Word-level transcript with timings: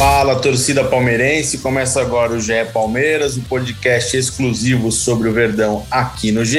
Fala, 0.00 0.36
torcida 0.36 0.82
palmeirense. 0.82 1.58
Começa 1.58 2.00
agora 2.00 2.32
o 2.32 2.40
GE 2.40 2.54
Palmeiras, 2.72 3.36
o 3.36 3.42
podcast 3.42 4.16
exclusivo 4.16 4.90
sobre 4.90 5.28
o 5.28 5.32
Verdão 5.34 5.86
aqui 5.90 6.32
no 6.32 6.42
GE. 6.42 6.58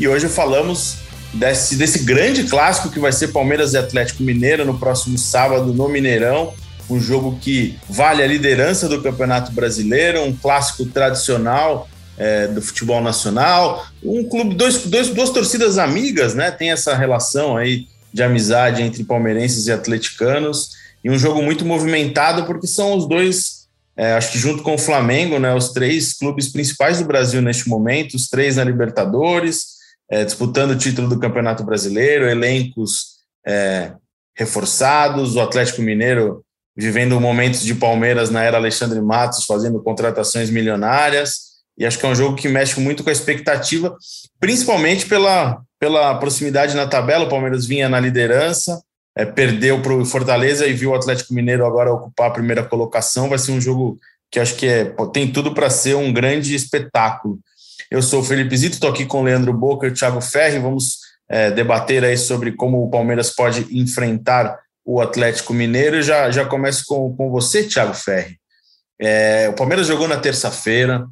E 0.00 0.08
hoje 0.08 0.28
falamos 0.28 0.96
desse, 1.32 1.76
desse 1.76 2.00
grande 2.00 2.42
clássico 2.42 2.90
que 2.90 2.98
vai 2.98 3.12
ser 3.12 3.28
Palmeiras 3.28 3.72
e 3.72 3.78
Atlético 3.78 4.24
Mineiro 4.24 4.64
no 4.64 4.76
próximo 4.76 5.16
sábado 5.16 5.72
no 5.72 5.88
Mineirão. 5.88 6.52
Um 6.90 6.98
jogo 6.98 7.38
que 7.40 7.78
vale 7.88 8.20
a 8.20 8.26
liderança 8.26 8.88
do 8.88 9.00
Campeonato 9.00 9.52
Brasileiro, 9.52 10.24
um 10.24 10.34
clássico 10.34 10.84
tradicional 10.86 11.88
é, 12.18 12.48
do 12.48 12.60
futebol 12.60 13.00
nacional. 13.00 13.86
Um 14.02 14.24
clube, 14.24 14.56
dois, 14.56 14.86
dois, 14.86 15.08
duas 15.10 15.30
torcidas 15.30 15.78
amigas, 15.78 16.34
né? 16.34 16.50
Tem 16.50 16.72
essa 16.72 16.96
relação 16.96 17.56
aí 17.56 17.86
de 18.12 18.24
amizade 18.24 18.82
entre 18.82 19.04
palmeirenses 19.04 19.68
e 19.68 19.72
atleticanos. 19.72 20.79
E 21.02 21.10
um 21.10 21.18
jogo 21.18 21.42
muito 21.42 21.64
movimentado, 21.64 22.44
porque 22.44 22.66
são 22.66 22.96
os 22.96 23.08
dois, 23.08 23.68
é, 23.96 24.12
acho 24.12 24.32
que 24.32 24.38
junto 24.38 24.62
com 24.62 24.74
o 24.74 24.78
Flamengo, 24.78 25.38
né? 25.38 25.54
Os 25.54 25.70
três 25.72 26.12
clubes 26.12 26.48
principais 26.48 26.98
do 26.98 27.06
Brasil 27.06 27.40
neste 27.40 27.68
momento, 27.68 28.14
os 28.14 28.28
três 28.28 28.56
na 28.56 28.64
Libertadores 28.64 29.80
é, 30.10 30.24
disputando 30.24 30.72
o 30.72 30.76
título 30.76 31.08
do 31.08 31.20
Campeonato 31.20 31.62
Brasileiro, 31.62 32.28
elencos 32.28 33.20
é, 33.46 33.92
reforçados, 34.36 35.36
o 35.36 35.40
Atlético 35.40 35.80
Mineiro 35.80 36.44
vivendo 36.76 37.20
momentos 37.20 37.62
de 37.62 37.74
Palmeiras 37.74 38.30
na 38.30 38.42
era 38.42 38.56
Alexandre 38.56 39.00
Matos, 39.00 39.44
fazendo 39.44 39.82
contratações 39.82 40.50
milionárias, 40.50 41.50
e 41.76 41.84
acho 41.84 41.98
que 41.98 42.06
é 42.06 42.08
um 42.08 42.14
jogo 42.14 42.36
que 42.36 42.48
mexe 42.48 42.80
muito 42.80 43.04
com 43.04 43.10
a 43.10 43.12
expectativa, 43.12 43.94
principalmente 44.38 45.06
pela, 45.06 45.60
pela 45.78 46.14
proximidade 46.18 46.74
na 46.74 46.86
tabela, 46.86 47.24
o 47.24 47.28
Palmeiras 47.28 47.66
vinha 47.66 47.88
na 47.88 48.00
liderança, 48.00 48.80
é, 49.16 49.24
perdeu 49.24 49.82
para 49.82 49.94
o 49.94 50.04
Fortaleza 50.04 50.66
e 50.66 50.72
viu 50.72 50.90
o 50.90 50.94
Atlético 50.94 51.34
Mineiro 51.34 51.66
agora 51.66 51.92
ocupar 51.92 52.28
a 52.28 52.32
primeira 52.32 52.62
colocação, 52.62 53.28
vai 53.28 53.38
ser 53.38 53.52
um 53.52 53.60
jogo 53.60 53.98
que 54.30 54.38
acho 54.38 54.54
que 54.56 54.66
é, 54.66 54.94
tem 55.12 55.30
tudo 55.30 55.52
para 55.52 55.68
ser 55.68 55.96
um 55.96 56.12
grande 56.12 56.54
espetáculo. 56.54 57.38
Eu 57.90 58.00
sou 58.00 58.20
o 58.20 58.24
Felipe 58.24 58.56
Zito, 58.56 58.74
estou 58.74 58.90
aqui 58.90 59.04
com 59.04 59.20
o 59.20 59.24
Leandro 59.24 59.52
Boca 59.52 59.86
e 59.86 59.90
o 59.90 59.94
Thiago 59.94 60.20
Ferri. 60.20 60.60
Vamos 60.60 60.98
é, 61.28 61.50
debater 61.50 62.04
aí 62.04 62.16
sobre 62.16 62.52
como 62.52 62.84
o 62.84 62.90
Palmeiras 62.90 63.30
pode 63.30 63.66
enfrentar 63.76 64.60
o 64.84 65.00
Atlético 65.00 65.52
Mineiro. 65.52 66.00
Já, 66.00 66.30
já 66.30 66.44
começo 66.44 66.84
com, 66.86 67.14
com 67.16 67.30
você, 67.30 67.64
Thiago 67.64 67.94
Ferri. 67.94 68.38
É, 69.00 69.48
o 69.48 69.54
Palmeiras 69.54 69.88
jogou 69.88 70.06
na 70.06 70.18
terça-feira, 70.18 71.04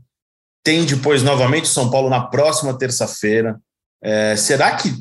tem 0.63 0.85
depois 0.85 1.23
novamente 1.23 1.65
o 1.65 1.69
São 1.69 1.91
Paulo 1.91 2.09
na 2.09 2.27
próxima 2.27 2.79
terça-feira. 2.79 3.59
É, 4.01 4.37
será 4.37 4.77
que 4.77 4.93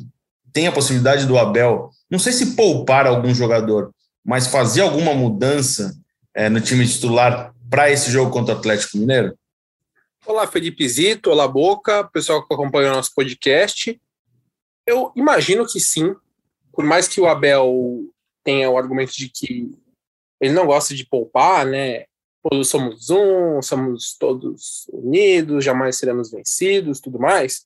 tem 0.58 0.66
a 0.66 0.72
possibilidade 0.72 1.24
do 1.24 1.38
Abel, 1.38 1.88
não 2.10 2.18
sei 2.18 2.32
se 2.32 2.56
poupar 2.56 3.06
algum 3.06 3.32
jogador, 3.32 3.94
mas 4.24 4.48
fazer 4.48 4.80
alguma 4.80 5.14
mudança 5.14 5.96
é, 6.34 6.48
no 6.48 6.60
time 6.60 6.84
titular 6.84 7.54
para 7.70 7.92
esse 7.92 8.10
jogo 8.10 8.32
contra 8.32 8.56
o 8.56 8.58
Atlético 8.58 8.98
Mineiro? 8.98 9.38
Olá, 10.26 10.48
Felipe 10.48 10.88
Zito, 10.88 11.30
olá, 11.30 11.46
Boca, 11.46 12.02
pessoal 12.12 12.44
que 12.44 12.52
acompanha 12.52 12.90
o 12.90 12.96
nosso 12.96 13.14
podcast. 13.14 14.02
Eu 14.84 15.12
imagino 15.14 15.64
que 15.64 15.78
sim, 15.78 16.12
por 16.72 16.84
mais 16.84 17.06
que 17.06 17.20
o 17.20 17.28
Abel 17.28 18.10
tenha 18.42 18.68
o 18.68 18.76
argumento 18.76 19.12
de 19.12 19.28
que 19.28 19.70
ele 20.40 20.54
não 20.54 20.66
gosta 20.66 20.92
de 20.92 21.06
poupar, 21.06 21.66
né? 21.66 22.06
Todos 22.42 22.68
somos 22.68 23.10
um, 23.10 23.62
somos 23.62 24.16
todos 24.18 24.88
unidos, 24.92 25.64
jamais 25.64 25.96
seremos 25.96 26.32
vencidos, 26.32 27.00
tudo 27.00 27.20
mais. 27.20 27.64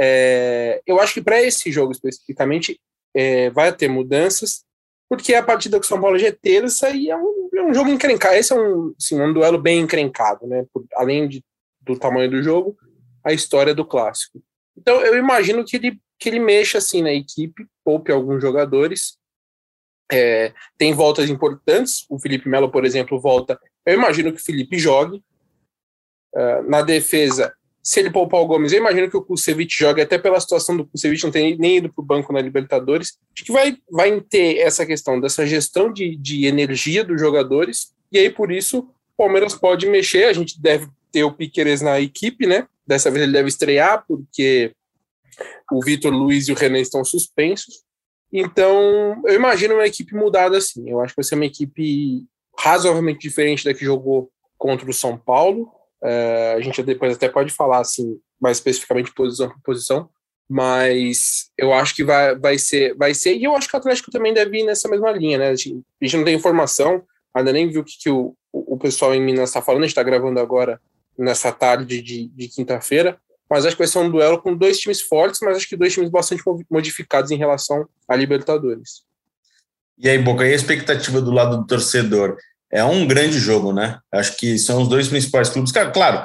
É, 0.00 0.82
eu 0.86 1.00
acho 1.00 1.14
que 1.14 1.22
para 1.22 1.42
esse 1.42 1.70
jogo 1.72 1.92
especificamente 1.92 2.78
é, 3.14 3.50
vai 3.50 3.74
ter 3.74 3.88
mudanças, 3.88 4.64
porque 5.08 5.34
a 5.34 5.42
partida 5.42 5.78
com 5.78 5.84
São 5.84 6.00
Paulo 6.00 6.18
é 6.18 6.32
terça 6.32 6.90
e 6.90 7.08
é 7.08 7.16
um, 7.16 7.48
é 7.54 7.62
um 7.62 7.74
jogo 7.74 7.90
encrencado. 7.90 8.34
Esse 8.34 8.52
é 8.52 8.56
um, 8.56 8.94
assim, 8.98 9.20
um 9.20 9.32
duelo 9.32 9.58
bem 9.58 9.80
encrencado, 9.80 10.46
né? 10.46 10.66
Por, 10.72 10.84
além 10.94 11.28
de 11.28 11.42
do 11.80 11.96
tamanho 11.96 12.28
do 12.28 12.42
jogo, 12.42 12.76
a 13.24 13.32
história 13.32 13.74
do 13.74 13.84
clássico. 13.84 14.42
Então 14.76 15.00
eu 15.00 15.16
imagino 15.16 15.64
que 15.64 15.76
ele, 15.76 16.00
que 16.18 16.28
ele 16.28 16.40
mexa 16.40 16.78
assim 16.78 17.00
na 17.00 17.12
equipe, 17.12 17.66
poupe 17.84 18.10
alguns 18.10 18.42
jogadores. 18.42 19.16
É, 20.10 20.52
tem 20.76 20.92
voltas 20.92 21.30
importantes, 21.30 22.04
o 22.08 22.18
Felipe 22.18 22.48
Melo, 22.48 22.70
por 22.70 22.84
exemplo, 22.84 23.20
volta. 23.20 23.58
Eu 23.84 23.94
imagino 23.94 24.32
que 24.32 24.40
o 24.40 24.44
Felipe 24.44 24.78
jogue. 24.78 25.22
Uh, 26.34 26.68
na 26.68 26.82
defesa, 26.82 27.54
se 27.86 28.00
ele 28.00 28.10
poupar 28.10 28.40
o 28.40 28.46
Gomes, 28.46 28.72
eu 28.72 28.80
imagino 28.80 29.08
que 29.08 29.16
o 29.16 29.22
Kusevich 29.22 29.78
jogue, 29.78 30.00
até 30.00 30.18
pela 30.18 30.40
situação 30.40 30.76
do 30.76 30.84
Kusevich 30.84 31.22
não 31.22 31.30
ter 31.30 31.56
nem 31.56 31.76
ido 31.76 31.88
para 31.88 32.02
o 32.02 32.04
banco 32.04 32.32
na 32.32 32.40
Libertadores. 32.40 33.16
Acho 33.32 33.44
que 33.44 33.52
vai, 33.52 33.76
vai 33.88 34.20
ter 34.20 34.58
essa 34.58 34.84
questão 34.84 35.20
dessa 35.20 35.46
gestão 35.46 35.92
de, 35.92 36.16
de 36.16 36.46
energia 36.46 37.04
dos 37.04 37.20
jogadores, 37.20 37.94
e 38.10 38.18
aí 38.18 38.28
por 38.28 38.50
isso 38.50 38.80
o 38.80 39.16
Palmeiras 39.16 39.54
pode 39.54 39.86
mexer. 39.86 40.24
A 40.24 40.32
gente 40.32 40.60
deve 40.60 40.88
ter 41.12 41.22
o 41.22 41.32
Piqueires 41.32 41.80
na 41.80 42.00
equipe, 42.00 42.44
né? 42.44 42.66
Dessa 42.84 43.08
vez 43.08 43.22
ele 43.22 43.32
deve 43.32 43.48
estrear, 43.48 44.04
porque 44.08 44.72
o 45.70 45.80
Vitor 45.80 46.12
Luiz 46.12 46.48
e 46.48 46.52
o 46.52 46.56
René 46.56 46.80
estão 46.80 47.04
suspensos. 47.04 47.84
Então, 48.32 49.22
eu 49.26 49.34
imagino 49.36 49.74
uma 49.74 49.86
equipe 49.86 50.12
mudada 50.12 50.58
assim. 50.58 50.90
Eu 50.90 51.00
acho 51.00 51.14
que 51.14 51.22
vai 51.22 51.24
ser 51.24 51.36
uma 51.36 51.46
equipe 51.46 52.24
razoavelmente 52.58 53.20
diferente 53.20 53.64
da 53.64 53.72
que 53.72 53.84
jogou 53.84 54.28
contra 54.58 54.90
o 54.90 54.92
São 54.92 55.16
Paulo. 55.16 55.70
É, 56.02 56.54
a 56.56 56.60
gente 56.60 56.82
depois 56.82 57.14
até 57.14 57.28
pode 57.28 57.52
falar 57.52 57.80
assim, 57.80 58.18
mais 58.40 58.58
especificamente 58.58 59.14
posição 59.14 59.48
por 59.48 59.60
posição, 59.62 60.08
mas 60.48 61.50
eu 61.58 61.72
acho 61.72 61.94
que 61.94 62.04
vai, 62.04 62.36
vai, 62.36 62.58
ser, 62.58 62.94
vai 62.96 63.14
ser. 63.14 63.36
E 63.36 63.44
eu 63.44 63.56
acho 63.56 63.68
que 63.68 63.76
o 63.76 63.78
Atlético 63.78 64.10
também 64.10 64.32
deve 64.32 64.58
ir 64.58 64.64
nessa 64.64 64.88
mesma 64.88 65.10
linha, 65.10 65.38
né? 65.38 65.48
A 65.48 65.54
gente, 65.54 65.82
a 66.00 66.04
gente 66.04 66.16
não 66.16 66.24
tem 66.24 66.36
informação, 66.36 67.02
ainda 67.34 67.52
nem 67.52 67.68
viu 67.68 67.80
o 67.80 67.84
que, 67.84 67.98
que 67.98 68.10
o, 68.10 68.34
o 68.52 68.78
pessoal 68.78 69.14
em 69.14 69.20
Minas 69.20 69.50
está 69.50 69.60
falando, 69.60 69.82
a 69.82 69.86
gente 69.86 69.92
está 69.92 70.02
gravando 70.02 70.38
agora 70.38 70.80
nessa 71.18 71.50
tarde 71.50 72.00
de, 72.00 72.28
de 72.28 72.48
quinta-feira. 72.48 73.18
Mas 73.48 73.64
acho 73.64 73.76
que 73.76 73.82
vai 73.82 73.88
ser 73.88 73.98
um 74.00 74.10
duelo 74.10 74.40
com 74.40 74.56
dois 74.56 74.78
times 74.78 75.00
fortes, 75.00 75.40
mas 75.40 75.56
acho 75.56 75.68
que 75.68 75.76
dois 75.76 75.92
times 75.92 76.10
bastante 76.10 76.42
modificados 76.68 77.30
em 77.30 77.36
relação 77.36 77.88
a 78.08 78.16
Libertadores. 78.16 79.02
E 79.98 80.08
aí, 80.08 80.18
Boca, 80.18 80.44
e 80.44 80.52
a 80.52 80.54
expectativa 80.54 81.20
do 81.20 81.30
lado 81.30 81.58
do 81.58 81.66
torcedor? 81.66 82.36
É 82.72 82.84
um 82.84 83.06
grande 83.06 83.38
jogo, 83.38 83.72
né? 83.72 83.98
Acho 84.12 84.36
que 84.36 84.58
são 84.58 84.82
os 84.82 84.88
dois 84.88 85.08
principais 85.08 85.48
clubes. 85.48 85.72
Claro, 85.72 86.24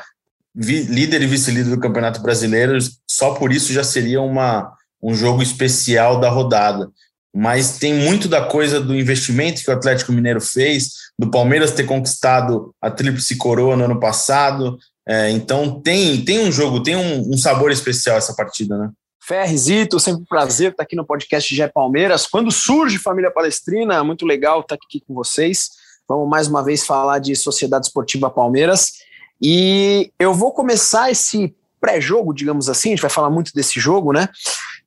líder 0.55 1.21
e 1.21 1.27
vice-líder 1.27 1.69
do 1.69 1.79
Campeonato 1.79 2.21
Brasileiro, 2.21 2.77
só 3.09 3.33
por 3.35 3.51
isso 3.51 3.71
já 3.71 3.83
seria 3.83 4.21
uma, 4.21 4.73
um 5.01 5.13
jogo 5.13 5.41
especial 5.41 6.19
da 6.19 6.29
rodada. 6.29 6.89
Mas 7.33 7.77
tem 7.77 7.93
muito 7.93 8.27
da 8.27 8.45
coisa 8.45 8.81
do 8.81 8.93
investimento 8.93 9.63
que 9.63 9.69
o 9.69 9.73
Atlético 9.73 10.11
Mineiro 10.11 10.41
fez, 10.41 10.91
do 11.17 11.31
Palmeiras 11.31 11.71
ter 11.71 11.85
conquistado 11.85 12.75
a 12.81 12.91
Tríplice 12.91 13.37
Coroa 13.37 13.77
no 13.77 13.85
ano 13.85 13.99
passado. 13.99 14.77
É, 15.07 15.29
então 15.31 15.79
tem, 15.79 16.23
tem 16.25 16.39
um 16.39 16.51
jogo, 16.51 16.83
tem 16.83 16.95
um, 16.95 17.33
um, 17.33 17.37
sabor 17.37 17.71
especial 17.71 18.17
essa 18.17 18.35
partida, 18.35 18.77
né? 18.77 18.89
Ferrizito, 19.23 19.99
sempre 19.99 20.23
um 20.23 20.25
prazer 20.25 20.71
estar 20.71 20.83
aqui 20.83 20.95
no 20.95 21.05
podcast 21.05 21.55
Gé 21.55 21.67
Palmeiras. 21.67 22.27
Quando 22.27 22.51
surge 22.51 22.97
Família 22.97 23.31
Palestrina, 23.31 24.03
muito 24.03 24.25
legal 24.25 24.59
estar 24.59 24.75
aqui 24.75 25.01
com 25.07 25.13
vocês. 25.13 25.69
Vamos 26.11 26.27
mais 26.27 26.49
uma 26.49 26.61
vez 26.61 26.85
falar 26.85 27.19
de 27.19 27.33
Sociedade 27.37 27.85
Esportiva 27.85 28.29
Palmeiras. 28.29 28.95
E 29.41 30.11
eu 30.19 30.33
vou 30.33 30.51
começar 30.51 31.09
esse 31.09 31.55
pré-jogo, 31.79 32.33
digamos 32.33 32.67
assim, 32.67 32.89
a 32.89 32.91
gente 32.91 33.01
vai 33.01 33.09
falar 33.09 33.29
muito 33.29 33.53
desse 33.53 33.79
jogo, 33.79 34.11
né? 34.11 34.27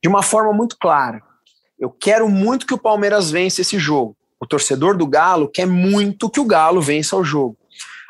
De 0.03 0.07
uma 0.07 0.21
forma 0.21 0.53
muito 0.53 0.77
clara. 0.77 1.23
Eu 1.79 1.89
quero 1.89 2.29
muito 2.29 2.67
que 2.67 2.75
o 2.75 2.77
Palmeiras 2.77 3.31
vença 3.31 3.61
esse 3.61 3.79
jogo. 3.79 4.15
O 4.39 4.45
torcedor 4.45 4.95
do 4.95 5.07
Galo 5.07 5.49
quer 5.49 5.65
muito 5.65 6.29
que 6.29 6.39
o 6.39 6.45
Galo 6.45 6.79
vença 6.79 7.15
o 7.15 7.23
jogo. 7.23 7.57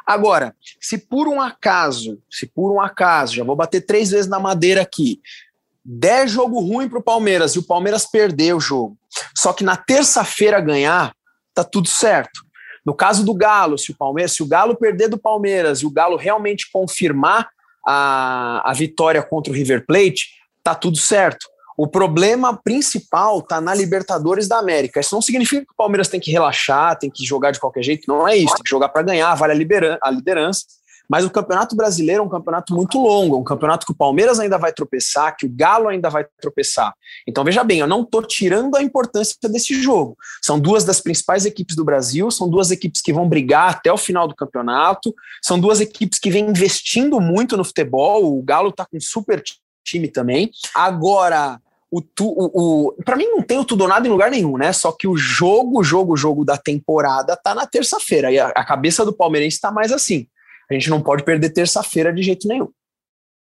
Agora, 0.06 0.53
se 0.81 0.97
por 0.97 1.29
um 1.29 1.39
acaso, 1.39 2.21
se 2.29 2.45
por 2.45 2.69
um 2.69 2.81
acaso, 2.81 3.35
já 3.35 3.45
vou 3.45 3.56
bater 3.56 3.79
três 3.79 4.11
vezes 4.11 4.27
na 4.27 4.39
madeira 4.39 4.81
aqui, 4.81 5.21
der 5.85 6.27
jogo 6.27 6.59
ruim 6.59 6.89
para 6.89 7.00
o 7.00 7.03
Palmeiras 7.03 7.53
e 7.53 7.59
o 7.59 7.63
Palmeiras 7.63 8.06
perder 8.06 8.53
o 8.53 8.59
jogo, 8.59 8.97
só 9.33 9.53
que 9.53 9.63
na 9.63 9.77
terça-feira 9.77 10.59
ganhar, 10.59 11.15
tá 11.53 11.63
tudo 11.63 11.88
certo. 11.88 12.44
No 12.85 12.93
caso 12.93 13.25
do 13.25 13.33
Galo, 13.33 13.77
se 13.77 13.91
o 13.91 13.95
Palmeiras, 13.95 14.33
se 14.33 14.43
o 14.43 14.47
Galo 14.47 14.75
perder 14.75 15.07
do 15.07 15.17
Palmeiras 15.17 15.79
e 15.79 15.85
o 15.85 15.91
Galo 15.91 16.15
realmente 16.15 16.69
confirmar 16.71 17.49
a, 17.85 18.69
a 18.69 18.73
vitória 18.73 19.23
contra 19.23 19.51
o 19.51 19.55
River 19.55 19.85
Plate, 19.85 20.27
tá 20.63 20.75
tudo 20.75 20.97
certo. 20.97 21.47
O 21.77 21.87
problema 21.87 22.55
principal 22.55 23.39
está 23.39 23.59
na 23.59 23.73
Libertadores 23.73 24.47
da 24.47 24.57
América. 24.57 24.99
Isso 24.99 25.13
não 25.13 25.21
significa 25.21 25.65
que 25.65 25.71
o 25.71 25.75
Palmeiras 25.75 26.07
tem 26.07 26.19
que 26.19 26.31
relaxar, 26.31 26.97
tem 26.97 27.09
que 27.09 27.25
jogar 27.25 27.51
de 27.51 27.59
qualquer 27.59 27.83
jeito, 27.83 28.07
não 28.07 28.27
é 28.27 28.37
isso. 28.37 28.53
Tem 28.55 28.63
que 28.63 28.69
jogar 28.69 28.89
para 28.89 29.01
ganhar, 29.01 29.35
vale 29.35 29.53
a, 29.53 29.97
a 30.01 30.11
liderança. 30.11 30.63
Mas 31.10 31.25
o 31.25 31.30
Campeonato 31.30 31.75
Brasileiro 31.75 32.24
é 32.24 32.25
um 32.25 32.30
campeonato 32.30 32.74
muito 32.74 32.98
longo, 32.98 33.36
é 33.36 33.40
um 33.40 33.44
campeonato 33.44 33.86
que 33.86 33.92
o 33.92 33.96
Palmeiras 33.96 34.40
ainda 34.40 34.57
vai 34.57 34.74
tropeçar, 34.74 35.36
que 35.38 35.46
o 35.46 35.50
Galo 35.50 35.88
ainda 35.88 36.10
vai 36.10 36.25
tropeçar. 36.42 36.94
Então, 37.28 37.44
veja 37.44 37.63
bem, 37.63 37.80
eu 37.80 37.88
não 37.88 38.02
estou 38.02 38.24
tirando 38.24 38.75
a 38.75 38.81
importância 38.81 39.36
desse 39.50 39.81
jogo. 39.81 40.18
São 40.42 40.60
duas 40.60 40.84
das 40.84 41.00
principais 41.02 41.46
equipes 41.46 41.75
do 41.75 41.86
Brasil, 41.86 42.30
são 42.31 42.50
duas 42.50 42.72
equipes 42.72 43.02
que 43.02 43.13
vão 43.13 43.28
brigar 43.28 43.69
até 43.69 43.92
o 43.92 43.98
final 43.98 44.28
do 44.28 44.36
campeonato, 44.36 45.13
são 45.44 45.60
duas 45.60 45.80
equipes 45.81 46.19
que 46.19 46.30
vêm 46.30 46.50
investindo 46.50 47.19
muito 47.19 47.57
no 47.57 47.63
futebol. 47.63 48.38
O 48.38 48.42
Galo 48.44 48.69
está 48.69 48.86
com 48.86 48.98
um 48.98 49.02
super 49.02 49.44
time 49.84 50.07
também. 50.07 50.50
Agora, 50.74 51.60
o, 51.92 52.02
o, 52.19 52.90
o 52.90 53.04
para 53.04 53.16
mim 53.16 53.28
não 53.28 53.42
tem 53.42 53.57
o 53.57 53.66
tudo 53.66 53.81
ou 53.81 53.88
nada 53.88 54.07
em 54.07 54.12
lugar 54.12 54.30
nenhum, 54.30 54.57
né? 54.57 54.74
Só 54.74 54.92
que 54.92 55.07
o 55.07 55.16
jogo, 55.16 55.84
jogo, 55.84 56.18
jogo 56.18 56.44
da 56.44 56.57
temporada 56.57 57.38
tá 57.38 57.56
na 57.56 57.66
terça-feira 57.66 58.31
e 58.31 58.40
a, 58.40 58.48
a, 58.48 58.66
cabeça 58.66 59.06
do 59.06 59.13
palmeirense 59.13 59.62
tá 59.62 59.72
mais 59.72 59.92
assim. 59.92 60.28
A 60.69 60.73
gente 60.73 60.89
não 60.89 61.01
pode 61.01 61.23
perder 61.23 61.50
terça-feira 61.50 62.13
de 62.13 62.21
jeito 62.21 62.47
nenhum. 62.47 62.69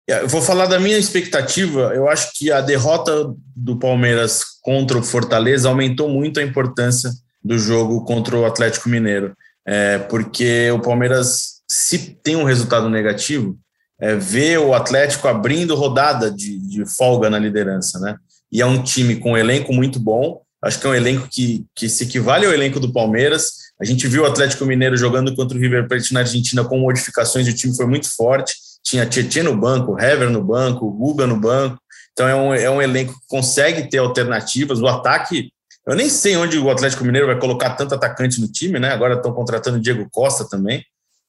É, 0.09 0.23
eu 0.23 0.29
vou 0.29 0.43
falar 0.43 0.67
da 0.67 0.81
minha 0.81 0.99
expectativa. 0.99 1.93
Eu 1.95 2.09
acho 2.09 2.33
que 2.35 2.51
a 2.51 2.61
derrota 2.61 3.33
do 3.55 3.79
Palmeiras 3.79 4.43
contra 4.61 4.99
o 4.99 5.03
Fortaleza 5.03 5.69
aumentou 5.69 6.09
muito 6.09 6.41
a 6.41 6.43
importância 6.43 7.11
do 7.43 7.59
jogo 7.59 8.05
contra 8.05 8.37
o 8.37 8.45
Atlético 8.45 8.89
Mineiro, 8.89 9.37
é, 9.67 9.99
porque 9.99 10.71
o 10.71 10.81
Palmeiras, 10.81 11.63
se 11.69 11.99
tem 12.23 12.37
um 12.37 12.45
resultado 12.45 12.89
negativo, 12.89 13.59
é, 14.01 14.15
vê 14.15 14.57
o 14.59 14.75
Atlético 14.75 15.27
abrindo 15.27 15.75
rodada 15.75 16.31
de, 16.31 16.59
de 16.59 16.87
folga 16.87 17.29
na 17.29 17.39
liderança, 17.39 17.99
né? 17.99 18.17
e 18.53 18.61
é 18.61 18.67
um 18.67 18.83
time 18.83 19.17
com 19.17 19.33
um 19.33 19.37
elenco 19.37 19.73
muito 19.73 19.99
bom. 19.99 20.43
Acho 20.61 20.79
que 20.79 20.87
é 20.87 20.91
um 20.91 20.95
elenco 20.95 21.27
que, 21.29 21.65
que 21.75 21.89
se 21.89 22.05
equivale 22.05 22.45
ao 22.45 22.53
elenco 22.53 22.79
do 22.79 22.93
Palmeiras. 22.93 23.72
A 23.83 23.85
gente 23.85 24.07
viu 24.07 24.23
o 24.23 24.27
Atlético 24.27 24.65
Mineiro 24.65 24.97
jogando 24.97 25.35
contra 25.35 25.59
o 25.59 25.61
River 25.61 25.89
Plate 25.89 26.15
na 26.15 26.21
Argentina 26.21 26.63
com 26.63 26.79
modificações, 26.79 27.49
o 27.49 27.53
time 27.53 27.77
foi 27.77 27.85
muito 27.85 28.09
forte. 28.09 28.55
Tinha 28.85 29.05
Tietchan 29.05 29.43
no 29.43 29.57
banco, 29.57 30.01
Hever 30.01 30.31
no 30.31 30.41
banco, 30.41 30.89
Guga 30.89 31.27
no 31.27 31.37
banco. 31.37 31.77
Então 32.13 32.29
é 32.29 32.35
um, 32.37 32.55
é 32.55 32.71
um 32.71 32.81
elenco 32.81 33.13
que 33.13 33.27
consegue 33.27 33.91
ter 33.91 33.99
alternativas. 33.99 34.81
O 34.81 34.87
ataque, 34.87 35.51
eu 35.85 35.97
nem 35.97 36.09
sei 36.09 36.37
onde 36.37 36.57
o 36.59 36.71
Atlético 36.71 37.05
Mineiro 37.05 37.27
vai 37.27 37.39
colocar 37.41 37.71
tanto 37.71 37.95
atacante 37.95 38.41
no 38.41 38.47
time, 38.47 38.79
né? 38.79 38.93
Agora 38.93 39.15
estão 39.15 39.33
contratando 39.33 39.79
o 39.79 39.81
Diego 39.81 40.07
Costa 40.13 40.49
também. 40.49 40.85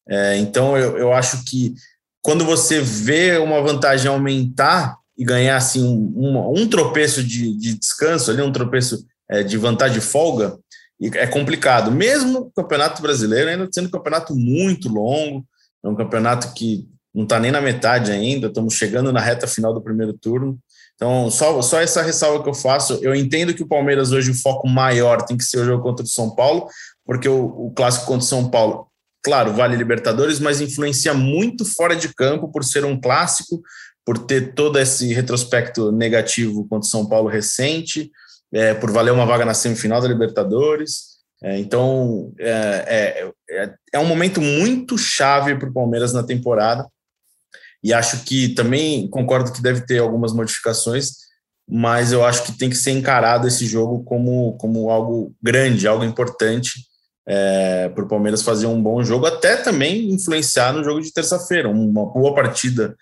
É, 0.08 0.38
então 0.38 0.78
eu, 0.78 0.96
eu 0.98 1.12
acho 1.12 1.44
que 1.46 1.74
quando 2.22 2.46
você 2.46 2.80
vê 2.80 3.38
uma 3.38 3.62
vantagem 3.64 4.08
aumentar, 4.08 4.98
e 5.18 5.24
ganhar 5.24 5.58
assim 5.58 5.84
um, 5.84 6.60
um, 6.60 6.68
tropeço 6.68 7.24
de, 7.24 7.56
de, 7.56 7.76
descanso 7.76 8.32
ali, 8.32 8.42
um 8.42 8.52
tropeço 8.52 9.06
é, 9.30 9.44
de 9.44 9.58
vantagem 9.58 10.00
de 10.00 10.06
folga, 10.06 10.58
é 11.02 11.28
complicado. 11.28 11.92
Mesmo 11.92 12.40
o 12.40 12.52
Campeonato 12.52 13.02
Brasileiro 13.02 13.50
ainda 13.50 13.68
sendo 13.72 13.88
um 13.88 13.92
campeonato 13.92 14.36
muito 14.36 14.90
longo, 14.90 15.46
é 15.84 15.88
um 15.88 15.96
campeonato 15.96 16.54
que 16.54 16.88
não 17.14 17.24
está 17.24 17.40
nem 17.40 17.52
na 17.52 17.62
metade 17.62 18.12
ainda, 18.12 18.48
estamos 18.48 18.74
chegando 18.74 19.14
na 19.14 19.20
reta 19.20 19.46
final 19.46 19.74
do 19.74 19.82
primeiro 19.82 20.14
turno. 20.14 20.58
Então, 20.96 21.30
só, 21.30 21.62
só 21.62 21.82
essa 21.82 22.02
ressalva 22.02 22.44
que 22.44 22.50
eu 22.50 22.54
faço. 22.54 23.00
Eu 23.02 23.14
entendo 23.14 23.54
que 23.54 23.64
o 23.64 23.68
Palmeiras 23.68 24.12
hoje 24.12 24.32
o 24.32 24.42
foco 24.42 24.68
maior 24.68 25.22
tem 25.24 25.38
que 25.38 25.44
ser 25.44 25.60
o 25.60 25.66
jogo 25.66 25.84
contra 25.84 26.04
o 26.04 26.10
São 26.10 26.34
Paulo, 26.34 26.68
porque 27.06 27.28
o, 27.28 27.46
o 27.46 27.72
clássico 27.76 28.06
contra 28.06 28.24
o 28.24 28.28
São 28.28 28.50
Paulo, 28.50 28.88
claro, 29.22 29.54
vale 29.54 29.76
Libertadores, 29.76 30.40
mas 30.40 30.62
influencia 30.62 31.14
muito 31.14 31.66
fora 31.66 31.96
de 31.96 32.14
campo 32.14 32.52
por 32.52 32.64
ser 32.64 32.86
um 32.86 33.00
clássico, 33.00 33.62
por 34.06 34.18
ter 34.18 34.54
todo 34.54 34.80
esse 34.80 35.14
retrospecto 35.14 35.92
negativo 35.92 36.68
contra 36.68 36.88
o 36.88 36.90
São 36.90 37.06
Paulo 37.06 37.30
recente, 37.30 38.12
é, 38.54 38.74
por 38.74 38.92
valer 38.92 39.12
uma 39.12 39.26
vaga 39.26 39.44
na 39.44 39.54
semifinal 39.54 40.00
da 40.00 40.08
Libertadores. 40.08 41.14
É, 41.44 41.58
então, 41.58 42.32
é, 42.40 42.52
é, 42.88 43.32
é, 43.50 43.74
é 43.94 44.00
um 44.00 44.06
momento 44.06 44.40
muito 44.40 44.98
chave 44.98 45.56
para 45.56 45.68
o 45.68 45.74
Palmeiras 45.74 46.14
na 46.14 46.24
temporada. 46.24 46.88
E 47.84 47.92
acho 47.92 48.24
que 48.24 48.50
também 48.50 49.10
concordo 49.10 49.52
que 49.52 49.62
deve 49.62 49.82
ter 49.82 50.00
algumas 50.00 50.32
modificações, 50.32 51.12
mas 51.68 52.14
eu 52.14 52.24
acho 52.24 52.44
que 52.44 52.58
tem 52.58 52.70
que 52.70 52.78
ser 52.78 52.92
encarado 52.92 53.48
esse 53.48 53.66
jogo 53.66 54.04
como, 54.06 54.56
como 54.58 54.90
algo 54.90 55.36
grande, 55.42 55.88
algo 55.88 56.06
importante 56.06 56.72
é, 57.28 57.90
para 57.90 58.06
o 58.06 58.08
Palmeiras 58.08 58.42
fazer 58.42 58.68
um 58.68 58.82
bom 58.82 59.04
jogo, 59.04 59.26
até 59.26 59.58
também 59.58 60.12
influenciar 60.12 60.72
no 60.72 60.84
jogo 60.84 61.02
de 61.02 61.12
terça-feira. 61.12 61.68
Uma 61.68 62.06
boa 62.06 62.34
partida 62.34 62.96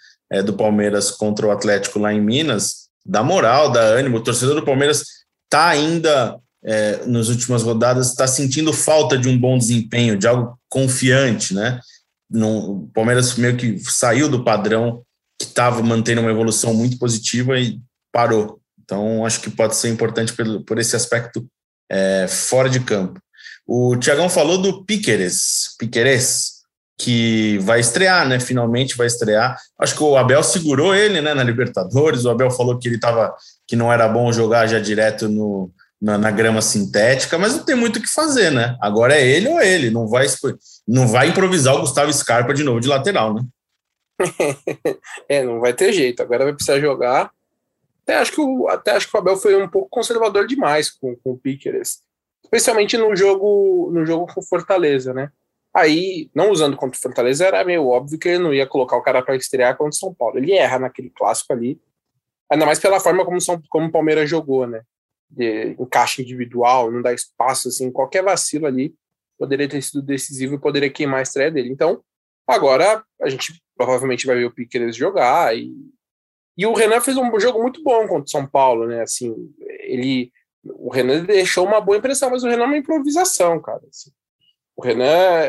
do 0.45 0.54
Palmeiras 0.54 1.12
contra 1.12 1.45
o 1.45 1.51
Atlético 1.51 2.00
lá 2.00 2.13
em 2.13 2.21
Minas, 2.21 2.88
dá 3.06 3.21
moral, 3.21 3.69
dá 3.69 3.81
ânimo. 3.81 4.18
O 4.18 4.24
torcedor 4.24 4.56
do 4.56 4.65
Palmeiras 4.65 5.04
está 5.51 5.68
ainda, 5.68 6.39
é, 6.63 7.06
nas 7.06 7.27
últimas 7.27 7.62
rodadas, 7.62 8.07
está 8.07 8.25
sentindo 8.25 8.71
falta 8.71 9.18
de 9.18 9.27
um 9.27 9.38
bom 9.38 9.57
desempenho, 9.57 10.18
de 10.18 10.25
algo 10.25 10.57
confiante, 10.69 11.53
né? 11.53 11.81
No, 12.30 12.83
o 12.83 12.88
Palmeiras 12.94 13.36
meio 13.36 13.57
que 13.57 13.77
saiu 13.80 14.30
do 14.30 14.45
padrão 14.45 15.03
que 15.38 15.45
estava 15.45 15.83
mantendo 15.83 16.21
uma 16.21 16.31
evolução 16.31 16.74
muito 16.74 16.98
positiva 16.98 17.59
e 17.59 17.77
parou. 18.13 18.62
Então, 18.81 19.25
acho 19.25 19.42
que 19.42 19.50
pode 19.50 19.75
ser 19.75 19.89
importante 19.89 20.31
por, 20.31 20.63
por 20.63 20.80
esse 20.80 20.95
aspecto 20.95 21.45
é, 21.92 22.25
fora 22.30 22.69
de 22.69 22.80
campo. 22.80 23.19
O 23.68 23.97
Tiagão 23.97 24.30
falou 24.30 24.57
do 24.57 24.86
Piqueres, 24.86 25.75
Piqueres, 25.77 26.60
que 27.03 27.57
vai 27.59 27.80
estrear, 27.80 28.27
né? 28.27 28.39
Finalmente 28.39 28.95
vai 28.95 29.07
estrear. 29.07 29.57
Acho 29.80 29.95
que 29.95 30.03
o 30.03 30.15
Abel 30.15 30.44
segurou 30.44 30.94
ele, 30.94 31.19
né? 31.19 31.33
Na 31.33 31.44
Libertadores. 31.44 32.25
O 32.25 32.30
Abel 32.30 32.51
falou 32.51 32.77
que 32.77 32.88
ele 32.88 33.00
tava, 33.00 33.36
que 33.68 33.75
não 33.75 33.92
era 33.92 34.07
bom 34.07 34.31
jogar 34.31 34.68
já 34.68 34.80
direto 34.80 35.27
no, 35.27 35.71
na, 36.00 36.18
na, 36.18 36.30
grama 36.30 36.62
sintética, 36.62 37.39
mas 37.39 37.56
não 37.56 37.65
tem 37.65 37.75
muito 37.75 37.98
o 37.98 38.01
que 38.01 38.07
fazer, 38.07 38.51
né? 38.51 38.77
Agora 38.80 39.15
é 39.15 39.27
ele 39.27 39.50
ou 39.50 39.59
ele. 39.59 39.89
Não 39.89 40.07
vai, 40.07 40.27
não 40.88 41.07
vai 41.07 41.30
improvisar 41.30 41.75
o 41.75 41.81
Gustavo 41.81 42.13
Scarpa 42.13 42.53
de 42.53 42.63
novo 42.63 42.80
de 42.80 42.88
lateral, 42.88 43.33
né? 43.33 43.42
é, 45.27 45.44
não 45.44 45.59
vai 45.59 45.74
ter 45.74 45.92
jeito. 45.92 46.21
Agora 46.21 46.44
vai 46.44 46.54
precisar 46.54 46.80
jogar. 46.80 47.31
Até 48.04 48.18
acho 48.18 48.31
que 48.31 48.42
o, 48.42 48.68
até 48.68 48.92
acho 48.92 49.09
que 49.09 49.15
o 49.15 49.19
Abel 49.19 49.38
foi 49.38 49.59
um 49.59 49.68
pouco 49.68 49.89
conservador 49.89 50.45
demais 50.45 50.92
com, 50.92 51.15
com 51.15 51.31
o 51.31 51.38
Piqueres, 51.38 52.01
especialmente 52.44 52.95
no 52.97 53.15
jogo 53.15 53.89
no 53.92 54.06
jogo 54.06 54.31
com 54.31 54.42
Fortaleza, 54.42 55.13
né? 55.13 55.31
Aí, 55.73 56.29
não 56.35 56.51
usando 56.51 56.75
contra 56.75 56.97
o 56.97 57.01
Fortaleza, 57.01 57.45
era 57.45 57.63
meio 57.63 57.88
óbvio 57.88 58.19
que 58.19 58.27
ele 58.27 58.39
não 58.39 58.53
ia 58.53 58.68
colocar 58.68 58.97
o 58.97 59.01
cara 59.01 59.21
para 59.21 59.35
estrear 59.35 59.77
contra 59.77 59.91
o 59.91 59.95
São 59.95 60.13
Paulo. 60.13 60.38
Ele 60.38 60.51
erra 60.51 60.79
naquele 60.79 61.09
clássico 61.09 61.53
ali, 61.53 61.79
ainda 62.50 62.65
mais 62.65 62.79
pela 62.79 63.00
forma 63.00 63.23
como, 63.23 63.39
São, 63.39 63.62
como 63.69 63.88
o 63.88 63.91
Palmeiras 63.91 64.29
jogou, 64.29 64.68
né? 64.68 64.83
De 65.29 65.77
encaixe 65.79 66.21
individual, 66.21 66.91
não 66.91 67.01
dá 67.01 67.13
espaço, 67.13 67.69
assim, 67.69 67.89
qualquer 67.89 68.21
vacilo 68.21 68.65
ali 68.68 68.94
poderia 69.38 69.68
ter 69.68 69.81
sido 69.81 70.03
decisivo 70.03 70.56
e 70.56 70.59
poderia 70.59 70.89
queimar 70.89 71.19
a 71.19 71.23
estreia 71.23 71.50
dele. 71.50 71.71
Então, 71.71 72.03
agora 72.45 73.03
a 73.21 73.29
gente 73.29 73.59
provavelmente 73.75 74.27
vai 74.27 74.35
ver 74.35 74.45
o 74.45 74.51
Piqueires 74.51 74.95
jogar 74.95 75.57
e, 75.57 75.73
e 76.56 76.66
o 76.66 76.73
Renan 76.73 77.01
fez 77.01 77.18
um 77.18 77.40
jogo 77.40 77.59
muito 77.61 77.81
bom 77.81 78.07
contra 78.07 78.25
o 78.25 78.30
São 78.30 78.45
Paulo, 78.45 78.85
né? 78.85 79.01
Assim, 79.01 79.33
ele 79.80 80.31
o 80.63 80.92
Renan 80.92 81.23
deixou 81.23 81.66
uma 81.66 81.81
boa 81.81 81.97
impressão, 81.97 82.30
mas 82.30 82.44
o 82.44 82.47
Renan 82.47 82.63
é 82.63 82.68
uma 82.68 82.78
improvisação, 82.78 83.59
cara. 83.59 83.81
Assim. 83.90 84.11
O 84.75 84.83
Renan 84.83 85.47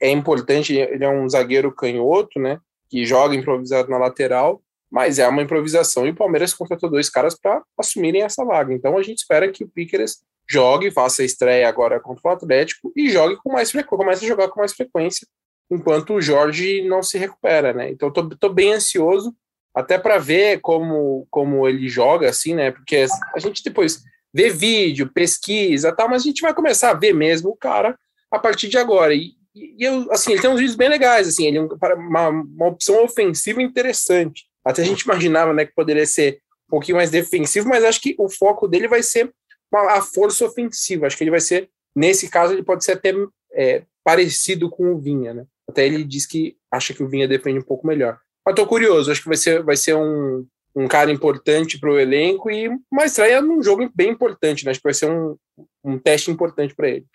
é 0.00 0.10
importante, 0.10 0.74
ele 0.74 1.04
é 1.04 1.08
um 1.08 1.28
zagueiro 1.28 1.72
canhoto, 1.72 2.38
né? 2.38 2.58
Que 2.88 3.04
joga 3.04 3.34
improvisado 3.34 3.88
na 3.88 3.98
lateral, 3.98 4.62
mas 4.90 5.18
é 5.18 5.26
uma 5.26 5.42
improvisação. 5.42 6.06
E 6.06 6.10
o 6.10 6.14
Palmeiras 6.14 6.54
contratou 6.54 6.90
dois 6.90 7.08
caras 7.08 7.34
para 7.38 7.62
assumirem 7.78 8.22
essa 8.22 8.44
vaga. 8.44 8.72
Então 8.72 8.96
a 8.96 9.02
gente 9.02 9.18
espera 9.18 9.50
que 9.50 9.64
o 9.64 9.68
Piqueres 9.68 10.22
jogue, 10.48 10.90
faça 10.90 11.22
a 11.22 11.24
estreia 11.24 11.68
agora 11.68 11.98
contra 11.98 12.28
o 12.28 12.32
Atlético 12.32 12.92
e 12.94 13.08
jogue 13.10 13.36
com 13.36 13.50
mais 13.50 13.70
frequência, 13.70 13.96
comece 13.96 14.24
a 14.24 14.28
jogar 14.28 14.48
com 14.48 14.60
mais 14.60 14.72
frequência, 14.74 15.26
enquanto 15.70 16.14
o 16.14 16.20
Jorge 16.20 16.82
não 16.86 17.02
se 17.02 17.16
recupera, 17.16 17.72
né? 17.72 17.90
Então 17.90 18.10
tô, 18.10 18.28
tô 18.28 18.48
bem 18.50 18.74
ansioso 18.74 19.34
até 19.74 19.98
para 19.98 20.18
ver 20.18 20.60
como, 20.60 21.26
como 21.30 21.66
ele 21.66 21.88
joga, 21.88 22.28
assim, 22.28 22.54
né? 22.54 22.70
Porque 22.70 23.06
a 23.34 23.38
gente 23.38 23.64
depois 23.64 24.04
vê 24.32 24.50
vídeo, 24.50 25.10
pesquisa, 25.12 25.94
tal, 25.94 26.08
mas 26.08 26.22
a 26.22 26.24
gente 26.26 26.42
vai 26.42 26.52
começar 26.52 26.90
a 26.90 26.94
ver 26.94 27.14
mesmo 27.14 27.50
o 27.50 27.56
cara 27.56 27.98
a 28.34 28.38
partir 28.38 28.68
de 28.68 28.78
agora. 28.78 29.14
E, 29.14 29.32
e 29.54 29.84
eu, 29.84 30.10
assim, 30.10 30.32
ele 30.32 30.40
tem 30.40 30.50
uns 30.50 30.58
vídeos 30.58 30.76
bem 30.76 30.88
legais, 30.88 31.28
assim, 31.28 31.46
ele 31.46 31.58
é 31.58 31.94
uma, 31.94 32.28
uma 32.28 32.66
opção 32.66 33.02
ofensiva 33.04 33.62
interessante. 33.62 34.44
Até 34.64 34.82
a 34.82 34.84
gente 34.84 35.02
imaginava, 35.02 35.52
né, 35.52 35.64
que 35.64 35.74
poderia 35.74 36.06
ser 36.06 36.40
um 36.68 36.70
pouquinho 36.70 36.96
mais 36.96 37.10
defensivo, 37.10 37.68
mas 37.68 37.84
acho 37.84 38.00
que 38.00 38.14
o 38.18 38.28
foco 38.28 38.66
dele 38.66 38.88
vai 38.88 39.02
ser 39.02 39.32
uma, 39.72 39.92
a 39.92 40.02
força 40.02 40.44
ofensiva. 40.44 41.06
Acho 41.06 41.16
que 41.16 41.24
ele 41.24 41.30
vai 41.30 41.40
ser, 41.40 41.68
nesse 41.94 42.28
caso, 42.28 42.52
ele 42.52 42.62
pode 42.62 42.84
ser 42.84 42.92
até 42.92 43.12
é, 43.52 43.82
parecido 44.02 44.70
com 44.70 44.92
o 44.92 44.98
Vinha, 44.98 45.34
né? 45.34 45.46
Até 45.68 45.86
ele 45.86 46.04
diz 46.04 46.26
que 46.26 46.56
acha 46.70 46.92
que 46.92 47.02
o 47.02 47.08
Vinha 47.08 47.28
defende 47.28 47.58
um 47.58 47.64
pouco 47.64 47.86
melhor. 47.86 48.18
Mas 48.44 48.54
tô 48.54 48.66
curioso, 48.66 49.10
acho 49.10 49.22
que 49.22 49.28
vai 49.28 49.36
ser, 49.36 49.62
vai 49.62 49.76
ser 49.76 49.94
um, 49.94 50.46
um 50.76 50.86
cara 50.86 51.10
importante 51.10 51.78
para 51.78 51.90
o 51.90 51.98
elenco 51.98 52.50
e 52.50 52.68
uma 52.90 53.04
estreia 53.04 53.40
num 53.40 53.62
jogo 53.62 53.88
bem 53.94 54.10
importante, 54.10 54.64
né? 54.64 54.70
Acho 54.70 54.80
que 54.80 54.84
vai 54.84 54.94
ser 54.94 55.10
um, 55.10 55.36
um 55.82 55.98
teste 55.98 56.30
importante 56.30 56.74
para 56.74 56.88
ele. 56.88 57.06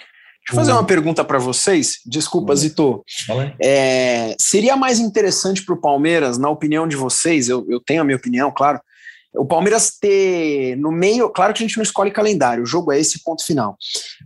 Deixa 0.47 0.53
eu 0.53 0.55
fazer 0.55 0.71
uma 0.71 0.85
pergunta 0.85 1.23
para 1.23 1.37
vocês. 1.37 1.99
Desculpa, 2.05 2.55
Zito. 2.55 3.03
É, 3.61 4.35
seria 4.39 4.75
mais 4.75 4.99
interessante 4.99 5.63
para 5.63 5.75
o 5.75 5.81
Palmeiras, 5.81 6.37
na 6.37 6.49
opinião 6.49 6.87
de 6.87 6.95
vocês, 6.95 7.49
eu, 7.49 7.65
eu 7.69 7.79
tenho 7.79 8.01
a 8.01 8.05
minha 8.05 8.17
opinião, 8.17 8.51
claro, 8.51 8.79
o 9.35 9.45
Palmeiras 9.45 9.91
ter 9.99 10.75
no 10.77 10.91
meio, 10.91 11.29
claro 11.29 11.53
que 11.53 11.63
a 11.63 11.67
gente 11.67 11.77
não 11.77 11.83
escolhe 11.83 12.09
calendário, 12.09 12.63
o 12.63 12.65
jogo 12.65 12.91
é 12.91 12.99
esse 12.99 13.23
ponto 13.23 13.45
final. 13.45 13.77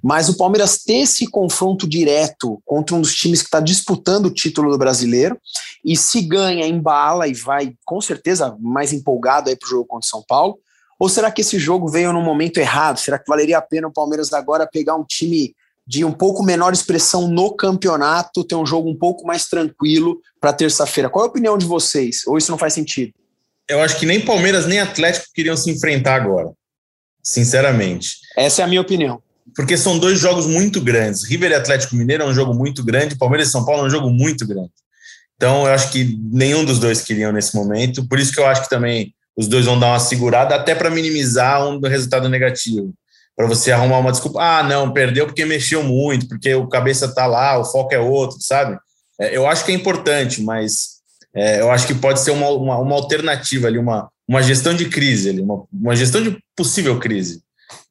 Mas 0.02 0.30
o 0.30 0.38
Palmeiras 0.38 0.82
ter 0.84 1.00
esse 1.00 1.28
confronto 1.28 1.88
direto 1.88 2.62
contra 2.66 2.96
um 2.96 3.02
dos 3.02 3.14
times 3.14 3.42
que 3.42 3.48
está 3.48 3.60
disputando 3.60 4.28
o 4.28 4.34
título 4.34 4.72
do 4.72 4.78
brasileiro 4.78 5.38
e 5.84 5.98
se 5.98 6.22
ganha, 6.22 6.66
embala 6.66 7.28
e 7.28 7.34
vai 7.34 7.74
com 7.86 8.00
certeza 8.00 8.56
mais 8.62 8.94
empolgado 8.94 9.50
aí 9.50 9.58
para 9.58 9.68
o 9.68 9.70
jogo 9.70 9.86
contra 9.86 10.06
o 10.06 10.10
São 10.10 10.24
Paulo. 10.26 10.58
Ou 10.98 11.10
será 11.10 11.30
que 11.30 11.42
esse 11.42 11.60
jogo 11.60 11.90
veio 11.90 12.14
no 12.14 12.22
momento 12.22 12.60
errado? 12.60 12.98
Será 12.98 13.20
que 13.20 13.28
valeria 13.28 13.58
a 13.58 13.62
pena 13.62 13.90
o 13.90 13.94
Palmeiras 13.94 14.32
agora 14.32 14.70
pegar 14.72 14.96
um 14.96 15.04
time 15.04 15.54
de 15.86 16.06
um 16.06 16.12
pouco 16.12 16.44
menor 16.44 16.74
expressão 16.74 17.28
no 17.28 17.54
campeonato, 17.56 18.44
ter 18.44 18.56
um 18.56 18.66
jogo 18.66 18.90
um 18.90 18.96
pouco 18.96 19.26
mais 19.26 19.48
tranquilo 19.48 20.20
para 20.40 20.54
terça-feira? 20.54 21.10
Qual 21.10 21.26
é 21.26 21.28
a 21.28 21.30
opinião 21.30 21.58
de 21.58 21.66
vocês? 21.66 22.26
Ou 22.26 22.38
isso 22.38 22.52
não 22.52 22.58
faz 22.58 22.74
sentido? 22.74 23.14
eu 23.70 23.82
acho 23.82 23.98
que 23.98 24.06
nem 24.06 24.20
Palmeiras 24.20 24.66
nem 24.66 24.80
Atlético 24.80 25.28
queriam 25.34 25.56
se 25.56 25.72
enfrentar 25.72 26.16
agora. 26.16 26.52
Sinceramente. 27.22 28.18
Essa 28.38 28.62
é 28.62 28.66
a 28.66 28.68
minha 28.68 28.82
opinião. 28.82 29.22
Porque 29.56 29.78
são 29.78 29.98
dois 29.98 30.20
jogos 30.20 30.46
muito 30.46 30.82
grandes. 30.82 31.24
River 31.24 31.52
e 31.52 31.56
Atlético 31.56 31.96
Mineiro 31.96 32.24
é 32.24 32.26
um 32.26 32.34
jogo 32.34 32.54
muito 32.54 32.84
grande, 32.84 33.18
Palmeiras 33.18 33.50
e 33.50 33.52
São 33.52 33.66
Paulo 33.66 33.84
é 33.84 33.86
um 33.86 33.90
jogo 33.90 34.10
muito 34.10 34.48
grande. 34.48 34.72
Então, 35.36 35.66
eu 35.66 35.74
acho 35.74 35.92
que 35.92 36.18
nenhum 36.32 36.64
dos 36.64 36.80
dois 36.80 37.02
queriam 37.02 37.32
nesse 37.32 37.56
momento. 37.56 38.08
Por 38.08 38.20
isso 38.20 38.32
que 38.32 38.40
eu 38.40 38.46
acho 38.46 38.64
que 38.64 38.70
também 38.70 39.14
os 39.36 39.48
dois 39.48 39.66
vão 39.66 39.80
dar 39.80 39.88
uma 39.88 40.00
segurada, 40.00 40.56
até 40.56 40.76
para 40.76 40.90
minimizar 40.90 41.66
um 41.68 41.80
resultado 41.80 42.30
negativo. 42.30 42.94
Para 43.36 43.48
você 43.48 43.72
arrumar 43.72 44.00
uma 44.00 44.12
desculpa. 44.12 44.40
Ah, 44.42 44.64
não, 44.64 44.94
perdeu 44.94 45.26
porque 45.26 45.44
mexeu 45.46 45.84
muito, 45.84 46.28
porque 46.28 46.54
o 46.54 46.68
cabeça 46.68 47.14
tá 47.14 47.26
lá, 47.26 47.58
o 47.58 47.66
foco 47.66 47.94
é 47.94 48.00
outro, 48.00 48.38
sabe? 48.40 48.78
É, 49.20 49.36
eu 49.36 49.48
acho 49.48 49.66
que 49.66 49.72
é 49.72 49.76
importante, 49.76 50.42
mas 50.42 50.94
é, 51.34 51.62
eu 51.62 51.72
acho 51.72 51.88
que 51.88 51.96
pode 51.96 52.20
ser 52.20 52.32
uma, 52.32 52.50
uma, 52.50 52.78
uma, 52.78 52.96
alternativa 52.96 53.68
ali, 53.68 53.78
uma, 53.78 54.10
uma 54.28 54.44
gestão 54.44 54.76
de 54.76 54.86
crise 54.88 55.30
ali, 55.30 55.42
uma, 55.42 55.64
uma 55.72 55.96
gestão 55.96 56.22
de 56.22 56.38
possível 56.56 57.00
crise. 57.00 57.42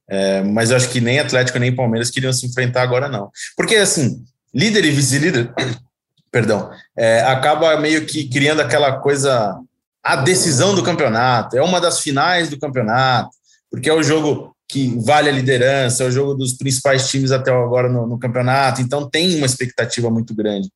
É, 0.08 0.42
mas 0.42 0.70
eu 0.70 0.76
acho 0.76 0.90
que 0.90 1.00
nem 1.00 1.18
Atlético 1.18 1.58
nem 1.58 1.74
Palmeiras 1.74 2.10
queriam 2.10 2.32
se 2.32 2.46
enfrentar 2.46 2.82
agora, 2.82 3.08
não. 3.08 3.30
Porque, 3.56 3.76
assim, 3.76 4.22
líder 4.54 4.84
e 4.84 4.90
vice-líder, 4.90 5.52
perdão, 6.30 6.70
é, 6.96 7.22
acaba 7.22 7.76
meio 7.80 8.06
que 8.06 8.28
criando 8.28 8.60
aquela 8.60 8.98
coisa, 8.98 9.58
a 10.02 10.16
decisão 10.16 10.74
do 10.74 10.82
campeonato, 10.82 11.56
é 11.56 11.62
uma 11.62 11.80
das 11.80 12.00
finais 12.00 12.48
do 12.48 12.58
campeonato, 12.58 13.30
porque 13.70 13.88
é 13.88 13.94
o 13.94 14.02
jogo 14.02 14.51
que 14.72 14.98
vale 15.00 15.28
a 15.28 15.32
liderança, 15.32 16.02
é 16.02 16.06
o 16.06 16.10
jogo 16.10 16.34
dos 16.34 16.54
principais 16.54 17.06
times 17.10 17.30
até 17.30 17.50
agora 17.52 17.90
no, 17.90 18.06
no 18.06 18.18
campeonato, 18.18 18.80
então 18.80 19.08
tem 19.08 19.36
uma 19.36 19.44
expectativa 19.44 20.10
muito 20.10 20.34
grande. 20.34 20.70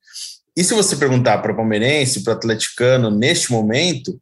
E 0.55 0.63
se 0.63 0.75
você 0.75 0.95
perguntar 0.95 1.39
para 1.39 1.51
o 1.51 1.55
palmeirense, 1.55 2.23
para 2.23 2.33
o 2.33 2.35
atleticano, 2.35 3.09
neste 3.09 3.51
momento, 3.51 4.19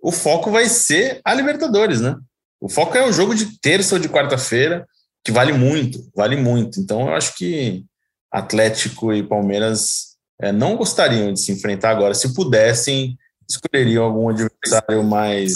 o 0.00 0.12
foco 0.12 0.52
vai 0.52 0.68
ser 0.68 1.20
a 1.24 1.34
Libertadores, 1.34 2.00
né? 2.00 2.14
O 2.60 2.68
foco 2.68 2.96
é 2.96 3.04
o 3.04 3.12
jogo 3.12 3.34
de 3.34 3.58
terça 3.60 3.96
ou 3.96 4.00
de 4.00 4.08
quarta-feira, 4.08 4.86
que 5.24 5.32
vale 5.32 5.52
muito, 5.52 6.08
vale 6.14 6.36
muito. 6.36 6.80
Então, 6.80 7.08
eu 7.08 7.14
acho 7.14 7.36
que 7.36 7.84
Atlético 8.30 9.12
e 9.12 9.22
Palmeiras 9.22 10.16
é, 10.40 10.52
não 10.52 10.76
gostariam 10.76 11.32
de 11.32 11.40
se 11.40 11.50
enfrentar 11.50 11.90
agora. 11.90 12.14
Se 12.14 12.32
pudessem, 12.34 13.16
escolheriam 13.48 14.04
algum 14.04 14.28
adversário 14.28 15.02
mais 15.02 15.54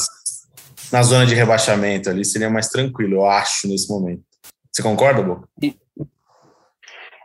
na 0.93 1.03
zona 1.03 1.25
de 1.25 1.35
rebaixamento 1.35 2.11
ali, 2.11 2.25
seria 2.25 2.51
mais 2.51 2.69
tranquilo, 2.69 3.17
eu 3.17 3.27
acho, 3.27 3.67
nesse 3.67 3.89
momento. 3.89 4.23
Você 4.71 4.83
concorda, 4.83 5.23
Boca? 5.23 5.49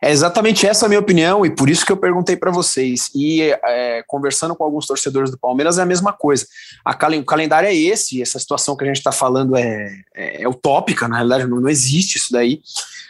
É 0.01 0.12
exatamente 0.12 0.65
essa 0.65 0.86
a 0.86 0.89
minha 0.89 1.00
opinião 1.00 1.45
e 1.45 1.50
por 1.50 1.69
isso 1.69 1.86
que 1.86 1.91
eu 1.91 1.97
perguntei 1.97 2.38
para 2.38 2.51
vocês. 2.51 3.09
E 3.15 3.41
é, 3.41 4.03
conversando 4.07 4.55
com 4.55 4.63
alguns 4.63 4.86
torcedores 4.86 5.31
do 5.31 5.38
Palmeiras 5.38 5.79
é 5.79 5.81
a 5.81 5.86
mesma 5.86 6.13
coisa. 6.13 6.45
A 6.86 6.91
o 6.91 7.25
calendário 7.25 7.67
é 7.67 7.75
esse, 7.75 8.21
essa 8.21 8.38
situação 8.38 8.75
que 8.75 8.83
a 8.83 8.88
gente 8.88 8.97
está 8.97 9.12
falando 9.12 9.55
é, 9.55 9.89
é, 10.15 10.43
é, 10.43 10.47
utópica, 10.47 11.07
na 11.07 11.15
realidade 11.15 11.47
não, 11.47 11.59
não 11.59 11.69
existe 11.69 12.17
isso 12.17 12.31
daí. 12.31 12.62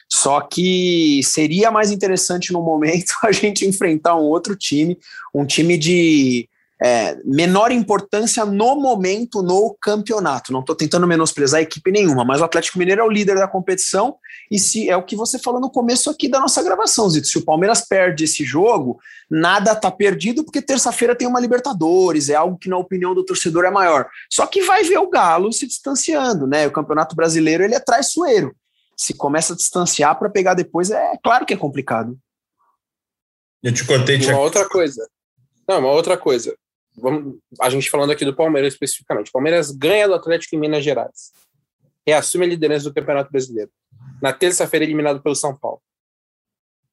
Só 0.09 0.39
que 0.39 1.19
seria 1.23 1.69
mais 1.69 1.91
interessante 1.91 2.53
no 2.53 2.61
momento 2.61 3.13
a 3.23 3.31
gente 3.31 3.67
enfrentar 3.67 4.15
um 4.15 4.23
outro 4.23 4.55
time, 4.55 4.97
um 5.33 5.45
time 5.45 5.77
de 5.77 6.47
é, 6.81 7.17
menor 7.25 7.72
importância 7.72 8.46
no 8.46 8.75
momento 8.79 9.41
no 9.41 9.75
campeonato. 9.81 10.53
Não 10.53 10.60
estou 10.60 10.75
tentando 10.75 11.07
menosprezar 11.07 11.60
a 11.60 11.63
equipe 11.63 11.91
nenhuma, 11.91 12.24
mas 12.24 12.39
o 12.39 12.43
Atlético 12.43 12.77
Mineiro 12.77 13.01
é 13.01 13.03
o 13.03 13.10
líder 13.10 13.36
da 13.36 13.48
competição 13.48 14.15
e 14.51 14.60
se 14.60 14.89
é 14.89 14.96
o 14.96 15.03
que 15.03 15.15
você 15.15 15.39
falou 15.39 15.60
no 15.60 15.72
começo 15.72 16.10
aqui 16.10 16.29
da 16.29 16.39
nossa 16.39 16.62
gravação, 16.62 17.10
Zito. 17.10 17.27
Se 17.27 17.38
o 17.38 17.43
Palmeiras 17.43 17.81
perde 17.81 18.25
esse 18.25 18.43
jogo, 18.43 19.00
nada 19.29 19.72
está 19.72 19.89
perdido 19.89 20.43
porque 20.43 20.62
terça-feira 20.62 21.15
tem 21.15 21.27
uma 21.27 21.39
Libertadores, 21.39 22.29
é 22.29 22.36
algo 22.36 22.57
que 22.57 22.69
na 22.69 22.77
opinião 22.77 23.15
do 23.15 23.25
torcedor 23.25 23.65
é 23.65 23.72
maior. 23.72 24.07
Só 24.29 24.46
que 24.46 24.62
vai 24.62 24.84
ver 24.84 25.00
o 25.00 25.10
Galo 25.10 25.51
se 25.51 25.65
distanciando, 25.65 26.46
né? 26.46 26.67
O 26.67 26.72
Campeonato 26.72 27.15
Brasileiro 27.15 27.63
ele 27.63 27.75
é 27.75 27.79
traiçoeiro. 27.79 28.55
Se 28.96 29.13
começa 29.13 29.53
a 29.53 29.55
distanciar 29.55 30.17
para 30.17 30.29
pegar 30.29 30.53
depois, 30.53 30.91
é 30.91 31.13
claro 31.24 31.46
que 31.46 31.53
é 31.53 31.57
complicado. 31.57 32.17
Eu 33.63 33.74
te 33.74 33.86
cortei, 33.86 34.17
Uma 34.27 34.39
outra 34.39 34.67
coisa. 34.67 35.07
Não, 35.67 35.79
uma 35.79 35.91
outra 35.91 36.17
coisa 36.17 36.55
vamos, 36.98 37.38
a 37.62 37.70
gente 37.70 37.89
falando 37.89 38.12
aqui 38.12 38.25
do 38.25 38.36
Palmeiras 38.36 38.74
especificamente. 38.74 39.30
O 39.30 39.32
Palmeiras 39.32 39.72
ganha 39.72 40.08
do 40.08 40.16
Atlético 40.16 40.56
em 40.56 40.60
Minas 40.60 40.84
Gerais. 40.84 41.32
Reassume 42.06 42.46
a 42.46 42.50
liderança 42.50 42.86
do 42.86 42.94
Campeonato 42.94 43.32
Brasileiro. 43.32 43.70
Na 44.22 44.34
terça-feira, 44.34 44.86
eliminado 44.86 45.22
pelo 45.22 45.36
São 45.36 45.56
Paulo. 45.56 45.82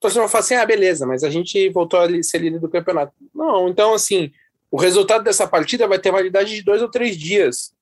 Você 0.03 0.19
vai 0.19 0.29
falar 0.29 0.41
assim: 0.41 0.55
ah, 0.55 0.67
beleza, 0.67 1.07
mas 1.07 1.25
a 1.25 1.31
gente 1.31 1.69
voltou 1.71 2.01
a 2.01 2.23
ser 2.23 2.39
líder 2.39 2.61
do 2.61 2.69
campeonato. 2.69 3.15
Não, 3.35 3.69
então, 3.69 3.95
assim, 3.95 4.31
o 4.71 4.77
resultado 4.77 5.25
dessa 5.25 5.47
partida 5.47 5.89
vai 5.89 5.99
ter 5.99 6.11
validade 6.11 6.55
de 6.55 6.63
dois 6.63 6.83
ou 6.83 6.91
três 6.91 7.17
dias, 7.17 7.73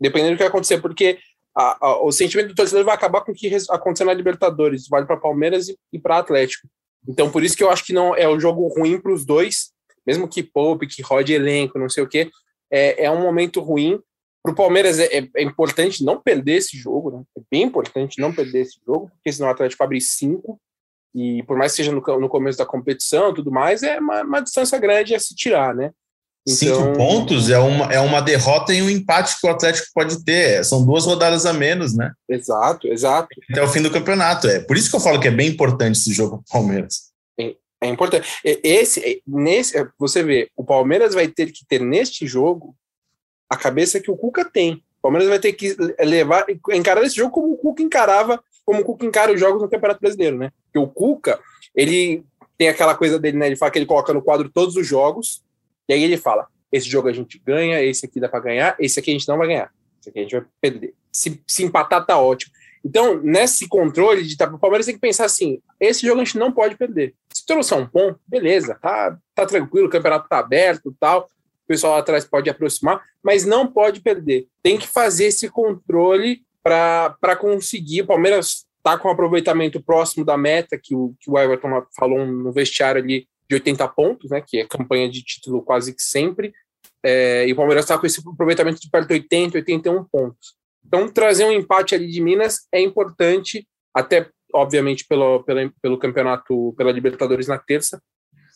dependendo 0.00 0.34
do 0.34 0.38
que 0.38 0.44
acontecer, 0.44 0.80
porque 0.80 1.18
a, 1.56 1.86
a, 1.86 2.04
o 2.04 2.12
sentimento 2.12 2.48
do 2.48 2.54
torcedor 2.54 2.84
vai 2.84 2.94
acabar 2.94 3.22
com 3.22 3.32
o 3.32 3.34
que 3.34 3.50
aconteceu 3.68 4.06
na 4.06 4.14
Libertadores, 4.14 4.88
vale 4.88 5.06
para 5.06 5.16
Palmeiras 5.16 5.68
e, 5.68 5.78
e 5.92 5.98
para 5.98 6.18
Atlético. 6.18 6.68
Então, 7.08 7.30
por 7.30 7.42
isso 7.42 7.56
que 7.56 7.64
eu 7.64 7.70
acho 7.70 7.84
que 7.84 7.92
não 7.92 8.14
é 8.14 8.28
um 8.28 8.38
jogo 8.38 8.68
ruim 8.68 9.00
para 9.00 9.12
os 9.12 9.24
dois, 9.24 9.72
mesmo 10.06 10.28
que 10.28 10.42
poupe, 10.42 10.86
que 10.86 11.02
rode 11.02 11.32
elenco, 11.32 11.78
não 11.78 11.88
sei 11.88 12.02
o 12.02 12.08
quê, 12.08 12.30
é, 12.70 13.04
é 13.04 13.10
um 13.10 13.20
momento 13.20 13.60
ruim. 13.60 14.00
Para 14.42 14.52
o 14.52 14.56
Palmeiras 14.56 14.98
é, 14.98 15.18
é, 15.18 15.28
é, 15.36 15.42
importante 15.42 16.04
não 16.04 16.20
perder 16.20 16.56
esse 16.56 16.76
jogo, 16.76 17.10
né? 17.12 17.22
é 17.38 17.40
bem 17.50 17.62
importante 17.62 18.20
não 18.20 18.32
perder 18.32 18.62
esse 18.62 18.80
jogo, 18.84 19.08
porque 19.10 19.32
senão 19.32 19.48
o 19.48 19.52
Atlético 19.52 19.84
abre 19.84 20.00
cinco, 20.00 20.60
e 21.14 21.42
por 21.44 21.56
mais 21.56 21.72
que 21.72 21.76
seja 21.76 21.92
no, 21.92 22.00
no 22.18 22.28
começo 22.28 22.58
da 22.58 22.66
competição 22.66 23.34
tudo 23.34 23.52
mais, 23.52 23.82
é 23.82 24.00
uma, 24.00 24.22
uma, 24.22 24.40
distância 24.40 24.78
grande 24.78 25.14
a 25.14 25.20
se 25.20 25.34
tirar, 25.34 25.74
né? 25.74 25.90
Então... 26.48 26.56
Cinco 26.56 26.96
pontos 26.96 27.50
é 27.50 27.58
uma, 27.58 27.92
é 27.92 28.00
uma 28.00 28.20
derrota 28.20 28.74
e 28.74 28.82
um 28.82 28.90
empate 28.90 29.38
que 29.38 29.46
o 29.46 29.50
Atlético 29.50 29.86
pode 29.94 30.24
ter. 30.24 30.64
São 30.64 30.84
duas 30.84 31.04
rodadas 31.04 31.46
a 31.46 31.52
menos, 31.52 31.94
né? 31.94 32.10
Exato, 32.28 32.88
exato. 32.88 33.28
Até 33.48 33.62
o 33.62 33.68
fim 33.68 33.80
do 33.80 33.92
campeonato. 33.92 34.48
É 34.48 34.58
por 34.58 34.76
isso 34.76 34.90
que 34.90 34.96
eu 34.96 35.00
falo 35.00 35.20
que 35.20 35.28
é 35.28 35.30
bem 35.30 35.50
importante 35.50 35.98
esse 35.98 36.12
jogo 36.12 36.42
para 36.48 36.58
o 36.58 36.62
Palmeiras. 36.62 37.11
É 37.82 37.88
importante. 37.88 38.40
Esse, 38.44 39.20
nesse, 39.26 39.90
você 39.98 40.22
vê, 40.22 40.48
o 40.56 40.62
Palmeiras 40.62 41.14
vai 41.14 41.26
ter 41.26 41.50
que 41.50 41.66
ter 41.66 41.80
neste 41.80 42.28
jogo 42.28 42.76
a 43.50 43.56
cabeça 43.56 44.00
que 44.00 44.10
o 44.10 44.16
Cuca 44.16 44.44
tem. 44.44 44.74
O 44.74 45.02
Palmeiras 45.02 45.28
vai 45.28 45.40
ter 45.40 45.52
que 45.52 45.76
levar, 45.98 46.46
encarar 46.70 47.02
esse 47.02 47.16
jogo 47.16 47.32
como 47.32 47.52
o 47.52 47.56
Cuca 47.56 47.82
encarava, 47.82 48.42
como 48.64 48.80
o 48.80 48.84
Cuca 48.84 49.04
encara 49.04 49.32
os 49.32 49.40
jogos 49.40 49.60
no 49.60 49.68
Campeonato 49.68 50.00
Brasileiro, 50.00 50.38
né? 50.38 50.52
Porque 50.66 50.78
o 50.78 50.86
Cuca, 50.86 51.40
ele 51.74 52.24
tem 52.56 52.68
aquela 52.68 52.94
coisa 52.94 53.18
dele, 53.18 53.36
né? 53.36 53.46
Ele 53.48 53.56
fala 53.56 53.72
que 53.72 53.80
ele 53.80 53.86
coloca 53.86 54.12
no 54.12 54.22
quadro 54.22 54.48
todos 54.48 54.76
os 54.76 54.86
jogos, 54.86 55.42
e 55.88 55.92
aí 55.92 56.04
ele 56.04 56.16
fala: 56.16 56.46
esse 56.70 56.88
jogo 56.88 57.08
a 57.08 57.12
gente 57.12 57.42
ganha, 57.44 57.82
esse 57.82 58.06
aqui 58.06 58.20
dá 58.20 58.28
para 58.28 58.38
ganhar, 58.38 58.76
esse 58.78 59.00
aqui 59.00 59.10
a 59.10 59.14
gente 59.14 59.26
não 59.26 59.38
vai 59.38 59.48
ganhar, 59.48 59.72
esse 60.00 60.08
aqui 60.08 60.18
a 60.20 60.22
gente 60.22 60.36
vai 60.36 60.44
perder. 60.60 60.94
Se, 61.10 61.42
se 61.48 61.64
empatar, 61.64 62.06
tá 62.06 62.16
ótimo. 62.16 62.52
Então, 62.84 63.20
nesse 63.22 63.68
controle 63.68 64.22
de 64.22 64.34
o 64.42 64.58
Palmeiras 64.58 64.86
tem 64.86 64.94
que 64.94 65.00
pensar 65.00 65.24
assim: 65.24 65.60
esse 65.80 66.06
jogo 66.06 66.20
a 66.20 66.24
gente 66.24 66.38
não 66.38 66.52
pode 66.52 66.76
perder. 66.76 67.14
Se 67.32 67.46
trouxer 67.46 67.78
um 67.78 67.86
ponto, 67.86 68.20
beleza, 68.26 68.78
tá, 68.80 69.16
tá 69.34 69.46
tranquilo, 69.46 69.86
o 69.86 69.90
campeonato 69.90 70.28
tá 70.28 70.38
aberto 70.38 70.94
tal, 70.98 71.22
o 71.22 71.66
pessoal 71.66 71.94
lá 71.94 72.00
atrás 72.00 72.24
pode 72.24 72.50
aproximar, 72.50 73.02
mas 73.22 73.44
não 73.44 73.66
pode 73.66 74.00
perder. 74.00 74.46
Tem 74.62 74.78
que 74.78 74.86
fazer 74.86 75.26
esse 75.26 75.48
controle 75.48 76.42
para 76.62 77.36
conseguir. 77.38 78.02
O 78.02 78.06
Palmeiras 78.06 78.64
tá 78.82 78.98
com 78.98 79.08
um 79.08 79.12
aproveitamento 79.12 79.80
próximo 79.80 80.24
da 80.24 80.36
meta 80.36 80.78
que 80.80 80.94
o, 80.94 81.14
que 81.20 81.30
o 81.30 81.38
Everton 81.38 81.84
falou 81.96 82.26
no 82.26 82.52
vestiário 82.52 83.00
ali 83.00 83.28
de 83.48 83.54
80 83.54 83.88
pontos, 83.88 84.30
né? 84.30 84.42
Que 84.44 84.58
é 84.58 84.66
campanha 84.66 85.08
de 85.08 85.22
título 85.22 85.62
quase 85.62 85.94
que 85.94 86.02
sempre. 86.02 86.52
É, 87.04 87.46
e 87.46 87.52
o 87.52 87.56
Palmeiras 87.56 87.84
está 87.84 87.98
com 87.98 88.06
esse 88.06 88.20
aproveitamento 88.26 88.80
de 88.80 88.90
perto 88.90 89.08
de 89.08 89.14
80, 89.14 89.58
81 89.58 90.04
pontos. 90.04 90.56
Então, 90.86 91.08
trazer 91.08 91.44
um 91.44 91.52
empate 91.52 91.94
ali 91.94 92.08
de 92.08 92.20
Minas 92.20 92.66
é 92.72 92.80
importante, 92.80 93.66
até, 93.94 94.28
obviamente, 94.52 95.06
pelo, 95.06 95.42
pelo, 95.44 95.72
pelo 95.80 95.98
campeonato, 95.98 96.74
pela 96.76 96.92
Libertadores 96.92 97.48
na 97.48 97.58
terça, 97.58 98.02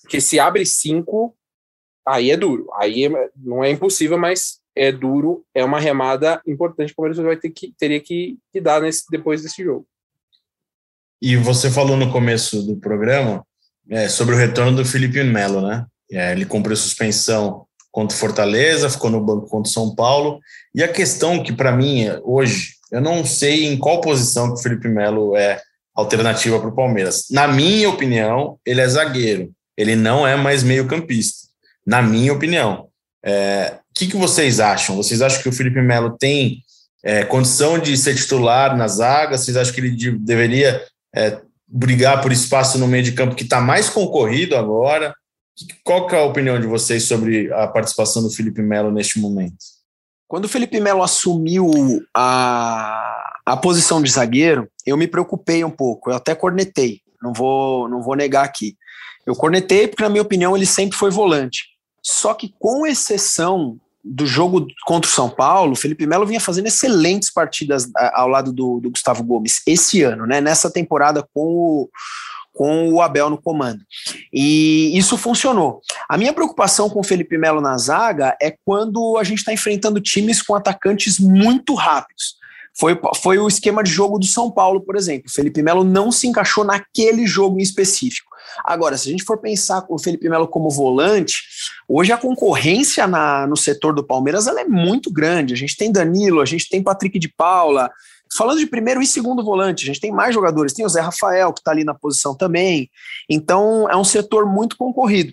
que 0.08 0.20
se 0.20 0.38
abre 0.38 0.64
cinco, 0.66 1.36
aí 2.06 2.30
é 2.30 2.36
duro. 2.36 2.68
Aí 2.74 3.06
é, 3.06 3.30
não 3.36 3.64
é 3.64 3.70
impossível, 3.70 4.18
mas 4.18 4.60
é 4.74 4.92
duro, 4.92 5.44
é 5.54 5.64
uma 5.64 5.80
remada 5.80 6.40
importante 6.46 6.88
que 6.88 6.92
o 6.92 6.96
Palmeiras 6.96 7.24
vai 7.24 7.36
ter 7.36 7.50
que, 7.50 7.74
teria 7.78 8.00
que, 8.00 8.38
que 8.52 8.60
dar 8.60 8.80
nesse, 8.82 9.04
depois 9.10 9.42
desse 9.42 9.64
jogo. 9.64 9.86
E 11.20 11.34
você 11.34 11.70
falou 11.70 11.96
no 11.96 12.12
começo 12.12 12.62
do 12.62 12.76
programa 12.76 13.44
é, 13.88 14.08
sobre 14.08 14.34
o 14.34 14.38
retorno 14.38 14.76
do 14.76 14.84
Felipe 14.84 15.22
Melo, 15.24 15.66
né? 15.66 15.86
É, 16.12 16.32
ele 16.32 16.44
cumpriu 16.44 16.76
suspensão 16.76 17.65
contra 17.96 18.14
Fortaleza, 18.14 18.90
ficou 18.90 19.08
no 19.08 19.24
banco 19.24 19.48
contra 19.48 19.72
São 19.72 19.94
Paulo. 19.94 20.38
E 20.74 20.84
a 20.84 20.88
questão 20.88 21.42
que, 21.42 21.50
para 21.50 21.72
mim, 21.72 22.04
hoje, 22.24 22.74
eu 22.92 23.00
não 23.00 23.24
sei 23.24 23.64
em 23.64 23.78
qual 23.78 24.02
posição 24.02 24.52
que 24.52 24.60
o 24.60 24.62
Felipe 24.62 24.86
Melo 24.86 25.34
é 25.34 25.58
alternativa 25.94 26.60
para 26.60 26.68
o 26.68 26.74
Palmeiras. 26.74 27.24
Na 27.30 27.48
minha 27.48 27.88
opinião, 27.88 28.58
ele 28.66 28.82
é 28.82 28.86
zagueiro. 28.86 29.50
Ele 29.78 29.96
não 29.96 30.26
é 30.26 30.36
mais 30.36 30.62
meio-campista. 30.62 31.48
Na 31.86 32.02
minha 32.02 32.34
opinião. 32.34 32.88
É, 33.24 33.78
o 33.78 33.94
que, 33.94 34.08
que 34.08 34.16
vocês 34.18 34.60
acham? 34.60 34.94
Vocês 34.94 35.22
acham 35.22 35.40
que 35.40 35.48
o 35.48 35.52
Felipe 35.52 35.80
Melo 35.80 36.18
tem 36.18 36.58
é, 37.02 37.24
condição 37.24 37.78
de 37.78 37.96
ser 37.96 38.14
titular 38.14 38.76
na 38.76 38.88
zaga? 38.88 39.38
Vocês 39.38 39.56
acham 39.56 39.72
que 39.72 39.80
ele 39.80 39.92
de, 39.92 40.10
deveria 40.10 40.82
é, 41.14 41.40
brigar 41.66 42.20
por 42.20 42.30
espaço 42.30 42.76
no 42.76 42.86
meio 42.86 43.04
de 43.04 43.12
campo 43.12 43.34
que 43.34 43.44
está 43.44 43.58
mais 43.58 43.88
concorrido 43.88 44.54
agora? 44.54 45.14
Qual 45.82 46.08
é 46.10 46.16
a 46.16 46.24
opinião 46.24 46.60
de 46.60 46.66
vocês 46.66 47.04
sobre 47.04 47.52
a 47.52 47.66
participação 47.66 48.22
do 48.22 48.30
Felipe 48.30 48.60
Melo 48.60 48.90
neste 48.90 49.18
momento? 49.18 49.56
Quando 50.28 50.44
o 50.44 50.48
Felipe 50.48 50.80
Melo 50.80 51.02
assumiu 51.02 51.70
a, 52.14 53.40
a 53.46 53.56
posição 53.56 54.02
de 54.02 54.10
zagueiro, 54.10 54.68
eu 54.84 54.96
me 54.96 55.06
preocupei 55.06 55.64
um 55.64 55.70
pouco, 55.70 56.10
eu 56.10 56.16
até 56.16 56.34
cornetei, 56.34 57.00
não 57.22 57.32
vou, 57.32 57.88
não 57.88 58.02
vou 58.02 58.16
negar 58.16 58.44
aqui. 58.44 58.76
Eu 59.24 59.34
cornetei 59.34 59.88
porque, 59.88 60.02
na 60.02 60.08
minha 60.08 60.22
opinião, 60.22 60.56
ele 60.56 60.66
sempre 60.66 60.96
foi 60.96 61.10
volante. 61.10 61.64
Só 62.02 62.34
que, 62.34 62.54
com 62.58 62.86
exceção 62.86 63.78
do 64.04 64.24
jogo 64.26 64.66
contra 64.84 65.10
o 65.10 65.12
São 65.12 65.28
Paulo, 65.28 65.72
o 65.72 65.76
Felipe 65.76 66.06
Melo 66.06 66.26
vinha 66.26 66.40
fazendo 66.40 66.66
excelentes 66.66 67.32
partidas 67.32 67.90
ao 68.12 68.28
lado 68.28 68.52
do, 68.52 68.78
do 68.78 68.90
Gustavo 68.90 69.24
Gomes 69.24 69.62
esse 69.66 70.02
ano, 70.02 70.26
né? 70.26 70.40
Nessa 70.40 70.70
temporada 70.70 71.26
com 71.34 71.44
o, 71.44 71.90
com 72.56 72.90
o 72.90 73.02
Abel 73.02 73.28
no 73.28 73.40
comando. 73.40 73.80
E 74.32 74.96
isso 74.96 75.18
funcionou. 75.18 75.82
A 76.08 76.16
minha 76.16 76.32
preocupação 76.32 76.88
com 76.88 77.00
o 77.00 77.04
Felipe 77.04 77.36
Melo 77.36 77.60
na 77.60 77.76
zaga 77.76 78.34
é 78.40 78.56
quando 78.64 79.18
a 79.18 79.24
gente 79.24 79.38
está 79.38 79.52
enfrentando 79.52 80.00
times 80.00 80.40
com 80.40 80.54
atacantes 80.54 81.18
muito 81.18 81.74
rápidos. 81.74 82.36
Foi, 82.78 82.98
foi 83.22 83.38
o 83.38 83.48
esquema 83.48 83.82
de 83.82 83.90
jogo 83.90 84.18
do 84.18 84.26
São 84.26 84.50
Paulo, 84.50 84.80
por 84.80 84.96
exemplo. 84.96 85.26
O 85.28 85.32
Felipe 85.32 85.62
Melo 85.62 85.84
não 85.84 86.10
se 86.10 86.26
encaixou 86.26 86.64
naquele 86.64 87.26
jogo 87.26 87.58
em 87.58 87.62
específico. 87.62 88.34
Agora, 88.64 88.96
se 88.96 89.08
a 89.08 89.10
gente 89.10 89.24
for 89.24 89.38
pensar 89.38 89.84
o 89.88 89.98
Felipe 89.98 90.28
Melo 90.28 90.48
como 90.48 90.70
volante, 90.70 91.42
hoje 91.88 92.12
a 92.12 92.18
concorrência 92.18 93.06
na, 93.06 93.46
no 93.46 93.56
setor 93.56 93.94
do 93.94 94.06
Palmeiras 94.06 94.46
ela 94.46 94.60
é 94.60 94.64
muito 94.64 95.12
grande. 95.12 95.52
A 95.52 95.56
gente 95.56 95.76
tem 95.76 95.92
Danilo, 95.92 96.40
a 96.40 96.46
gente 96.46 96.68
tem 96.68 96.82
Patrick 96.82 97.18
de 97.18 97.28
Paula. 97.28 97.90
Falando 98.36 98.58
de 98.58 98.66
primeiro 98.66 99.00
e 99.00 99.06
segundo 99.06 99.44
volante, 99.44 99.84
a 99.84 99.86
gente 99.86 100.00
tem 100.00 100.12
mais 100.12 100.34
jogadores. 100.34 100.72
Tem 100.72 100.84
o 100.84 100.88
Zé 100.88 101.00
Rafael, 101.00 101.52
que 101.52 101.60
está 101.60 101.70
ali 101.70 101.84
na 101.84 101.94
posição 101.94 102.34
também. 102.34 102.90
Então, 103.28 103.88
é 103.88 103.96
um 103.96 104.04
setor 104.04 104.46
muito 104.46 104.76
concorrido. 104.76 105.32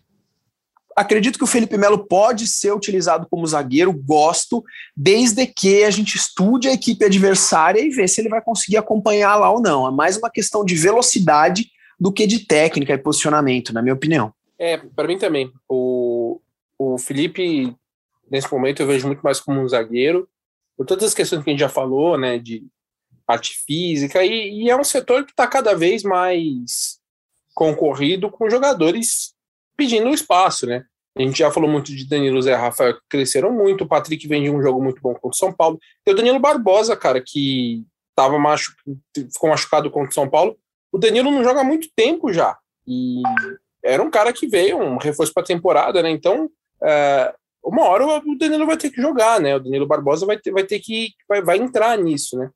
Acredito 0.96 1.38
que 1.38 1.44
o 1.44 1.48
Felipe 1.48 1.76
Melo 1.76 2.06
pode 2.06 2.48
ser 2.48 2.72
utilizado 2.72 3.28
como 3.30 3.48
zagueiro, 3.48 3.92
gosto, 3.92 4.64
desde 4.96 5.48
que 5.48 5.84
a 5.84 5.90
gente 5.90 6.16
estude 6.16 6.68
a 6.68 6.74
equipe 6.74 7.04
adversária 7.04 7.82
e 7.82 7.90
ver 7.90 8.08
se 8.08 8.22
ele 8.22 8.30
vai 8.30 8.42
conseguir 8.42 8.78
acompanhar 8.78 9.36
lá 9.36 9.52
ou 9.52 9.60
não. 9.60 9.88
É 9.88 9.92
mais 9.92 10.18
uma 10.18 10.30
questão 10.30 10.64
de 10.64 10.76
velocidade 10.76 11.72
do 12.00 12.12
que 12.12 12.28
de 12.28 12.46
técnica 12.46 12.94
e 12.94 12.98
posicionamento, 12.98 13.74
na 13.74 13.82
minha 13.82 13.96
opinião. 13.96 14.32
É, 14.60 14.78
para 14.78 15.08
mim 15.08 15.18
também. 15.18 15.52
O, 15.68 16.40
o 16.78 16.98
Felipe, 17.00 17.76
nesse 18.30 18.52
momento, 18.52 18.82
eu 18.82 18.88
vejo 18.88 19.08
muito 19.08 19.22
mais 19.22 19.40
como 19.40 19.62
um 19.62 19.68
zagueiro, 19.68 20.28
por 20.78 20.86
todas 20.86 21.06
as 21.06 21.14
questões 21.14 21.44
que 21.44 21.50
a 21.50 21.54
gente 21.54 21.60
já 21.60 21.70
falou, 21.70 22.18
né, 22.18 22.38
de 22.38 22.66
parte 23.26 23.58
física, 23.66 24.24
e, 24.24 24.64
e 24.64 24.70
é 24.70 24.76
um 24.76 24.84
setor 24.84 25.26
que 25.26 25.32
está 25.32 25.48
cada 25.48 25.74
vez 25.76 26.04
mais 26.04 27.00
concorrido 27.54 28.30
com 28.30 28.50
jogadores 28.50 29.34
pedindo 29.78 30.14
espaço, 30.14 30.66
né? 30.66 30.86
A 31.16 31.22
gente 31.22 31.38
já 31.38 31.52
falou 31.52 31.70
muito 31.70 31.96
de 31.96 32.08
Danilo 32.08 32.42
Zé 32.42 32.56
Rafael, 32.56 32.96
que 32.96 33.02
cresceram 33.08 33.52
muito, 33.52 33.84
o 33.84 33.88
Patrick 33.88 34.28
vem 34.28 34.44
de 34.44 34.50
um 34.50 34.62
jogo 34.62 34.84
muito 34.84 35.00
bom 35.02 35.14
contra 35.14 35.30
o 35.30 35.34
São 35.34 35.54
Paulo. 35.54 35.80
Tem 36.04 36.14
o 36.14 36.18
Danilo 36.18 36.40
Barbosa, 36.40 36.96
cara, 36.96 37.22
que 37.24 37.86
tava 38.16 38.40
machu... 38.40 38.74
ficou 39.16 39.50
machucado 39.50 39.92
contra 39.92 40.10
o 40.10 40.14
São 40.14 40.28
Paulo, 40.28 40.58
o 40.92 40.98
Danilo 40.98 41.32
não 41.32 41.44
joga 41.44 41.62
há 41.62 41.64
muito 41.64 41.88
tempo 41.96 42.34
já. 42.34 42.58
E 42.88 43.22
era 43.84 44.02
um 44.02 44.10
cara 44.10 44.34
que 44.34 44.48
veio, 44.48 44.78
um 44.78 44.98
reforço 44.98 45.34
para 45.34 45.44
a 45.44 45.46
temporada, 45.46 46.02
né? 46.02 46.10
Então, 46.10 46.50
é, 46.84 47.34
uma 47.64 47.84
hora 47.84 48.06
o 48.06 48.38
Danilo 48.38 48.66
vai 48.66 48.78
ter 48.78 48.90
que 48.90 49.02
jogar, 49.02 49.40
né? 49.40 49.56
O 49.56 49.60
Danilo 49.60 49.88
Barbosa 49.88 50.26
vai 50.26 50.38
ter, 50.38 50.52
vai 50.52 50.64
ter 50.64 50.80
que. 50.80 51.12
Vai, 51.28 51.42
vai 51.42 51.58
entrar 51.58 51.98
nisso, 51.98 52.38
né? 52.38 52.50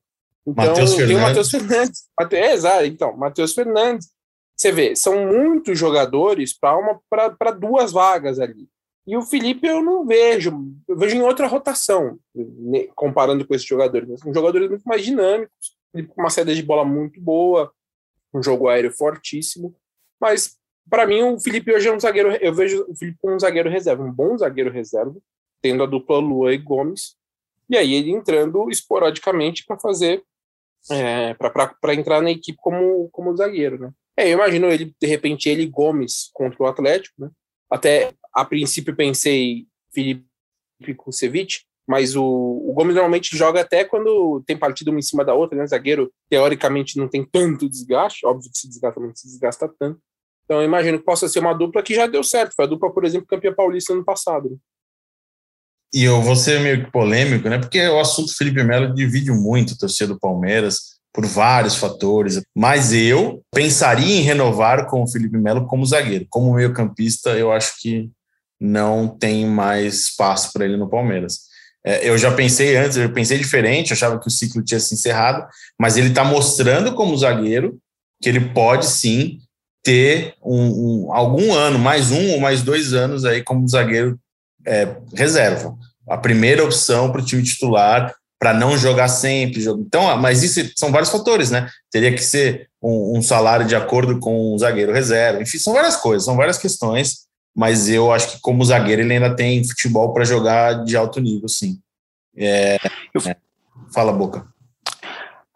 Então, 0.50 1.06
tem 1.06 1.16
o 1.16 1.20
Matheus 1.20 1.50
Fernandes. 1.50 2.08
Mate, 2.18 2.36
é, 2.36 2.52
exato, 2.52 2.84
então, 2.84 3.16
Matheus 3.16 3.54
Fernandes. 3.54 4.10
Você 4.56 4.72
vê, 4.72 4.96
são 4.96 5.26
muitos 5.26 5.78
jogadores 5.78 6.52
para 6.58 7.50
duas 7.52 7.92
vagas 7.92 8.40
ali. 8.40 8.68
E 9.06 9.16
o 9.16 9.22
Felipe 9.22 9.66
eu 9.66 9.82
não 9.82 10.04
vejo, 10.04 10.52
eu 10.86 10.96
vejo 10.96 11.16
em 11.16 11.22
outra 11.22 11.46
rotação, 11.46 12.18
comparando 12.94 13.46
com 13.46 13.54
esses 13.54 13.66
jogadores. 13.66 14.20
São 14.20 14.34
jogadores 14.34 14.68
muito 14.68 14.82
mais 14.82 15.02
dinâmicos, 15.02 15.76
com 16.08 16.20
uma 16.20 16.28
saída 16.28 16.54
de 16.54 16.62
bola 16.62 16.84
muito 16.84 17.20
boa, 17.20 17.72
um 18.34 18.42
jogo 18.42 18.68
aéreo 18.68 18.92
fortíssimo. 18.92 19.74
Mas, 20.20 20.58
para 20.90 21.06
mim, 21.06 21.22
o 21.22 21.40
Felipe 21.40 21.72
hoje 21.72 21.88
é 21.88 21.92
um 21.92 22.00
zagueiro. 22.00 22.32
Eu 22.32 22.52
vejo 22.52 22.84
o 22.88 22.94
Felipe 22.94 23.16
como 23.22 23.34
um 23.34 23.38
zagueiro 23.38 23.70
reserva, 23.70 24.02
um 24.02 24.12
bom 24.12 24.36
zagueiro 24.36 24.70
reserva, 24.70 25.16
tendo 25.62 25.82
a 25.82 25.86
dupla 25.86 26.18
Lua 26.18 26.52
e 26.52 26.58
Gomes. 26.58 27.16
E 27.70 27.76
aí 27.76 27.94
ele 27.94 28.10
entrando 28.10 28.68
esporadicamente 28.68 29.64
para 29.64 29.78
fazer. 29.78 30.22
É, 30.90 31.34
para 31.34 31.94
entrar 31.94 32.22
na 32.22 32.30
equipe 32.30 32.58
como, 32.60 33.08
como 33.10 33.36
zagueiro, 33.36 33.78
né? 33.78 33.90
É, 34.16 34.28
eu 34.28 34.32
imagino 34.32 34.66
ele, 34.66 34.94
de 35.00 35.06
repente, 35.06 35.48
ele 35.48 35.66
Gomes 35.66 36.30
contra 36.32 36.62
o 36.62 36.66
Atlético, 36.66 37.14
né? 37.22 37.30
Até 37.70 38.12
a 38.34 38.44
princípio 38.44 38.96
pensei 38.96 39.66
Felipe 39.92 40.24
Kusevich, 40.96 41.64
mas 41.86 42.16
o, 42.16 42.24
o, 42.24 42.72
Gomes 42.72 42.94
normalmente 42.94 43.36
joga 43.36 43.60
até 43.60 43.84
quando 43.84 44.42
tem 44.46 44.56
partido 44.56 44.90
uma 44.90 44.98
em 44.98 45.02
cima 45.02 45.24
da 45.24 45.34
outra, 45.34 45.56
né? 45.56 45.66
Zagueiro, 45.66 46.12
teoricamente, 46.28 46.98
não 46.98 47.08
tem 47.08 47.24
tanto 47.24 47.68
desgaste, 47.68 48.26
óbvio 48.26 48.50
que 48.50 48.58
se 48.58 48.68
desgasta, 48.68 49.00
não 49.00 49.14
se 49.14 49.26
desgasta 49.26 49.72
tanto. 49.78 50.00
Então, 50.44 50.60
eu 50.60 50.64
imagino 50.64 50.98
que 50.98 51.04
possa 51.04 51.28
ser 51.28 51.40
uma 51.40 51.52
dupla 51.52 51.82
que 51.82 51.94
já 51.94 52.06
deu 52.06 52.24
certo. 52.24 52.54
Foi 52.56 52.64
a 52.64 52.68
dupla, 52.68 52.92
por 52.92 53.04
exemplo, 53.04 53.26
campeã 53.26 53.52
paulista 53.52 53.92
ano 53.92 54.04
passado. 54.04 54.58
E 55.92 56.04
eu 56.04 56.20
vou 56.20 56.36
ser 56.36 56.60
meio 56.60 56.84
que 56.84 56.92
polêmico, 56.92 57.48
né? 57.48 57.58
Porque 57.58 57.86
o 57.88 58.00
assunto 58.00 58.36
Felipe 58.36 58.62
Melo 58.62 58.94
divide 58.94 59.30
muito 59.30 59.74
a 59.74 59.76
torcida 59.76 60.12
do 60.12 60.20
Palmeiras 60.20 60.98
por 61.12 61.24
vários 61.24 61.76
fatores. 61.76 62.40
Mas 62.54 62.92
eu 62.92 63.42
pensaria 63.52 64.16
em 64.16 64.22
renovar 64.22 64.86
com 64.86 65.02
o 65.02 65.08
Felipe 65.08 65.38
Melo 65.38 65.66
como 65.66 65.86
zagueiro. 65.86 66.26
Como 66.28 66.54
meio-campista, 66.54 67.30
eu 67.30 67.50
acho 67.50 67.80
que 67.80 68.10
não 68.60 69.08
tem 69.08 69.46
mais 69.46 70.00
espaço 70.00 70.52
para 70.52 70.64
ele 70.64 70.76
no 70.76 70.90
Palmeiras. 70.90 71.48
É, 71.84 72.08
eu 72.08 72.18
já 72.18 72.32
pensei 72.32 72.76
antes, 72.76 72.96
eu 72.96 73.12
pensei 73.12 73.38
diferente, 73.38 73.92
achava 73.92 74.18
que 74.18 74.26
o 74.26 74.30
ciclo 74.30 74.62
tinha 74.62 74.80
se 74.80 74.94
encerrado, 74.94 75.46
mas 75.80 75.96
ele 75.96 76.08
está 76.08 76.24
mostrando 76.24 76.94
como 76.94 77.16
zagueiro 77.16 77.78
que 78.20 78.28
ele 78.28 78.40
pode 78.50 78.86
sim 78.86 79.38
ter 79.82 80.34
um, 80.42 81.06
um, 81.06 81.12
algum 81.12 81.52
ano, 81.54 81.78
mais 81.78 82.10
um 82.10 82.32
ou 82.32 82.40
mais 82.40 82.62
dois 82.62 82.92
anos 82.92 83.24
aí 83.24 83.42
como 83.42 83.66
zagueiro 83.66 84.18
é, 84.68 84.96
reserva. 85.14 85.74
A 86.08 86.16
primeira 86.16 86.64
opção 86.64 87.10
para 87.10 87.20
o 87.20 87.24
time 87.24 87.42
titular, 87.42 88.14
para 88.38 88.54
não 88.54 88.76
jogar 88.78 89.08
sempre. 89.08 89.64
Então, 89.64 90.16
mas 90.16 90.42
isso 90.42 90.70
são 90.76 90.92
vários 90.92 91.10
fatores, 91.10 91.50
né? 91.50 91.68
Teria 91.90 92.14
que 92.14 92.22
ser 92.22 92.68
um, 92.80 93.18
um 93.18 93.22
salário 93.22 93.66
de 93.66 93.74
acordo 93.74 94.18
com 94.18 94.54
o 94.54 94.58
zagueiro 94.58 94.92
reserva. 94.92 95.42
Enfim, 95.42 95.58
são 95.58 95.72
várias 95.72 95.96
coisas, 95.96 96.24
são 96.24 96.36
várias 96.36 96.58
questões 96.58 97.28
mas 97.58 97.88
eu 97.88 98.12
acho 98.12 98.36
que 98.36 98.40
como 98.40 98.64
zagueiro 98.64 99.02
ele 99.02 99.14
ainda 99.14 99.34
tem 99.34 99.66
futebol 99.66 100.14
para 100.14 100.24
jogar 100.24 100.84
de 100.84 100.96
alto 100.96 101.20
nível, 101.20 101.48
sim. 101.48 101.80
É, 102.36 102.76
é. 102.76 103.36
Fala, 103.92 104.12
Boca. 104.12 104.46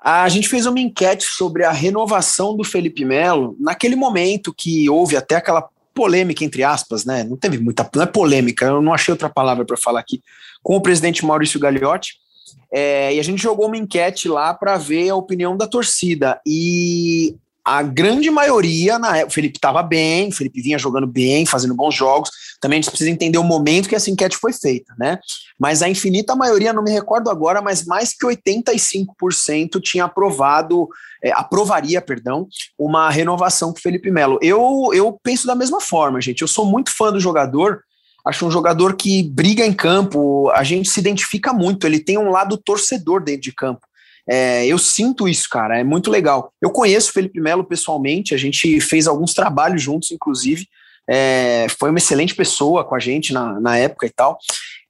A 0.02 0.28
gente 0.28 0.48
fez 0.48 0.66
uma 0.66 0.80
enquete 0.80 1.22
sobre 1.22 1.64
a 1.64 1.70
renovação 1.70 2.56
do 2.56 2.64
Felipe 2.64 3.04
Melo 3.04 3.56
naquele 3.60 3.94
momento 3.94 4.52
que 4.52 4.90
houve 4.90 5.16
até 5.16 5.36
aquela 5.36 5.62
polêmica, 5.94 6.44
entre 6.44 6.62
aspas, 6.62 7.04
né? 7.04 7.24
Não 7.24 7.36
teve 7.36 7.58
muita 7.58 7.88
não 7.94 8.02
é 8.02 8.06
polêmica, 8.06 8.66
eu 8.66 8.82
não 8.82 8.94
achei 8.94 9.12
outra 9.12 9.28
palavra 9.28 9.64
para 9.64 9.76
falar 9.76 10.00
aqui, 10.00 10.22
com 10.62 10.76
o 10.76 10.80
presidente 10.80 11.24
Maurício 11.24 11.60
Gagliotti. 11.60 12.14
É, 12.72 13.14
e 13.14 13.20
a 13.20 13.22
gente 13.22 13.42
jogou 13.42 13.66
uma 13.66 13.76
enquete 13.76 14.28
lá 14.28 14.54
para 14.54 14.78
ver 14.78 15.10
a 15.10 15.14
opinião 15.14 15.56
da 15.56 15.66
torcida. 15.66 16.40
E 16.46 17.36
a 17.64 17.82
grande 17.82 18.30
maioria, 18.30 18.98
na 18.98 19.18
época, 19.18 19.30
o 19.30 19.34
Felipe 19.34 19.58
estava 19.58 19.82
bem, 19.82 20.28
o 20.28 20.32
Felipe 20.32 20.60
vinha 20.60 20.78
jogando 20.78 21.06
bem, 21.06 21.46
fazendo 21.46 21.74
bons 21.74 21.94
jogos. 21.94 22.30
Também 22.60 22.78
a 22.78 22.82
gente 22.82 22.90
precisa 22.90 23.10
entender 23.10 23.38
o 23.38 23.44
momento 23.44 23.88
que 23.88 23.94
essa 23.94 24.10
enquete 24.10 24.36
foi 24.36 24.52
feita, 24.52 24.92
né? 24.98 25.18
Mas 25.58 25.80
a 25.80 25.88
infinita 25.88 26.34
maioria, 26.34 26.72
não 26.72 26.82
me 26.82 26.90
recordo 26.90 27.30
agora, 27.30 27.62
mas 27.62 27.84
mais 27.84 28.12
que 28.12 28.26
85% 28.26 29.80
tinha 29.80 30.04
aprovado, 30.04 30.88
é, 31.22 31.30
aprovaria, 31.32 32.00
perdão, 32.00 32.48
uma 32.76 33.08
renovação 33.10 33.72
com 33.72 33.78
o 33.78 33.82
Felipe 33.82 34.10
Melo. 34.10 34.38
Eu, 34.42 34.90
eu 34.92 35.18
penso 35.22 35.46
da 35.46 35.54
mesma 35.54 35.80
forma, 35.80 36.20
gente. 36.20 36.42
Eu 36.42 36.48
sou 36.48 36.66
muito 36.66 36.90
fã 36.94 37.12
do 37.12 37.20
jogador. 37.20 37.82
Acho 38.24 38.46
um 38.46 38.50
jogador 38.50 38.96
que 38.96 39.22
briga 39.22 39.64
em 39.64 39.72
campo, 39.72 40.48
a 40.50 40.62
gente 40.62 40.88
se 40.88 41.00
identifica 41.00 41.52
muito, 41.52 41.86
ele 41.86 41.98
tem 41.98 42.16
um 42.16 42.30
lado 42.30 42.56
torcedor 42.56 43.22
dentro 43.22 43.42
de 43.42 43.52
campo. 43.52 43.80
É, 44.28 44.66
eu 44.66 44.78
sinto 44.78 45.28
isso, 45.28 45.48
cara, 45.48 45.78
é 45.78 45.84
muito 45.84 46.10
legal. 46.10 46.52
Eu 46.60 46.70
conheço 46.70 47.10
o 47.10 47.12
Felipe 47.12 47.40
Melo 47.40 47.64
pessoalmente, 47.64 48.34
a 48.34 48.38
gente 48.38 48.80
fez 48.80 49.06
alguns 49.06 49.34
trabalhos 49.34 49.82
juntos, 49.82 50.10
inclusive. 50.10 50.66
é, 51.10 51.66
foi 51.80 51.90
uma 51.90 51.98
excelente 51.98 52.34
pessoa 52.34 52.84
com 52.84 52.94
a 52.94 52.98
gente 53.00 53.32
na, 53.32 53.58
na 53.60 53.76
época 53.76 54.06
e 54.06 54.10
tal 54.10 54.38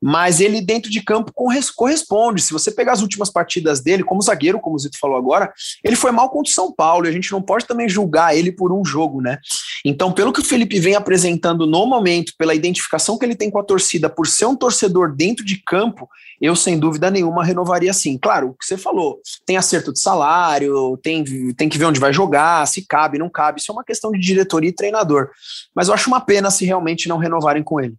mas 0.03 0.41
ele 0.41 0.61
dentro 0.61 0.91
de 0.91 1.01
campo 1.01 1.33
corresponde. 1.33 2.43
Se 2.43 2.53
você 2.53 2.73
pegar 2.73 2.93
as 2.93 3.03
últimas 3.03 3.31
partidas 3.31 3.81
dele, 3.81 4.03
como 4.03 4.21
zagueiro, 4.21 4.59
como 4.59 4.75
o 4.75 4.79
Zito 4.79 4.99
falou 4.99 5.17
agora, 5.17 5.53
ele 5.85 5.95
foi 5.95 6.11
mal 6.11 6.29
contra 6.29 6.51
o 6.51 6.55
São 6.55 6.73
Paulo, 6.73 7.07
e 7.07 7.09
a 7.09 7.13
gente 7.13 7.31
não 7.31 7.41
pode 7.41 7.67
também 7.67 7.89
julgar 7.89 8.37
ele 8.37 8.51
por 8.51 8.73
um 8.73 8.85
jogo, 8.85 9.21
né? 9.21 9.39
Então, 9.85 10.11
pelo 10.13 10.33
que 10.33 10.41
o 10.41 10.45
Felipe 10.45 10.81
vem 10.81 10.97
apresentando 10.97 11.67
no 11.67 11.87
momento, 11.87 12.33
pela 12.37 12.55
identificação 12.55 13.17
que 13.17 13.25
ele 13.25 13.37
tem 13.37 13.51
com 13.51 13.59
a 13.59 13.65
torcida, 13.65 14.09
por 14.09 14.27
ser 14.27 14.47
um 14.47 14.57
torcedor 14.57 15.15
dentro 15.15 15.45
de 15.45 15.63
campo, 15.65 16.09
eu 16.41 16.57
sem 16.57 16.79
dúvida 16.79 17.11
nenhuma 17.11 17.45
renovaria 17.45 17.93
sim. 17.93 18.19
Claro, 18.19 18.49
o 18.49 18.55
que 18.55 18.67
você 18.67 18.77
falou, 18.77 19.21
tem 19.47 19.57
acerto 19.57 19.93
de 19.93 20.01
salário, 20.01 20.97
tem, 21.03 21.23
tem 21.55 21.69
que 21.69 21.79
ver 21.79 21.85
onde 21.85 22.01
vai 22.01 22.13
jogar, 22.13 22.67
se 22.67 22.85
cabe, 22.87 23.19
não 23.19 23.31
cabe, 23.31 23.61
isso 23.61 23.71
é 23.71 23.75
uma 23.75 23.85
questão 23.85 24.11
de 24.11 24.19
diretoria 24.19 24.71
e 24.71 24.75
treinador. 24.75 25.31
Mas 25.75 25.87
eu 25.87 25.95
acho 25.95 26.09
uma 26.09 26.21
pena 26.21 26.51
se 26.51 26.65
realmente 26.65 27.09
não 27.09 27.19
renovarem 27.19 27.63
com 27.63 27.81
ele. 27.81 27.95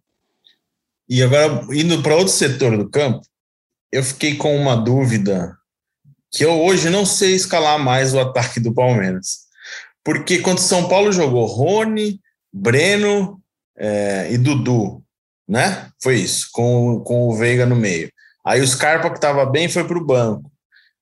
E 1.08 1.22
agora, 1.22 1.66
indo 1.70 2.02
para 2.02 2.16
outro 2.16 2.32
setor 2.32 2.76
do 2.76 2.88
campo, 2.88 3.20
eu 3.92 4.02
fiquei 4.02 4.36
com 4.36 4.56
uma 4.56 4.74
dúvida 4.76 5.56
que 6.30 6.44
eu 6.44 6.60
hoje 6.62 6.90
não 6.90 7.06
sei 7.06 7.34
escalar 7.34 7.78
mais 7.78 8.12
o 8.12 8.20
ataque 8.20 8.58
do 8.58 8.74
Palmeiras. 8.74 9.44
Porque 10.02 10.38
quando 10.38 10.58
São 10.58 10.88
Paulo 10.88 11.12
jogou 11.12 11.46
Rony, 11.46 12.20
Breno 12.52 13.40
é, 13.76 14.32
e 14.32 14.38
Dudu, 14.38 15.02
né? 15.48 15.90
Foi 16.02 16.16
isso, 16.16 16.48
com, 16.52 17.00
com 17.00 17.28
o 17.28 17.36
Veiga 17.36 17.64
no 17.64 17.76
meio. 17.76 18.10
Aí 18.44 18.60
o 18.60 18.66
Scarpa, 18.66 19.10
que 19.10 19.16
estava 19.16 19.46
bem, 19.46 19.68
foi 19.68 19.84
para 19.84 19.96
o 19.96 20.04
banco. 20.04 20.50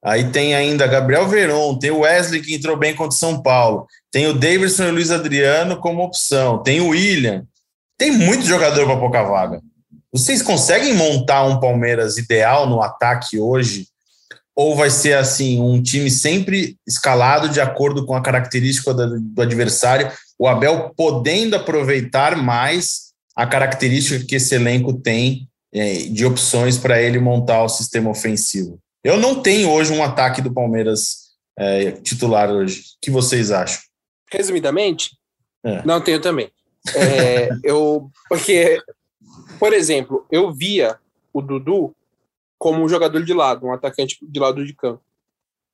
Aí 0.05 0.31
tem 0.31 0.55
ainda 0.55 0.87
Gabriel 0.87 1.29
Veron, 1.29 1.79
tem 1.79 1.91
o 1.91 2.01
Wesley, 2.01 2.43
que 2.43 2.55
entrou 2.55 2.77
bem 2.77 2.95
contra 2.95 3.17
São 3.17 3.41
Paulo. 3.41 3.87
Tem 4.11 4.27
o 4.27 4.35
Davidson 4.35 4.85
e 4.85 4.89
o 4.89 4.93
Luiz 4.93 5.11
Adriano 5.11 5.79
como 5.79 6.03
opção. 6.03 6.63
Tem 6.63 6.81
o 6.81 6.89
William. 6.89 7.47
Tem 7.97 8.11
muito 8.11 8.45
jogador 8.45 8.85
para 8.85 8.99
pouca 8.99 9.23
vaga. 9.23 9.61
Vocês 10.13 10.43
conseguem 10.43 10.93
montar 10.95 11.45
um 11.45 11.59
Palmeiras 11.59 12.19
ideal 12.19 12.69
no 12.69 12.83
ataque 12.83 13.39
hoje? 13.39 13.89
Ou 14.55 14.77
vai 14.77 14.91
ser 14.91 15.15
assim, 15.15 15.59
um 15.61 15.83
time 15.83 16.11
sempre 16.11 16.77
escalado 16.87 17.49
de 17.49 17.61
acordo 17.61 18.05
com 18.05 18.15
a 18.15 18.21
característica 18.21 18.93
do, 18.93 19.19
do 19.19 19.41
adversário, 19.41 20.13
o 20.39 20.47
Abel 20.47 20.93
podendo 20.95 21.57
aproveitar 21.57 22.37
mais 22.37 23.13
a 23.35 23.47
característica 23.47 24.27
que 24.27 24.35
esse 24.35 24.55
elenco 24.55 24.93
tem 24.93 25.49
é, 25.73 25.95
de 25.95 26.27
opções 26.27 26.77
para 26.77 27.01
ele 27.01 27.19
montar 27.19 27.63
o 27.63 27.69
sistema 27.69 28.11
ofensivo? 28.11 28.79
Eu 29.03 29.17
não 29.17 29.41
tenho 29.43 29.71
hoje 29.71 29.91
um 29.91 30.03
ataque 30.03 30.43
do 30.43 30.53
Palmeiras 30.53 31.33
é, 31.59 31.93
titular 31.93 32.51
hoje. 32.51 32.81
O 32.81 32.85
que 33.01 33.11
vocês 33.11 33.51
acham? 33.51 33.81
Resumidamente, 34.31 35.17
é. 35.65 35.83
não 35.87 36.03
tenho 36.03 36.21
também. 36.21 36.51
É, 36.95 37.49
eu 37.65 38.11
porque 38.29 38.79
por 39.59 39.73
exemplo, 39.73 40.27
eu 40.31 40.53
via 40.53 40.99
o 41.33 41.41
Dudu 41.41 41.95
como 42.59 42.83
um 42.83 42.89
jogador 42.89 43.25
de 43.25 43.35
lado, 43.35 43.67
um 43.67 43.73
atacante 43.73 44.19
de 44.23 44.41
lado 44.41 44.65
de 44.65 44.75
campo. 44.75 45.03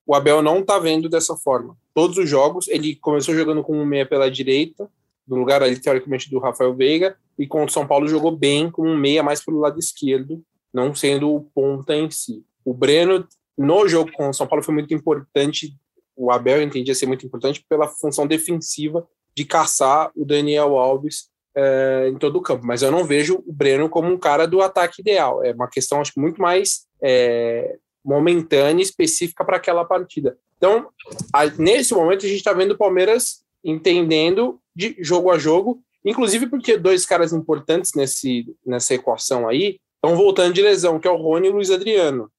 O 0.05 0.15
Abel 0.15 0.41
não 0.41 0.63
tá 0.63 0.79
vendo 0.79 1.07
dessa 1.07 1.35
forma. 1.35 1.77
Todos 1.93 2.17
os 2.17 2.27
jogos, 2.27 2.67
ele 2.67 2.95
começou 2.95 3.35
jogando 3.35 3.63
com 3.63 3.77
um 3.77 3.85
meia 3.85 4.07
pela 4.07 4.31
direita, 4.31 4.89
no 5.27 5.35
lugar 5.35 5.61
ali, 5.61 5.79
teoricamente, 5.79 6.29
do 6.31 6.39
Rafael 6.39 6.73
Veiga, 6.73 7.15
e 7.37 7.45
contra 7.45 7.67
o 7.67 7.71
São 7.71 7.85
Paulo 7.85 8.07
jogou 8.07 8.35
bem 8.35 8.71
com 8.71 8.87
um 8.87 8.97
meia 8.97 9.21
mais 9.21 9.45
pelo 9.45 9.59
lado 9.59 9.77
esquerdo, 9.77 10.43
não 10.73 10.95
sendo 10.95 11.31
o 11.31 11.41
ponta 11.53 11.95
em 11.95 12.09
si. 12.09 12.43
O 12.65 12.73
Breno, 12.73 13.27
no 13.55 13.87
jogo 13.87 14.11
com 14.11 14.29
o 14.29 14.33
São 14.33 14.47
Paulo, 14.47 14.63
foi 14.63 14.73
muito 14.73 14.91
importante, 14.93 15.77
o 16.15 16.31
Abel 16.31 16.61
entendia 16.61 16.95
ser 16.95 17.05
muito 17.05 17.23
importante 17.23 17.63
pela 17.69 17.87
função 17.87 18.25
defensiva 18.25 19.07
de 19.35 19.45
caçar 19.45 20.11
o 20.15 20.25
Daniel 20.25 20.75
Alves 20.75 21.29
é, 21.55 22.09
em 22.09 22.17
todo 22.17 22.37
o 22.37 22.41
campo. 22.41 22.65
Mas 22.65 22.81
eu 22.81 22.91
não 22.91 23.03
vejo 23.03 23.43
o 23.45 23.53
Breno 23.53 23.89
como 23.89 24.11
um 24.11 24.17
cara 24.17 24.47
do 24.47 24.61
ataque 24.61 25.01
ideal. 25.01 25.43
É 25.43 25.51
uma 25.53 25.69
questão, 25.69 26.01
acho 26.01 26.13
que, 26.13 26.19
muito 26.19 26.41
mais 26.41 26.87
é, 27.01 27.77
momentânea, 28.03 28.83
específica 28.83 29.43
para 29.43 29.57
aquela 29.57 29.85
partida. 29.85 30.37
Então, 30.57 30.89
a, 31.33 31.45
nesse 31.45 31.93
momento, 31.93 32.25
a 32.25 32.29
gente 32.29 32.39
está 32.39 32.53
vendo 32.53 32.71
o 32.71 32.77
Palmeiras 32.77 33.43
entendendo 33.63 34.59
de 34.75 34.95
jogo 34.99 35.31
a 35.31 35.37
jogo, 35.37 35.81
inclusive 36.05 36.47
porque 36.47 36.77
dois 36.77 37.05
caras 37.05 37.33
importantes 37.33 37.91
nesse, 37.95 38.45
nessa 38.65 38.93
equação 38.93 39.47
aí 39.47 39.79
estão 39.95 40.15
voltando 40.15 40.53
de 40.53 40.61
lesão, 40.61 40.99
que 40.99 41.07
é 41.07 41.11
o 41.11 41.17
Rony 41.17 41.47
e 41.47 41.49
o 41.49 41.53
Luiz 41.55 41.69
Adriano. 41.71 42.31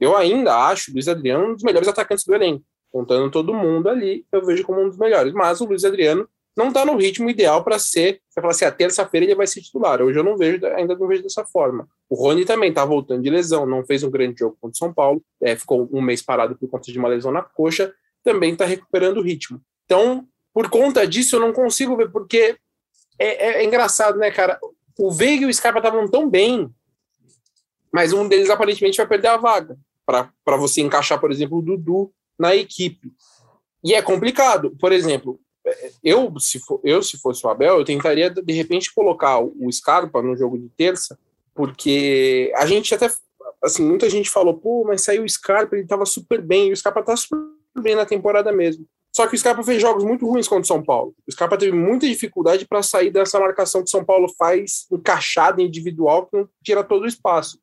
Eu 0.00 0.16
ainda 0.16 0.54
acho 0.68 0.90
o 0.90 0.94
Luiz 0.94 1.08
Adriano 1.08 1.50
um 1.50 1.54
dos 1.54 1.62
melhores 1.62 1.88
atacantes 1.88 2.24
do 2.24 2.34
elenco. 2.34 2.64
Contando 2.90 3.30
todo 3.30 3.54
mundo 3.54 3.88
ali, 3.88 4.24
eu 4.32 4.44
vejo 4.44 4.64
como 4.64 4.80
um 4.80 4.88
dos 4.88 4.98
melhores. 4.98 5.32
Mas 5.32 5.60
o 5.60 5.64
Luiz 5.64 5.84
Adriano 5.84 6.28
não 6.56 6.68
está 6.68 6.84
no 6.84 6.96
ritmo 6.96 7.28
ideal 7.28 7.62
para 7.62 7.78
ser. 7.78 8.20
Você 8.28 8.40
fala 8.40 8.50
assim, 8.52 8.64
a 8.64 8.72
terça-feira 8.72 9.26
ele 9.26 9.34
vai 9.34 9.46
ser 9.46 9.60
titular. 9.60 10.00
Hoje 10.00 10.18
eu 10.18 10.24
não 10.24 10.36
vejo, 10.36 10.64
ainda 10.66 10.96
não 10.96 11.06
vejo 11.06 11.22
dessa 11.22 11.44
forma. 11.44 11.86
O 12.08 12.14
Rony 12.14 12.46
também 12.46 12.70
está 12.70 12.84
voltando 12.84 13.22
de 13.22 13.28
lesão, 13.28 13.66
não 13.66 13.84
fez 13.84 14.02
um 14.02 14.10
grande 14.10 14.38
jogo 14.38 14.56
contra 14.60 14.74
o 14.74 14.78
São 14.78 14.92
Paulo, 14.92 15.22
é, 15.42 15.54
ficou 15.54 15.88
um 15.92 16.00
mês 16.00 16.22
parado 16.22 16.56
por 16.56 16.68
conta 16.68 16.90
de 16.90 16.98
uma 16.98 17.08
lesão 17.08 17.30
na 17.30 17.42
coxa, 17.42 17.92
também 18.24 18.54
está 18.54 18.64
recuperando 18.64 19.18
o 19.18 19.22
ritmo. 19.22 19.60
Então, 19.84 20.26
por 20.54 20.70
conta 20.70 21.06
disso, 21.06 21.36
eu 21.36 21.40
não 21.40 21.52
consigo 21.52 21.96
ver, 21.96 22.10
porque 22.10 22.56
é, 23.18 23.26
é, 23.26 23.62
é 23.62 23.64
engraçado, 23.64 24.18
né, 24.18 24.30
cara? 24.30 24.58
O 24.98 25.12
Veiga 25.12 25.44
e 25.44 25.48
o 25.48 25.52
Scarpa 25.52 25.80
estavam 25.80 26.08
tão 26.08 26.28
bem, 26.28 26.70
mas 27.92 28.12
um 28.14 28.26
deles 28.26 28.48
aparentemente 28.48 28.96
vai 28.96 29.06
perder 29.06 29.28
a 29.28 29.36
vaga 29.36 29.76
para 30.06 30.56
você 30.56 30.80
encaixar, 30.80 31.20
por 31.20 31.30
exemplo, 31.30 31.58
o 31.58 31.62
Dudu 31.62 32.12
na 32.38 32.54
equipe. 32.54 33.12
E 33.82 33.94
é 33.94 34.00
complicado. 34.00 34.76
Por 34.78 34.92
exemplo, 34.92 35.40
eu 36.02 36.32
se, 36.38 36.58
for, 36.60 36.80
eu, 36.84 37.02
se 37.02 37.18
fosse 37.18 37.46
o 37.46 37.50
Abel, 37.50 37.78
eu 37.78 37.84
tentaria, 37.84 38.30
de 38.30 38.52
repente, 38.52 38.94
colocar 38.94 39.40
o 39.40 39.70
Scarpa 39.70 40.22
no 40.22 40.36
jogo 40.36 40.58
de 40.58 40.68
terça, 40.70 41.18
porque 41.54 42.52
a 42.56 42.66
gente 42.66 42.94
até, 42.94 43.10
assim, 43.62 43.84
muita 43.84 44.08
gente 44.08 44.30
falou, 44.30 44.54
pô, 44.54 44.84
mas 44.86 45.02
saiu 45.02 45.24
o 45.24 45.28
Scarpa, 45.28 45.76
ele 45.76 45.86
tava 45.86 46.06
super 46.06 46.40
bem, 46.40 46.68
e 46.68 46.72
o 46.72 46.76
Scarpa 46.76 47.02
tá 47.02 47.16
super 47.16 47.40
bem 47.80 47.94
na 47.94 48.06
temporada 48.06 48.52
mesmo. 48.52 48.86
Só 49.16 49.26
que 49.26 49.34
o 49.34 49.38
Scarpa 49.38 49.62
fez 49.62 49.80
jogos 49.80 50.04
muito 50.04 50.28
ruins 50.28 50.46
contra 50.46 50.62
o 50.62 50.66
São 50.66 50.82
Paulo. 50.82 51.14
O 51.26 51.32
Scarpa 51.32 51.56
teve 51.56 51.74
muita 51.74 52.06
dificuldade 52.06 52.66
para 52.66 52.82
sair 52.82 53.10
dessa 53.10 53.40
marcação 53.40 53.80
que 53.80 53.88
o 53.88 53.90
São 53.90 54.04
Paulo 54.04 54.28
faz 54.36 54.86
encaixada, 54.92 55.62
individual, 55.62 56.26
que 56.26 56.44
tira 56.62 56.84
todo 56.84 57.04
o 57.04 57.06
espaço. 57.06 57.58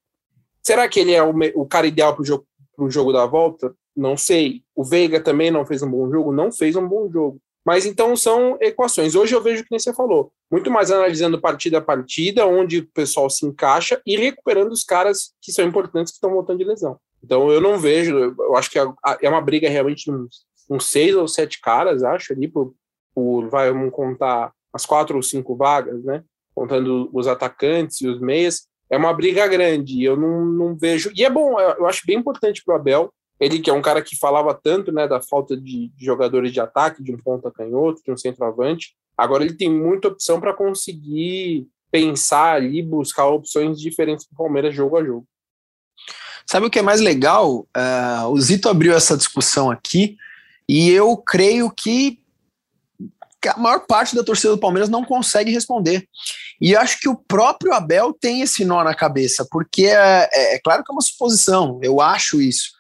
Será 0.64 0.90
que 0.90 1.00
ele 1.00 1.12
é 1.12 1.22
o, 1.22 1.32
o 1.54 1.68
cara 1.68 1.86
ideal 1.86 2.16
para 2.16 2.24
o 2.24 2.26
jogo, 2.26 2.48
jogo 2.88 3.14
da 3.14 3.28
volta? 3.28 3.72
Não 3.96 4.18
sei. 4.18 4.64
O 4.76 4.84
Veiga 4.84 5.20
também 5.20 5.52
não 5.52 5.64
fez 5.64 5.84
um 5.84 5.92
bom 5.92 6.10
jogo? 6.10 6.32
Não 6.32 6.52
fez 6.52 6.76
um 6.76 6.88
bom 6.88 7.08
jogo. 7.12 7.40
Mas 7.66 7.86
então 7.86 8.16
são 8.16 8.58
equações. 8.60 9.16
Hoje 9.16 9.34
eu 9.34 9.42
vejo 9.42 9.64
que 9.64 9.70
nem 9.72 9.80
você 9.80 9.94
falou, 9.94 10.32
muito 10.52 10.70
mais 10.70 10.92
analisando 10.92 11.40
partida 11.40 11.78
a 11.78 11.82
partida, 11.82 12.46
onde 12.46 12.80
o 12.80 12.88
pessoal 12.88 13.30
se 13.30 13.46
encaixa 13.46 14.02
e 14.06 14.18
recuperando 14.18 14.72
os 14.72 14.84
caras 14.84 15.34
que 15.42 15.52
são 15.52 15.66
importantes 15.66 16.12
que 16.12 16.18
estão 16.18 16.32
voltando 16.32 16.60
de 16.60 16.66
lesão. 16.66 17.00
Então 17.24 17.50
eu 17.50 17.62
não 17.62 17.80
vejo, 17.80 18.36
eu 18.38 18.56
acho 18.56 18.70
que 18.70 18.78
é 18.78 19.30
uma 19.30 19.42
briga 19.42 19.70
realmente 19.70 20.12
uns, 20.12 20.46
uns 20.70 20.86
seis 20.88 21.16
ou 21.16 21.28
sete 21.28 21.62
caras, 21.62 22.04
acho, 22.04 22.34
ali, 22.34 22.50
por, 22.50 22.74
por 23.16 23.48
vai, 23.48 23.72
vamos 23.72 23.94
contar 23.94 24.52
as 24.74 24.86
quatro 24.86 25.16
ou 25.16 25.24
cinco 25.24 25.56
vagas, 25.56 26.04
né? 26.04 26.24
Contando 26.54 27.10
os 27.14 27.28
atacantes 27.28 28.02
e 28.02 28.08
os 28.08 28.20
meias. 28.20 28.68
É 28.90 28.98
uma 28.98 29.14
briga 29.14 29.48
grande, 29.48 30.04
eu 30.04 30.18
não, 30.18 30.46
não 30.46 30.76
vejo. 30.76 31.12
E 31.16 31.24
é 31.24 31.30
bom, 31.30 31.60
eu 31.60 31.88
acho 31.88 32.06
bem 32.06 32.18
importante 32.18 32.62
para 32.64 32.74
o 32.74 32.78
Abel 32.78 33.14
ele 33.44 33.60
que 33.60 33.70
é 33.70 33.74
um 33.74 33.82
cara 33.82 34.02
que 34.02 34.16
falava 34.16 34.54
tanto 34.54 34.92
né, 34.92 35.06
da 35.06 35.22
falta 35.22 35.58
de, 35.58 35.92
jogadores 36.00 36.54
de 36.54 36.62
ataque, 36.62 37.04
de 37.04 37.14
um 37.14 37.18
ponta 37.18 37.52
canhoto, 37.52 38.02
de 38.02 38.12
um 38.12 38.18
centroavante. 38.18 38.96
Agora 39.18 39.44
ele 39.44 39.56
tem 39.56 39.70
muita 39.70 40.08
opção 40.08 40.40
para 40.40 40.54
conseguir 40.54 41.68
pensar 41.92 42.56
ali, 42.56 42.82
buscar 42.82 43.28
opções 43.28 43.80
diferentes 43.80 44.26
para 44.26 44.34
o 44.34 44.38
Palmeiras 44.38 44.74
jogo 44.74 44.98
a 44.98 45.04
jogo. 45.04 45.28
Sabe 46.50 46.68
o 46.68 46.70
que 46.70 46.80
é 46.80 46.82
mais 46.82 47.02
legal? 47.02 47.68
Uh, 47.76 48.28
o 48.30 48.40
Zito 48.40 48.70
abriu 48.70 48.94
essa 48.94 49.18
discussão 49.18 49.70
aqui 49.70 50.18
e 50.68 50.90
eu 50.90 51.18
creio 51.18 51.70
que 51.70 52.20
a 53.46 53.58
maior 53.58 53.86
parte 53.86 54.16
da 54.16 54.24
torcida 54.24 54.54
do 54.54 54.60
Palmeiras 54.60 54.90
não 54.90 55.04
consegue 55.04 55.52
responder. 55.52 56.08
E 56.62 56.78
acho 56.78 56.98
que 56.98 57.10
o 57.10 57.16
próprio 57.16 57.74
Abel 57.74 58.14
tem 58.14 58.42
esse 58.42 58.64
nó 58.64 58.82
na 58.86 58.96
cabeça, 58.96 59.46
porque 59.52 59.86
é, 59.86 60.30
é, 60.32 60.56
é 60.56 60.60
claro 60.60 60.82
que 60.82 60.90
é 60.90 60.94
uma 60.94 61.02
suposição, 61.02 61.78
eu 61.84 62.00
acho 62.00 62.42
isso 62.42 62.72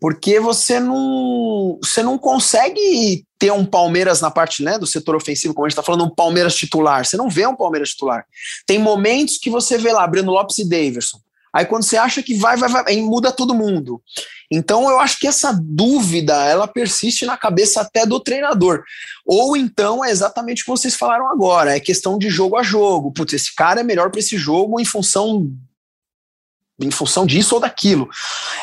porque 0.00 0.38
você 0.38 0.78
não, 0.78 1.78
você 1.82 2.02
não 2.02 2.16
consegue 2.16 3.24
ter 3.38 3.52
um 3.52 3.64
Palmeiras 3.64 4.20
na 4.20 4.30
parte 4.30 4.62
né, 4.62 4.78
do 4.78 4.86
setor 4.86 5.16
ofensivo, 5.16 5.54
como 5.54 5.66
a 5.66 5.68
gente 5.68 5.78
está 5.78 5.82
falando, 5.82 6.04
um 6.04 6.14
Palmeiras 6.14 6.54
titular. 6.54 7.04
Você 7.04 7.16
não 7.16 7.28
vê 7.28 7.46
um 7.46 7.56
Palmeiras 7.56 7.90
titular. 7.90 8.24
Tem 8.66 8.78
momentos 8.78 9.38
que 9.38 9.50
você 9.50 9.78
vê 9.78 9.92
lá 9.92 10.06
Breno 10.06 10.32
Lopes 10.32 10.58
e 10.58 10.68
Daverson. 10.68 11.18
Aí 11.52 11.64
quando 11.64 11.82
você 11.82 11.96
acha 11.96 12.22
que 12.22 12.34
vai, 12.34 12.56
vai, 12.56 12.68
vai, 12.68 12.84
aí 12.86 13.00
muda 13.00 13.32
todo 13.32 13.54
mundo. 13.54 14.02
Então 14.50 14.88
eu 14.88 15.00
acho 15.00 15.18
que 15.18 15.26
essa 15.26 15.58
dúvida 15.60 16.34
ela 16.44 16.68
persiste 16.68 17.26
na 17.26 17.36
cabeça 17.36 17.80
até 17.80 18.06
do 18.06 18.20
treinador. 18.20 18.82
Ou 19.26 19.56
então 19.56 20.04
é 20.04 20.10
exatamente 20.10 20.62
o 20.62 20.64
que 20.64 20.70
vocês 20.70 20.94
falaram 20.94 21.28
agora, 21.28 21.76
é 21.76 21.80
questão 21.80 22.18
de 22.18 22.28
jogo 22.28 22.56
a 22.56 22.62
jogo. 22.62 23.12
Putz, 23.12 23.32
esse 23.32 23.54
cara 23.54 23.80
é 23.80 23.84
melhor 23.84 24.10
para 24.10 24.20
esse 24.20 24.36
jogo 24.36 24.78
em 24.78 24.84
função 24.84 25.50
em 26.80 26.90
função 26.90 27.26
disso 27.26 27.56
ou 27.56 27.60
daquilo. 27.60 28.08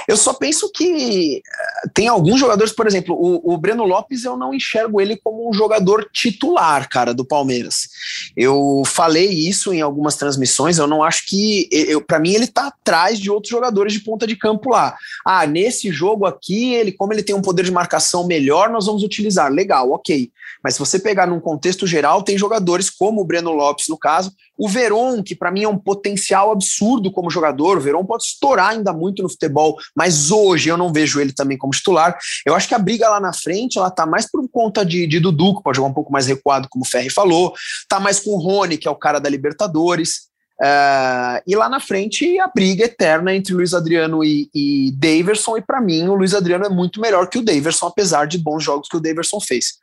Eu 0.07 0.15
só 0.15 0.33
penso 0.33 0.71
que 0.71 1.37
eh, 1.37 1.89
tem 1.93 2.07
alguns 2.07 2.39
jogadores, 2.39 2.71
por 2.71 2.87
exemplo, 2.87 3.13
o, 3.15 3.53
o, 3.53 3.57
Breno 3.57 3.83
Lopes, 3.83 4.23
eu 4.23 4.37
não 4.37 4.53
enxergo 4.53 5.01
ele 5.01 5.17
como 5.17 5.49
um 5.49 5.53
jogador 5.53 6.09
titular, 6.13 6.87
cara, 6.87 7.13
do 7.13 7.25
Palmeiras. 7.25 7.89
Eu 8.35 8.83
falei 8.85 9.27
isso 9.27 9.73
em 9.73 9.81
algumas 9.81 10.15
transmissões, 10.15 10.77
eu 10.77 10.87
não 10.87 11.03
acho 11.03 11.25
que. 11.27 11.69
para 12.07 12.19
mim, 12.19 12.33
ele 12.33 12.47
tá 12.47 12.67
atrás 12.67 13.19
de 13.19 13.29
outros 13.29 13.51
jogadores 13.51 13.91
de 13.91 13.99
ponta 13.99 14.25
de 14.25 14.35
campo 14.35 14.69
lá. 14.69 14.95
Ah, 15.25 15.45
nesse 15.45 15.91
jogo 15.91 16.25
aqui, 16.25 16.73
ele, 16.73 16.91
como 16.93 17.11
ele 17.11 17.23
tem 17.23 17.35
um 17.35 17.41
poder 17.41 17.65
de 17.65 17.71
marcação 17.71 18.25
melhor, 18.25 18.69
nós 18.69 18.85
vamos 18.85 19.03
utilizar. 19.03 19.51
Legal, 19.51 19.91
ok. 19.91 20.31
Mas 20.63 20.75
se 20.75 20.79
você 20.79 20.97
pegar 20.97 21.27
num 21.27 21.39
contexto 21.39 21.85
geral, 21.85 22.23
tem 22.23 22.37
jogadores 22.37 22.89
como 22.89 23.21
o 23.21 23.25
Breno 23.25 23.51
Lopes, 23.51 23.87
no 23.87 23.97
caso, 23.97 24.31
o 24.57 24.69
Veron, 24.69 25.21
que 25.21 25.35
para 25.35 25.51
mim 25.51 25.63
é 25.63 25.67
um 25.67 25.77
potencial 25.77 26.51
absurdo 26.51 27.11
como 27.11 27.29
jogador, 27.29 27.77
o 27.77 27.81
Veron 27.81 28.05
pode 28.05 28.23
estourar 28.23 28.69
ainda 28.69 28.93
muito 28.93 29.21
no 29.21 29.29
futebol, 29.29 29.77
mas 29.95 30.31
hoje 30.31 30.69
eu 30.69 30.77
não 30.77 30.93
vejo 30.93 31.19
ele 31.19 31.33
também 31.33 31.57
como 31.57 31.73
titular. 31.73 32.17
Eu 32.45 32.55
acho 32.55 32.67
que 32.67 32.75
a 32.75 32.79
briga 32.79 33.09
lá 33.09 33.19
na 33.19 33.33
frente, 33.33 33.77
ela 33.77 33.91
tá 33.91 34.05
mais 34.05 34.29
por 34.29 34.47
conta 34.49 34.85
de, 34.85 35.05
de 35.07 35.19
Dudu, 35.19 35.57
que 35.57 35.63
pode 35.63 35.77
jogar 35.77 35.89
um 35.89 35.93
pouco 35.93 36.11
mais 36.11 36.27
recuado, 36.27 36.67
como 36.69 36.85
o 36.85 36.87
Ferri 36.87 37.09
falou, 37.09 37.53
tá 37.89 37.99
mais 37.99 38.19
com 38.19 38.31
o 38.31 38.37
Rony, 38.37 38.77
que 38.77 38.87
é 38.87 38.91
o 38.91 38.95
cara 38.95 39.19
da 39.19 39.29
Libertadores. 39.29 40.33
Uh, 40.61 41.43
e 41.45 41.53
lá 41.53 41.67
na 41.67 41.81
frente 41.81 42.39
a 42.39 42.47
briga 42.47 42.85
eterna 42.85 43.35
entre 43.35 43.53
Luiz 43.53 43.73
Adriano 43.73 44.23
e, 44.23 44.49
e 44.55 44.93
Daverson, 44.93 45.57
e 45.57 45.61
para 45.61 45.81
mim 45.81 46.07
o 46.07 46.15
Luiz 46.15 46.33
Adriano 46.33 46.65
é 46.65 46.69
muito 46.69 47.01
melhor 47.01 47.27
que 47.27 47.37
o 47.37 47.43
Daverson, 47.43 47.87
apesar 47.87 48.25
de 48.25 48.37
bons 48.37 48.63
jogos 48.63 48.87
que 48.87 48.95
o 48.95 49.01
Daverson 49.01 49.41
fez. 49.41 49.73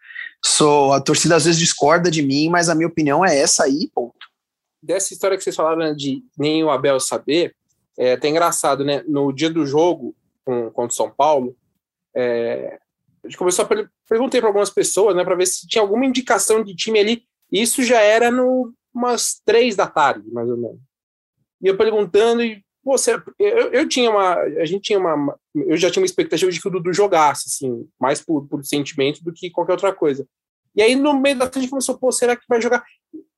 So, 0.44 0.92
a 0.92 1.00
torcida 1.00 1.37
às 1.37 1.44
vezes 1.44 1.61
discorda 1.61 2.11
de 2.11 2.22
mim, 2.22 2.48
mas 2.48 2.68
a 2.68 2.74
minha 2.74 2.88
opinião 2.88 3.24
é 3.24 3.38
essa 3.38 3.64
aí, 3.64 3.90
ponto. 3.94 4.31
Dessa 4.82 5.12
história 5.12 5.36
que 5.36 5.44
vocês 5.44 5.54
falaram 5.54 5.78
né, 5.78 5.94
de 5.94 6.24
nem 6.36 6.64
o 6.64 6.70
Abel 6.70 6.98
saber, 6.98 7.54
é 7.98 8.14
até 8.14 8.28
engraçado, 8.28 8.84
né? 8.84 9.04
No 9.06 9.32
dia 9.32 9.50
do 9.50 9.64
jogo 9.64 10.14
com, 10.44 10.70
contra 10.70 10.92
o 10.92 10.96
São 10.96 11.10
Paulo, 11.10 11.56
é, 12.14 12.80
a 13.22 13.28
gente 13.28 13.38
começou 13.38 13.64
a 13.64 13.68
per 13.68 13.88
perguntei 14.08 14.40
para 14.40 14.50
algumas 14.50 14.68
pessoas, 14.68 15.16
né, 15.16 15.24
para 15.24 15.34
ver 15.34 15.46
se 15.46 15.66
tinha 15.66 15.80
alguma 15.80 16.04
indicação 16.04 16.62
de 16.62 16.74
time 16.74 16.98
ali. 16.98 17.24
Isso 17.50 17.82
já 17.82 18.00
era 18.00 18.30
no 18.30 18.74
umas 18.92 19.40
três 19.42 19.74
da 19.74 19.86
tarde, 19.86 20.30
mais 20.30 20.50
ou 20.50 20.56
menos. 20.56 20.78
E 21.62 21.68
eu 21.68 21.76
perguntando 21.78 22.42
e 22.42 22.62
você, 22.84 23.14
eu, 23.38 23.72
eu 23.72 23.88
tinha 23.88 24.10
uma, 24.10 24.34
a 24.34 24.64
gente 24.64 24.82
tinha 24.82 24.98
uma, 24.98 25.38
eu 25.54 25.76
já 25.76 25.90
tinha 25.90 26.02
uma 26.02 26.06
expectativa 26.06 26.50
de 26.50 26.60
que 26.60 26.68
o 26.68 26.70
Dudu 26.70 26.92
jogasse, 26.92 27.44
assim, 27.46 27.88
mais 27.98 28.20
por, 28.20 28.46
por 28.48 28.64
sentimento 28.64 29.22
do 29.22 29.32
que 29.32 29.50
qualquer 29.50 29.72
outra 29.72 29.94
coisa. 29.94 30.26
E 30.74 30.82
aí 30.82 30.96
no 30.96 31.18
meio 31.18 31.38
da 31.38 31.48
tarde 31.48 31.68
começou, 31.68 31.96
pô, 31.96 32.10
será 32.10 32.36
que 32.36 32.44
vai 32.48 32.60
jogar? 32.60 32.84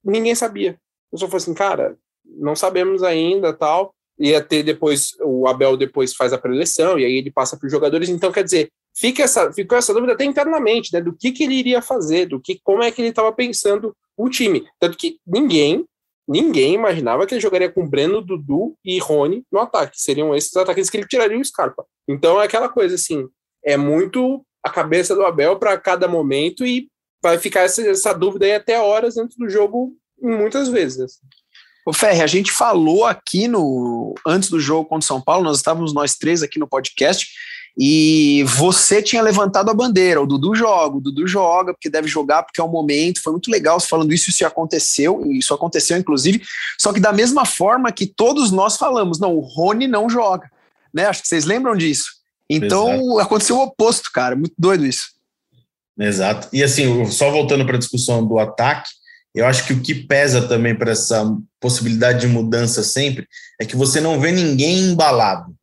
Ninguém 0.03 0.35
sabia. 0.35 0.81
Eu 1.13 1.19
só 1.19 1.27
falei 1.27 1.39
assim, 1.39 1.55
cara, 1.55 1.97
não 2.25 2.57
sabemos 2.57 3.03
ainda, 3.03 3.53
tal. 3.53 3.95
Ia 4.19 4.43
ter 4.43 4.63
depois, 4.63 5.11
o 5.21 5.47
Abel 5.49 5.77
depois 5.77 6.15
faz 6.15 6.33
a 6.33 6.39
preleção, 6.39 6.99
e 6.99 7.05
aí 7.05 7.15
ele 7.15 7.31
passa 7.31 7.57
para 7.57 7.67
os 7.67 7.73
jogadores. 7.73 8.09
Então, 8.09 8.31
quer 8.31 8.45
dizer, 8.45 8.71
fica 8.97 9.23
essa, 9.23 9.53
ficou 9.53 9.77
essa 9.77 9.93
dúvida 9.93 10.13
até 10.13 10.25
internamente, 10.25 10.93
né, 10.93 11.01
do 11.01 11.13
que, 11.13 11.33
que 11.33 11.45
ele 11.45 11.55
iria 11.55 11.83
fazer, 11.83 12.27
do 12.27 12.41
que, 12.41 12.61
como 12.63 12.83
é 12.83 12.91
que 12.91 13.01
ele 13.01 13.09
estava 13.09 13.33
pensando 13.33 13.95
o 14.17 14.29
time. 14.29 14.67
Tanto 14.79 14.97
que 14.97 15.19
ninguém 15.27 15.85
ninguém 16.27 16.75
imaginava 16.75 17.27
que 17.27 17.35
ele 17.35 17.41
jogaria 17.41 17.71
com 17.71 17.87
Breno, 17.87 18.23
Dudu 18.23 18.77
e 18.85 18.99
Rony 18.99 19.45
no 19.53 19.61
ataque. 19.61 20.01
Seriam 20.01 20.35
esses 20.35 20.57
ataques 20.57 20.89
que 20.89 20.97
ele 20.97 21.07
tiraria 21.07 21.39
o 21.39 21.45
Scarpa. 21.45 21.85
Então 22.09 22.41
é 22.41 22.47
aquela 22.47 22.69
coisa 22.69 22.95
assim, 22.95 23.29
é 23.63 23.77
muito 23.77 24.45
a 24.63 24.71
cabeça 24.71 25.15
do 25.15 25.25
Abel 25.25 25.59
para 25.59 25.79
cada 25.79 26.09
momento 26.09 26.67
e 26.67 26.89
vai 27.23 27.39
ficar 27.39 27.61
essa, 27.61 27.83
essa, 27.87 28.13
dúvida 28.13 28.47
aí 28.47 28.55
até 28.55 28.81
horas 28.81 29.15
dentro 29.15 29.37
do 29.39 29.49
jogo 29.49 29.95
muitas 30.21 30.69
vezes. 30.69 31.19
O 31.87 31.93
Ferre, 31.93 32.23
a 32.23 32.27
gente 32.27 32.51
falou 32.51 33.05
aqui 33.05 33.47
no 33.47 34.15
antes 34.27 34.49
do 34.49 34.59
jogo 34.59 34.89
contra 34.89 35.05
o 35.05 35.07
São 35.07 35.21
Paulo, 35.21 35.45
nós 35.45 35.59
estávamos 35.59 35.93
nós 35.93 36.17
três 36.17 36.43
aqui 36.43 36.59
no 36.59 36.67
podcast 36.67 37.27
e 37.77 38.45
você 38.45 39.03
tinha 39.03 39.21
levantado 39.21 39.69
a 39.69 39.75
bandeira, 39.75 40.23
o 40.23 40.27
Dudu 40.27 40.55
joga, 40.55 40.97
o 40.97 41.01
Dudu 41.01 41.27
joga, 41.27 41.75
porque 41.75 41.91
deve 41.91 42.07
jogar, 42.07 42.45
porque 42.45 42.61
é 42.61 42.65
o 42.65 42.69
momento. 42.69 43.21
Foi 43.21 43.33
muito 43.33 43.51
legal 43.51 43.81
você 43.81 43.89
falando 43.89 44.13
isso, 44.13 44.31
isso 44.31 44.47
aconteceu, 44.47 45.23
isso 45.33 45.53
aconteceu, 45.53 45.99
inclusive. 45.99 46.41
Só 46.81 46.93
que 46.93 47.01
da 47.01 47.13
mesma 47.13 47.45
forma 47.45 47.91
que 47.91 48.07
todos 48.07 48.53
nós 48.53 48.77
falamos, 48.77 49.19
não, 49.19 49.37
o 49.37 49.41
Rony 49.41 49.89
não 49.89 50.09
joga. 50.09 50.49
Né? 50.93 51.07
Acho 51.07 51.23
que 51.23 51.29
vocês 51.29 51.45
lembram 51.45 51.77
disso. 51.77 52.13
Então 52.49 52.93
Exato. 52.93 53.19
aconteceu 53.19 53.57
o 53.57 53.63
oposto, 53.63 54.11
cara. 54.13 54.37
Muito 54.37 54.55
doido 54.57 54.87
isso. 54.87 55.09
Exato. 55.99 56.49
E 56.53 56.63
assim, 56.63 57.05
só 57.07 57.31
voltando 57.31 57.67
para 57.67 57.75
a 57.75 57.79
discussão 57.79 58.25
do 58.25 58.39
ataque, 58.39 58.91
eu 59.35 59.47
acho 59.47 59.67
que 59.67 59.73
o 59.73 59.81
que 59.81 59.95
pesa 59.95 60.47
também 60.47 60.75
para 60.75 60.93
essa 60.93 61.25
possibilidade 61.61 62.21
de 62.21 62.29
mudança 62.29 62.85
sempre 62.85 63.27
é 63.61 63.65
que 63.65 63.77
você 63.77 64.01
não 64.01 64.21
vê 64.21 64.31
ninguém 64.31 64.79
embalado. 64.79 65.55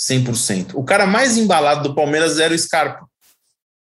100%. 0.00 0.74
O 0.74 0.84
cara 0.84 1.06
mais 1.06 1.36
embalado 1.36 1.88
do 1.88 1.94
Palmeiras 1.94 2.38
era 2.38 2.54
o 2.54 2.58
Scarpa, 2.58 3.06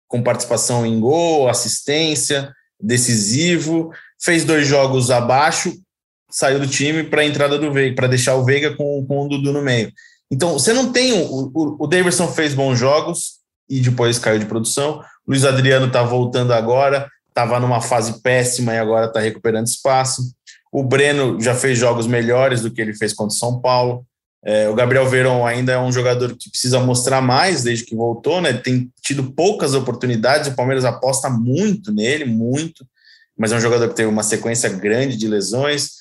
com 0.08 0.24
participação 0.24 0.86
em 0.86 1.00
gol, 1.00 1.48
assistência, 1.48 2.52
decisivo, 2.82 3.92
fez 4.20 4.44
dois 4.44 4.68
jogos 4.68 5.12
abaixo, 5.12 5.72
saiu 6.30 6.60
do 6.60 6.68
time 6.68 7.04
para 7.04 7.22
a 7.22 7.26
entrada 7.26 7.58
do 7.58 7.72
Veiga, 7.72 7.96
para 7.96 8.08
deixar 8.08 8.36
o 8.36 8.44
Veiga 8.44 8.76
com, 8.76 9.06
com 9.06 9.26
o 9.26 9.30
Dudu 9.30 9.54
no 9.54 9.62
meio. 9.62 9.92
Então, 10.32 10.54
você 10.54 10.74
não 10.74 10.92
tem. 10.92 11.14
O, 11.14 11.52
o, 11.54 11.84
o 11.84 11.88
Davidson 11.88 12.28
fez 12.28 12.54
bons 12.54 12.78
jogos 12.78 13.40
e 13.70 13.80
depois 13.80 14.20
caiu 14.20 14.40
de 14.40 14.46
produção. 14.46 15.02
Luiz 15.28 15.46
Adriano 15.46 15.88
está 15.88 16.04
voltando 16.04 16.54
agora, 16.54 17.10
estava 17.40 17.60
numa 17.60 17.80
fase 17.80 18.22
péssima 18.22 18.74
e 18.74 18.78
agora 18.78 19.06
está 19.06 19.20
recuperando 19.20 19.68
espaço. 19.68 20.22
O 20.72 20.84
Breno 20.84 21.40
já 21.42 21.56
fez 21.56 21.78
jogos 21.78 22.06
melhores 22.06 22.62
do 22.62 22.70
que 22.70 22.82
ele 22.82 22.94
fez 22.94 23.14
contra 23.14 23.34
o 23.34 23.38
São 23.38 23.62
Paulo. 23.62 24.06
É, 24.44 24.70
o 24.70 24.76
Gabriel 24.76 25.08
Verón 25.08 25.46
ainda 25.46 25.74
é 25.74 25.80
um 25.80 25.92
jogador 25.92 26.36
que 26.36 26.50
precisa 26.50 26.80
mostrar 26.80 27.22
mais 27.22 27.64
desde 27.64 27.86
que 27.86 27.96
voltou, 27.96 28.40
né? 28.42 28.54
Tem 28.54 28.90
tido 29.02 29.32
poucas 29.32 29.74
oportunidades, 29.74 30.50
o 30.50 30.56
Palmeiras 30.56 30.86
aposta 30.86 31.30
muito 31.30 31.94
nele, 31.94 32.26
muito, 32.26 32.86
mas 33.38 33.52
é 33.52 33.56
um 33.56 33.62
jogador 33.62 33.90
que 33.90 33.96
teve 33.96 34.10
uma 34.10 34.24
sequência 34.24 34.70
grande 34.70 35.18
de 35.18 35.28
lesões. 35.28 35.92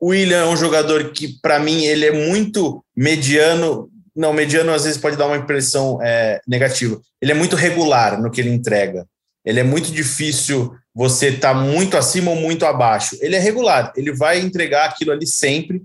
O 0.00 0.08
William 0.08 0.38
é 0.38 0.48
um 0.48 0.56
jogador 0.56 1.12
que, 1.12 1.40
para 1.40 1.58
mim, 1.58 1.84
ele 1.84 2.06
é 2.06 2.12
muito 2.12 2.84
mediano. 2.94 3.88
Não, 4.14 4.32
mediano 4.32 4.72
às 4.72 4.84
vezes 4.84 4.98
pode 4.98 5.16
dar 5.16 5.26
uma 5.26 5.36
impressão 5.36 5.98
é, 6.02 6.40
negativa. 6.46 7.00
Ele 7.20 7.32
é 7.32 7.34
muito 7.34 7.56
regular 7.56 8.20
no 8.20 8.30
que 8.30 8.40
ele 8.40 8.50
entrega. 8.50 9.06
Ele 9.46 9.60
é 9.60 9.62
muito 9.62 9.92
difícil 9.92 10.74
você 10.92 11.28
estar 11.28 11.54
tá 11.54 11.60
muito 11.60 11.96
acima 11.96 12.32
ou 12.32 12.36
muito 12.36 12.66
abaixo. 12.66 13.16
Ele 13.20 13.36
é 13.36 13.38
regular, 13.38 13.92
ele 13.96 14.12
vai 14.12 14.40
entregar 14.40 14.86
aquilo 14.86 15.12
ali 15.12 15.26
sempre, 15.26 15.82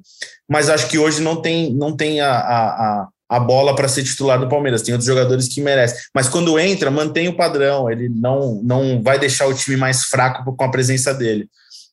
mas 0.50 0.70
acho 0.70 0.88
que 0.88 0.98
hoje 0.98 1.22
não 1.22 1.40
tem, 1.40 1.72
não 1.74 1.96
tem 1.96 2.20
a, 2.22 2.32
a, 2.32 3.08
a 3.30 3.40
bola 3.40 3.76
para 3.76 3.88
ser 3.88 4.04
titular 4.04 4.40
do 4.40 4.50
Palmeiras. 4.50 4.82
Tem 4.82 4.94
outros 4.94 5.08
jogadores 5.08 5.48
que 5.48 5.62
merecem. 5.62 5.98
Mas 6.14 6.28
quando 6.28 6.60
entra, 6.60 6.90
mantém 6.90 7.30
o 7.30 7.38
padrão. 7.38 7.90
Ele 7.90 8.10
não, 8.10 8.62
não 8.64 9.02
vai 9.02 9.20
deixar 9.20 9.48
o 9.48 9.54
time 9.54 9.78
mais 9.78 10.04
fraco 10.04 10.56
com 10.56 10.64
a 10.66 10.72
presença 10.72 11.14
dele. 11.14 11.48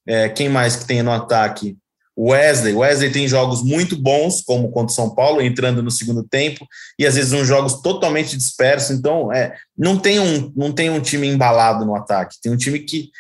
É, 0.07 0.29
quem 0.29 0.49
mais 0.49 0.75
que 0.75 0.87
tem 0.87 1.03
no 1.03 1.13
ataque? 1.13 1.77
Wesley. 2.19 2.75
Wesley 2.75 3.13
tem 3.13 3.29
jogos 3.29 3.63
muito 3.63 3.97
bons, 3.97 4.43
como 4.43 4.71
contra 4.71 4.91
o 4.91 4.95
São 4.95 5.15
Paulo, 5.15 5.41
entrando 5.41 5.83
no 5.83 5.91
segundo 5.91 6.25
tempo, 6.25 6.67
e 6.99 7.07
às 7.07 7.15
vezes 7.15 7.33
uns 7.33 7.47
jogos 7.47 7.81
totalmente 7.81 8.37
dispersos. 8.37 8.91
Então, 8.99 9.33
é, 9.33 9.55
não, 9.77 9.97
tem 9.97 10.19
um, 10.19 10.53
não 10.57 10.73
tem 10.73 10.91
um 10.91 11.01
time 11.01 11.29
embalado 11.29 11.85
no 11.87 11.95
ataque. 11.95 12.37
Tem 12.43 12.51
um 12.51 12.57
time 12.57 12.81
que, 12.81 13.11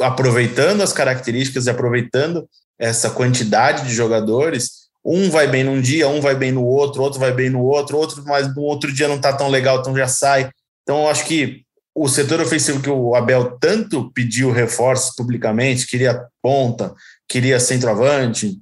aproveitando 0.00 0.82
as 0.82 0.92
características 0.92 1.66
e 1.66 1.70
aproveitando 1.70 2.48
essa 2.76 3.08
quantidade 3.08 3.86
de 3.86 3.94
jogadores, 3.94 4.84
um 5.04 5.30
vai 5.30 5.46
bem 5.46 5.62
num 5.62 5.80
dia, 5.80 6.08
um 6.08 6.20
vai 6.20 6.34
bem 6.34 6.50
no 6.50 6.64
outro, 6.64 7.02
outro 7.02 7.20
vai 7.20 7.32
bem 7.32 7.50
no 7.50 7.62
outro, 7.62 7.96
outro, 7.96 8.24
mas 8.26 8.52
no 8.52 8.62
outro 8.62 8.92
dia 8.92 9.06
não 9.06 9.16
está 9.16 9.32
tão 9.32 9.48
legal, 9.48 9.78
então 9.78 9.96
já 9.96 10.08
sai. 10.08 10.50
Então, 10.82 11.02
eu 11.02 11.08
acho 11.08 11.24
que 11.24 11.62
o 11.94 12.08
setor 12.08 12.40
ofensivo 12.40 12.82
que 12.82 12.90
o 12.90 13.14
Abel 13.14 13.56
tanto 13.60 14.10
pediu 14.12 14.50
reforços 14.50 15.14
publicamente, 15.14 15.86
queria 15.86 16.26
ponta, 16.42 16.92
queria 17.28 17.58
centroavante, 17.60 18.58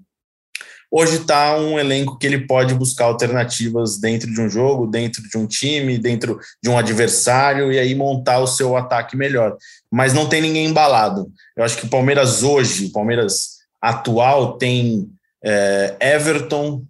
hoje 0.90 1.16
está 1.16 1.57
um 1.59 1.79
elenco 1.79 2.18
que 2.18 2.27
ele 2.27 2.46
pode 2.46 2.75
buscar 2.75 3.07
alternativas 3.07 3.98
dentro 3.98 4.33
de 4.33 4.40
um 4.40 4.48
jogo, 4.48 4.87
dentro 4.87 5.22
de 5.22 5.38
um 5.38 5.46
time, 5.46 5.98
dentro 5.98 6.38
de 6.62 6.68
um 6.68 6.77
adversário 6.77 7.72
e 7.72 7.79
aí 7.79 7.94
montar 7.94 8.40
o 8.40 8.46
seu 8.46 8.77
ataque 8.77 9.16
melhor. 9.16 9.57
Mas 9.90 10.12
não 10.12 10.29
tem 10.29 10.42
ninguém 10.42 10.66
embalado. 10.66 11.33
Eu 11.57 11.64
acho 11.64 11.79
que 11.79 11.87
o 11.87 11.90
Palmeiras 11.90 12.42
hoje, 12.42 12.87
o 12.87 12.92
Palmeiras 12.92 13.62
atual 13.81 14.59
tem 14.59 15.09
é, 15.42 15.96
Everton 15.98 16.85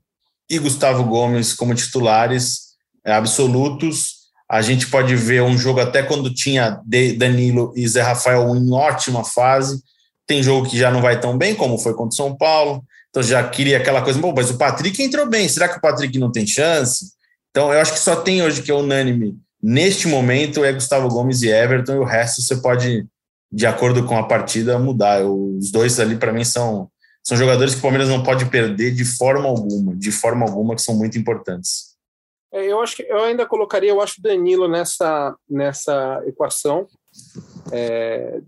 e 0.51 0.59
Gustavo 0.59 1.05
Gomes 1.05 1.55
como 1.55 1.75
titulares 1.75 2.73
é, 3.05 3.13
absolutos. 3.13 4.23
A 4.51 4.61
gente 4.61 4.89
pode 4.89 5.17
ver 5.17 5.43
um 5.43 5.57
jogo 5.57 5.81
até 5.81 6.03
quando 6.03 6.35
tinha 6.35 6.79
Danilo 7.17 7.73
e 7.75 7.89
Zé 7.89 8.03
Rafael 8.03 8.55
em 8.55 8.71
ótima 8.71 9.25
fase. 9.25 9.83
Tem 10.33 10.43
jogo 10.43 10.69
que 10.69 10.79
já 10.79 10.91
não 10.91 11.03
vai 11.03 11.21
tão 11.21 11.37
bem, 11.37 11.55
como 11.55 11.77
foi 11.77 11.93
contra 11.93 12.15
o 12.15 12.17
São 12.17 12.37
Paulo. 12.37 12.83
Então 13.11 13.23
já 13.23 13.47
queria 13.47 13.77
aquela 13.77 14.03
coisa, 14.03 14.19
bom, 14.19 14.33
mas 14.35 14.51
o 14.51 14.57
Patrick 14.57 15.03
entrou 15.03 15.27
bem. 15.27 15.49
Será 15.49 15.69
que 15.69 15.79
o 15.79 15.81
Patrick 15.81 16.19
não 16.19 16.33
tem 16.33 16.47
chance? 16.47 17.13
Então 17.51 17.73
eu 17.73 17.81
acho 17.81 17.93
que 17.93 17.99
só 17.99 18.17
tem 18.17 18.43
hoje 18.43 18.63
que 18.63 18.71
é 18.71 18.75
unânime 18.75 19.39
neste 19.63 20.09
momento 20.09 20.65
é 20.65 20.73
Gustavo 20.73 21.09
Gomes 21.09 21.43
e 21.43 21.49
Everton, 21.49 21.95
e 21.95 21.99
o 21.99 22.05
resto 22.05 22.43
você 22.43 22.57
pode 22.57 23.07
de 23.51 23.67
acordo 23.67 24.05
com 24.07 24.17
a 24.17 24.27
partida, 24.27 24.79
mudar. 24.79 25.25
Os 25.25 25.71
dois 25.71 26.01
ali, 26.01 26.17
para 26.17 26.33
mim, 26.33 26.43
são, 26.43 26.89
são 27.23 27.37
jogadores 27.37 27.75
que 27.75 27.81
o 27.81 27.83
Palmeiras 27.83 28.09
não 28.09 28.23
pode 28.23 28.47
perder 28.47 28.93
de 28.93 29.05
forma 29.05 29.47
alguma, 29.47 29.95
de 29.95 30.11
forma 30.11 30.47
alguma, 30.47 30.75
que 30.75 30.81
são 30.81 30.97
muito 30.97 31.19
importantes. 31.19 31.93
É, 32.51 32.67
eu 32.67 32.81
acho 32.81 32.97
que 32.97 33.03
eu 33.03 33.23
ainda 33.25 33.47
colocaria, 33.47 33.91
eu 33.91 34.01
acho 34.01 34.23
Danilo 34.23 34.69
nessa, 34.69 35.37
nessa 35.49 36.23
equação. 36.27 36.87
É, 37.71 38.41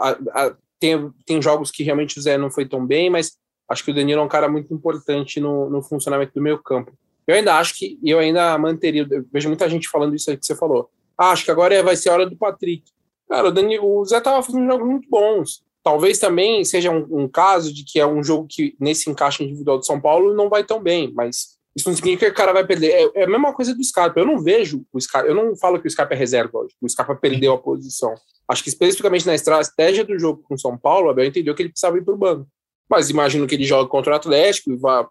a, 0.00 0.10
a, 0.10 0.56
tem, 0.78 1.10
tem 1.26 1.42
jogos 1.42 1.70
que 1.70 1.82
realmente 1.82 2.18
o 2.18 2.22
Zé 2.22 2.38
não 2.38 2.50
foi 2.50 2.66
tão 2.66 2.84
bem, 2.86 3.10
mas 3.10 3.36
acho 3.68 3.84
que 3.84 3.90
o 3.90 3.94
Danilo 3.94 4.20
é 4.20 4.24
um 4.24 4.28
cara 4.28 4.48
muito 4.48 4.72
importante 4.72 5.40
no, 5.40 5.68
no 5.68 5.82
funcionamento 5.82 6.32
do 6.34 6.42
meio 6.42 6.58
campo. 6.58 6.92
Eu 7.26 7.34
ainda 7.34 7.56
acho 7.56 7.76
que 7.76 7.98
eu 8.02 8.18
ainda 8.18 8.56
manteria. 8.56 9.06
Eu 9.10 9.24
vejo 9.30 9.48
muita 9.48 9.68
gente 9.68 9.88
falando 9.88 10.14
isso 10.14 10.30
aí 10.30 10.36
que 10.36 10.46
você 10.46 10.56
falou. 10.56 10.90
Ah, 11.16 11.30
acho 11.30 11.44
que 11.44 11.50
agora 11.50 11.82
vai 11.82 11.94
ser 11.94 12.08
a 12.08 12.14
hora 12.14 12.26
do 12.26 12.36
Patrick. 12.36 12.84
Cara, 13.28 13.48
o, 13.48 13.52
Danilo, 13.52 14.00
o 14.00 14.04
Zé 14.04 14.20
tava 14.20 14.42
fazendo 14.42 14.66
jogos 14.66 14.88
muito 14.88 15.08
bons. 15.10 15.62
Talvez 15.82 16.18
também 16.18 16.64
seja 16.64 16.90
um, 16.90 17.06
um, 17.10 17.28
caso 17.28 17.72
de 17.72 17.84
que 17.84 18.00
é 18.00 18.06
um 18.06 18.22
jogo 18.24 18.46
que, 18.48 18.74
nesse 18.80 19.10
encaixe 19.10 19.44
individual 19.44 19.78
do 19.78 19.84
São 19.84 20.00
Paulo, 20.00 20.34
não 20.34 20.48
vai 20.48 20.64
tão 20.64 20.82
bem, 20.82 21.12
mas 21.14 21.57
isso 21.78 21.88
não 21.88 21.94
significa 21.94 22.26
que 22.26 22.32
o 22.32 22.34
cara 22.34 22.52
vai 22.52 22.66
perder. 22.66 22.90
É, 22.90 23.20
é 23.20 23.24
a 23.24 23.28
mesma 23.28 23.52
coisa 23.52 23.72
do 23.72 23.84
Scarpa. 23.84 24.18
Eu 24.18 24.26
não 24.26 24.40
vejo 24.40 24.84
o 24.92 25.00
Scarpa, 25.00 25.28
eu 25.28 25.34
não 25.34 25.54
falo 25.56 25.80
que 25.80 25.86
o 25.86 25.90
Scarpa 25.90 26.12
é 26.12 26.16
reserva 26.16 26.58
hoje. 26.58 26.74
O 26.80 26.88
Scarpa 26.88 27.14
perdeu 27.14 27.52
a 27.52 27.58
posição. 27.58 28.12
Acho 28.48 28.64
que 28.64 28.68
especificamente 28.68 29.24
na 29.24 29.34
estratégia 29.34 30.04
do 30.04 30.18
jogo 30.18 30.42
com 30.42 30.58
São 30.58 30.76
Paulo, 30.76 31.06
o 31.06 31.10
Abel 31.10 31.26
entendeu 31.26 31.54
que 31.54 31.62
ele 31.62 31.68
precisava 31.68 31.96
ir 31.96 32.04
para 32.04 32.14
o 32.14 32.18
banco. 32.18 32.48
Mas 32.90 33.10
imagino 33.10 33.46
que 33.46 33.54
ele 33.54 33.64
joga 33.64 33.88
contra 33.88 34.12
o 34.12 34.16
Atlético 34.16 34.72
e 34.72 34.76
vá, 34.76 35.08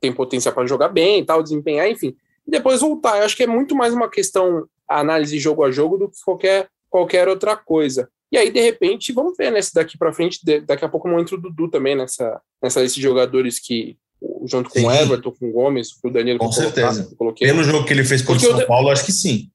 tem 0.00 0.12
potência 0.12 0.52
para 0.52 0.66
jogar 0.66 0.90
bem 0.90 1.20
e 1.20 1.24
tal, 1.24 1.42
desempenhar, 1.42 1.88
enfim. 1.88 2.14
E 2.46 2.50
depois 2.52 2.82
voltar. 2.82 3.18
Eu 3.18 3.24
acho 3.24 3.36
que 3.36 3.42
é 3.42 3.46
muito 3.48 3.74
mais 3.74 3.92
uma 3.92 4.08
questão 4.08 4.68
análise 4.88 5.40
jogo 5.40 5.64
a 5.64 5.72
jogo 5.72 5.98
do 5.98 6.08
que 6.08 6.18
qualquer, 6.24 6.68
qualquer 6.88 7.26
outra 7.26 7.56
coisa. 7.56 8.08
E 8.30 8.38
aí, 8.38 8.48
de 8.48 8.60
repente, 8.60 9.12
vamos 9.12 9.36
ver, 9.36 9.50
né? 9.50 9.60
Se 9.60 9.74
daqui 9.74 9.98
para 9.98 10.12
frente, 10.12 10.38
daqui 10.64 10.84
a 10.84 10.88
pouco 10.88 11.08
não 11.08 11.18
entra 11.18 11.34
o 11.34 11.40
Dudu 11.40 11.68
também 11.68 11.96
nessa, 11.96 12.40
nessa 12.62 12.80
lista 12.80 12.94
de 12.94 13.02
jogadores 13.02 13.58
que, 13.58 13.96
junto 14.46 14.70
com 14.70 14.80
o 14.80 14.90
Everton, 14.90 15.32
com 15.32 15.48
o 15.48 15.52
Gomes, 15.52 15.92
com 15.92 16.08
o 16.08 16.12
Danilo. 16.12 16.38
Com 16.38 16.52
certeza. 16.52 17.14
Coloquei. 17.16 17.46
Pelo 17.46 17.62
jogo 17.62 17.84
que 17.84 17.92
ele 17.92 18.04
fez 18.04 18.22
contra 18.22 18.48
o 18.48 18.56
São 18.58 18.66
Paulo, 18.66 18.90
acho 18.90 19.04
que 19.04 19.12
sim. 19.12 19.50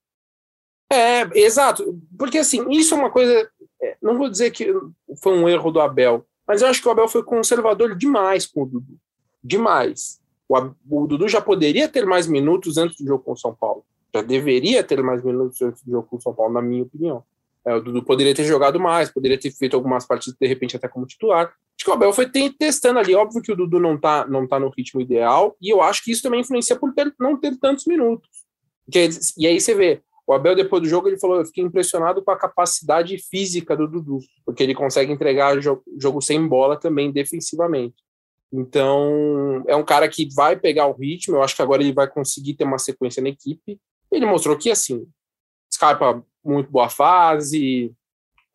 É, 0.92 1.22
exato. 1.40 2.00
Porque, 2.18 2.38
assim, 2.38 2.70
isso 2.70 2.94
é 2.94 2.98
uma 2.98 3.10
coisa. 3.10 3.50
É, 3.82 3.96
não 4.02 4.18
vou 4.18 4.30
dizer 4.30 4.52
que 4.52 4.74
foi 5.22 5.34
um 5.34 5.48
erro 5.48 5.72
do 5.72 5.80
Abel, 5.80 6.26
mas 6.48 6.62
eu 6.62 6.68
acho 6.68 6.82
que 6.82 6.88
o 6.88 6.92
Abel 6.92 7.08
foi 7.08 7.24
conservador 7.24 7.96
demais 7.96 8.46
com 8.46 8.64
o 8.64 8.66
Dudu. 8.66 8.98
Demais. 9.44 10.20
O, 10.48 10.58
o 11.04 11.08
Dudu 11.08 11.28
já 11.30 11.40
poderia 11.40 11.88
ter 11.88 12.06
mais 12.06 12.28
minutos 12.28 12.78
antes 12.78 12.98
do 12.98 13.08
jogo 13.08 13.24
com 13.24 13.32
o 13.32 13.38
São 13.38 13.56
Paulo. 13.56 13.86
Já 14.14 14.22
deveria 14.22 14.84
ter 14.84 15.02
mais 15.02 15.24
minutos 15.24 15.62
antes 15.62 15.82
do 15.84 15.92
jogo 15.92 16.08
com 16.10 16.18
o 16.18 16.22
São 16.22 16.34
Paulo, 16.34 16.54
na 16.54 16.62
minha 16.62 16.84
opinião. 16.84 17.24
É, 17.66 17.74
o 17.74 17.82
Dudu 17.82 18.04
poderia 18.04 18.36
ter 18.36 18.44
jogado 18.44 18.80
mais, 18.80 19.10
poderia 19.10 19.40
ter 19.40 19.52
feito 19.52 19.76
algumas 19.76 20.06
partidas, 20.06 20.38
de 20.40 20.48
repente, 20.48 20.76
até 20.76 20.88
como 20.88 21.06
titular. 21.06 21.54
Acho 21.82 21.86
que 21.86 21.90
o 21.90 21.94
Abel 21.96 22.14
foi 22.14 22.30
testando 22.30 23.00
ali. 23.00 23.16
Óbvio 23.16 23.42
que 23.42 23.52
o 23.52 23.56
Dudu 23.56 23.80
não 23.80 24.00
tá, 24.00 24.28
não 24.28 24.48
tá 24.48 24.60
no 24.60 24.70
ritmo 24.70 25.02
ideal, 25.02 25.58
e 25.60 25.74
eu 25.74 25.82
acho 25.82 26.04
que 26.04 26.12
isso 26.12 26.22
também 26.22 26.42
influencia 26.42 26.76
por 26.76 26.94
ter, 26.94 27.12
não 27.20 27.36
ter 27.36 27.58
tantos 27.58 27.88
minutos. 27.88 28.30
Porque, 28.86 29.10
e 29.36 29.48
aí 29.48 29.60
você 29.60 29.74
vê, 29.74 30.04
o 30.28 30.34
Abel, 30.34 30.56
depois 30.56 30.84
do 30.84 30.88
jogo, 30.88 31.08
ele 31.08 31.18
falou: 31.18 31.38
Eu 31.38 31.46
fiquei 31.46 31.64
impressionado 31.64 32.24
com 32.24 32.30
a 32.30 32.38
capacidade 32.38 33.18
física 33.18 33.76
do 33.76 33.88
Dudu, 33.88 34.20
porque 34.46 34.62
ele 34.62 34.76
consegue 34.76 35.12
entregar 35.12 35.60
jogo, 35.60 35.82
jogo 35.98 36.22
sem 36.22 36.48
bola 36.48 36.80
também 36.80 37.12
defensivamente. 37.12 37.96
Então, 38.54 39.64
é 39.68 39.76
um 39.76 39.84
cara 39.84 40.08
que 40.08 40.32
vai 40.36 40.56
pegar 40.56 40.86
o 40.86 40.94
ritmo. 40.94 41.38
Eu 41.38 41.42
acho 41.42 41.56
que 41.56 41.64
agora 41.64 41.82
ele 41.82 41.94
vai 41.94 42.08
conseguir 42.08 42.54
ter 42.54 42.64
uma 42.64 42.78
sequência 42.78 43.24
na 43.24 43.30
equipe. 43.30 43.80
Ele 44.12 44.28
mostrou 44.28 44.56
que, 44.56 44.70
assim, 44.70 45.08
Scarpa 45.74 46.24
muito 46.46 46.70
boa 46.70 46.90
fase, 46.90 47.92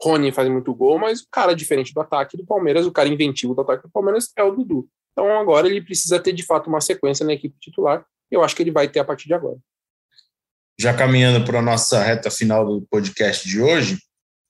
Rony 0.03 0.31
faz 0.31 0.49
muito 0.49 0.75
gol, 0.75 0.99
mas 0.99 1.21
o 1.21 1.27
cara 1.31 1.55
diferente 1.55 1.93
do 1.93 2.01
ataque 2.01 2.37
do 2.37 2.45
Palmeiras, 2.45 2.87
o 2.87 2.93
cara 2.93 3.09
inventivo 3.09 3.55
do 3.55 3.63
ataque 3.63 3.85
do 3.85 3.91
Palmeiras 3.91 4.31
é 4.37 4.43
o 4.43 4.55
Dudu. 4.55 4.89
Então 5.13 5.39
agora 5.39 5.67
ele 5.67 5.81
precisa 5.81 6.21
ter 6.21 6.33
de 6.33 6.45
fato 6.45 6.69
uma 6.69 6.81
sequência 6.81 7.25
na 7.25 7.33
equipe 7.33 7.57
titular. 7.59 8.05
E 8.31 8.35
eu 8.35 8.45
acho 8.45 8.55
que 8.55 8.63
ele 8.63 8.71
vai 8.71 8.89
ter 8.89 9.01
a 9.01 9.05
partir 9.05 9.27
de 9.27 9.35
agora. 9.35 9.57
Já 10.79 10.93
caminhando 10.93 11.45
para 11.45 11.61
a 11.61 11.63
nossa 11.63 12.03
reta 12.03 12.31
final 12.31 12.67
do 12.67 12.87
podcast 12.91 13.49
de 13.49 13.63
hoje, 13.63 13.99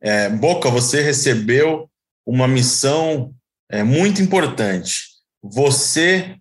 é, 0.01 0.29
Boca, 0.29 0.69
você 0.69 1.01
recebeu 1.01 1.89
uma 2.27 2.49
missão 2.49 3.33
é, 3.71 3.85
muito 3.85 4.21
importante. 4.21 5.05
Você 5.41 6.37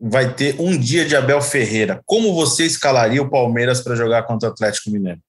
vai 0.00 0.34
ter 0.34 0.60
um 0.60 0.76
dia 0.76 1.04
de 1.04 1.14
Abel 1.14 1.40
Ferreira. 1.40 2.02
Como 2.04 2.34
você 2.34 2.64
escalaria 2.64 3.22
o 3.22 3.30
Palmeiras 3.30 3.80
para 3.80 3.94
jogar 3.94 4.24
contra 4.24 4.48
o 4.48 4.52
Atlético 4.52 4.90
Mineiro? 4.90 5.20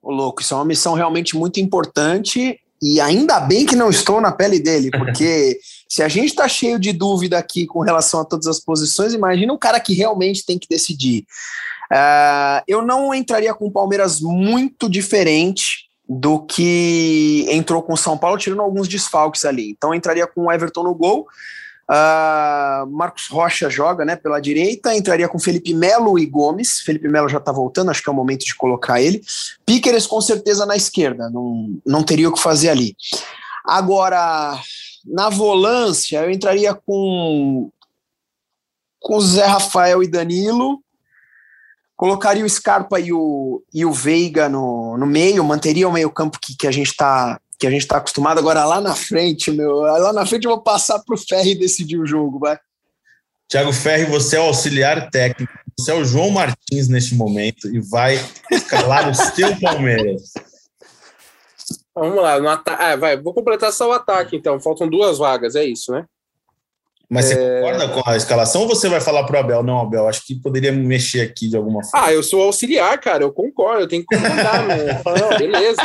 Ô, 0.00 0.12
louco, 0.12 0.40
isso 0.40 0.54
é 0.54 0.56
uma 0.56 0.64
missão 0.64 0.94
realmente 0.94 1.36
muito 1.36 1.58
importante 1.58 2.60
e 2.80 3.00
ainda 3.00 3.40
bem 3.40 3.66
que 3.66 3.76
não 3.76 3.90
estou 3.90 4.20
na 4.20 4.32
pele 4.32 4.60
dele, 4.60 4.90
porque 4.90 5.58
se 5.88 6.02
a 6.02 6.08
gente 6.08 6.28
está 6.28 6.46
cheio 6.46 6.78
de 6.78 6.92
dúvida 6.92 7.38
aqui 7.38 7.66
com 7.66 7.80
relação 7.80 8.20
a 8.20 8.24
todas 8.24 8.46
as 8.46 8.60
posições, 8.60 9.14
imagina 9.14 9.52
um 9.52 9.58
cara 9.58 9.80
que 9.80 9.94
realmente 9.94 10.44
tem 10.44 10.58
que 10.58 10.68
decidir. 10.68 11.24
Uh, 11.90 12.62
eu 12.68 12.82
não 12.82 13.14
entraria 13.14 13.54
com 13.54 13.66
o 13.66 13.72
Palmeiras 13.72 14.20
muito 14.20 14.88
diferente 14.88 15.88
do 16.08 16.40
que 16.40 17.46
entrou 17.50 17.82
com 17.82 17.92
o 17.92 17.96
São 17.96 18.16
Paulo, 18.16 18.38
tirando 18.38 18.62
alguns 18.62 18.88
desfalques 18.88 19.44
ali. 19.44 19.70
Então 19.70 19.94
entraria 19.94 20.26
com 20.26 20.44
o 20.44 20.52
Everton 20.52 20.82
no 20.82 20.94
gol, 20.94 21.26
Uh, 21.90 22.86
Marcos 22.90 23.28
Rocha 23.28 23.70
joga 23.70 24.04
né, 24.04 24.14
pela 24.14 24.40
direita, 24.40 24.94
entraria 24.94 25.26
com 25.26 25.38
Felipe 25.38 25.72
Melo 25.72 26.18
e 26.18 26.26
Gomes. 26.26 26.80
Felipe 26.80 27.08
Melo 27.08 27.28
já 27.30 27.38
está 27.38 27.50
voltando, 27.50 27.90
acho 27.90 28.02
que 28.02 28.10
é 28.10 28.12
o 28.12 28.16
momento 28.16 28.44
de 28.44 28.54
colocar 28.54 29.00
ele. 29.00 29.22
Piqueres 29.64 30.06
com 30.06 30.20
certeza 30.20 30.66
na 30.66 30.76
esquerda, 30.76 31.30
não, 31.30 31.80
não 31.86 32.02
teria 32.02 32.28
o 32.28 32.32
que 32.32 32.42
fazer 32.42 32.68
ali. 32.68 32.94
Agora, 33.64 34.60
na 35.04 35.30
volância, 35.30 36.18
eu 36.18 36.30
entraria 36.30 36.74
com, 36.74 37.70
com 39.00 39.20
Zé 39.20 39.46
Rafael 39.46 40.02
e 40.02 40.08
Danilo. 40.08 40.82
Colocaria 41.96 42.44
o 42.44 42.48
Scarpa 42.48 43.00
e 43.00 43.12
o, 43.12 43.62
e 43.72 43.84
o 43.84 43.92
Veiga 43.92 44.48
no, 44.48 44.96
no 44.98 45.06
meio, 45.06 45.42
manteria 45.42 45.88
o 45.88 45.92
meio-campo 45.92 46.38
que, 46.40 46.56
que 46.56 46.66
a 46.66 46.70
gente 46.70 46.90
está 46.90 47.40
que 47.58 47.66
a 47.66 47.70
gente 47.70 47.82
está 47.82 47.96
acostumado. 47.96 48.38
Agora 48.38 48.64
lá 48.64 48.80
na 48.80 48.94
frente, 48.94 49.50
meu, 49.50 49.80
lá 49.80 50.12
na 50.12 50.24
frente 50.24 50.44
eu 50.44 50.50
vou 50.50 50.62
passar 50.62 51.00
para 51.00 51.14
o 51.14 51.18
Ferri 51.18 51.54
decidir 51.54 51.98
o 51.98 52.06
jogo, 52.06 52.38
vai. 52.38 52.58
Tiago 53.48 53.72
Ferri, 53.72 54.04
você 54.04 54.36
é 54.36 54.40
o 54.40 54.44
auxiliar 54.44 55.10
técnico, 55.10 55.52
você 55.76 55.90
é 55.90 55.94
o 55.94 56.04
João 56.04 56.30
Martins 56.30 56.86
neste 56.88 57.14
momento 57.14 57.66
e 57.74 57.80
vai 57.80 58.16
escalar 58.50 59.08
o 59.10 59.14
seu 59.14 59.58
Palmeiras. 59.58 60.32
Vamos 61.94 62.22
lá, 62.22 62.38
no 62.38 62.48
ah, 62.48 62.96
vai, 62.96 63.16
vou 63.20 63.34
completar 63.34 63.72
só 63.72 63.88
o 63.88 63.92
ataque, 63.92 64.36
então. 64.36 64.60
Faltam 64.60 64.88
duas 64.88 65.18
vagas, 65.18 65.56
é 65.56 65.64
isso, 65.64 65.90
né? 65.90 66.04
Mas 67.10 67.24
você 67.24 67.34
é... 67.34 67.60
concorda 67.60 67.88
com 67.88 68.10
a 68.10 68.16
escalação 68.16 68.62
ou 68.62 68.68
você 68.68 68.88
vai 68.88 69.00
falar 69.00 69.24
para 69.24 69.36
o 69.36 69.40
Abel? 69.40 69.62
Não, 69.62 69.80
Abel, 69.80 70.06
acho 70.06 70.26
que 70.26 70.34
poderia 70.34 70.70
mexer 70.70 71.22
aqui 71.22 71.48
de 71.48 71.56
alguma 71.56 71.82
forma. 71.82 72.06
Ah, 72.06 72.12
eu 72.12 72.22
sou 72.22 72.42
auxiliar, 72.42 73.00
cara, 73.00 73.24
eu 73.24 73.32
concordo, 73.32 73.82
eu 73.82 73.88
tenho 73.88 74.04
que 74.04 74.14
concordar. 74.14 74.66
né? 74.66 75.02
Não, 75.18 75.38
beleza. 75.38 75.80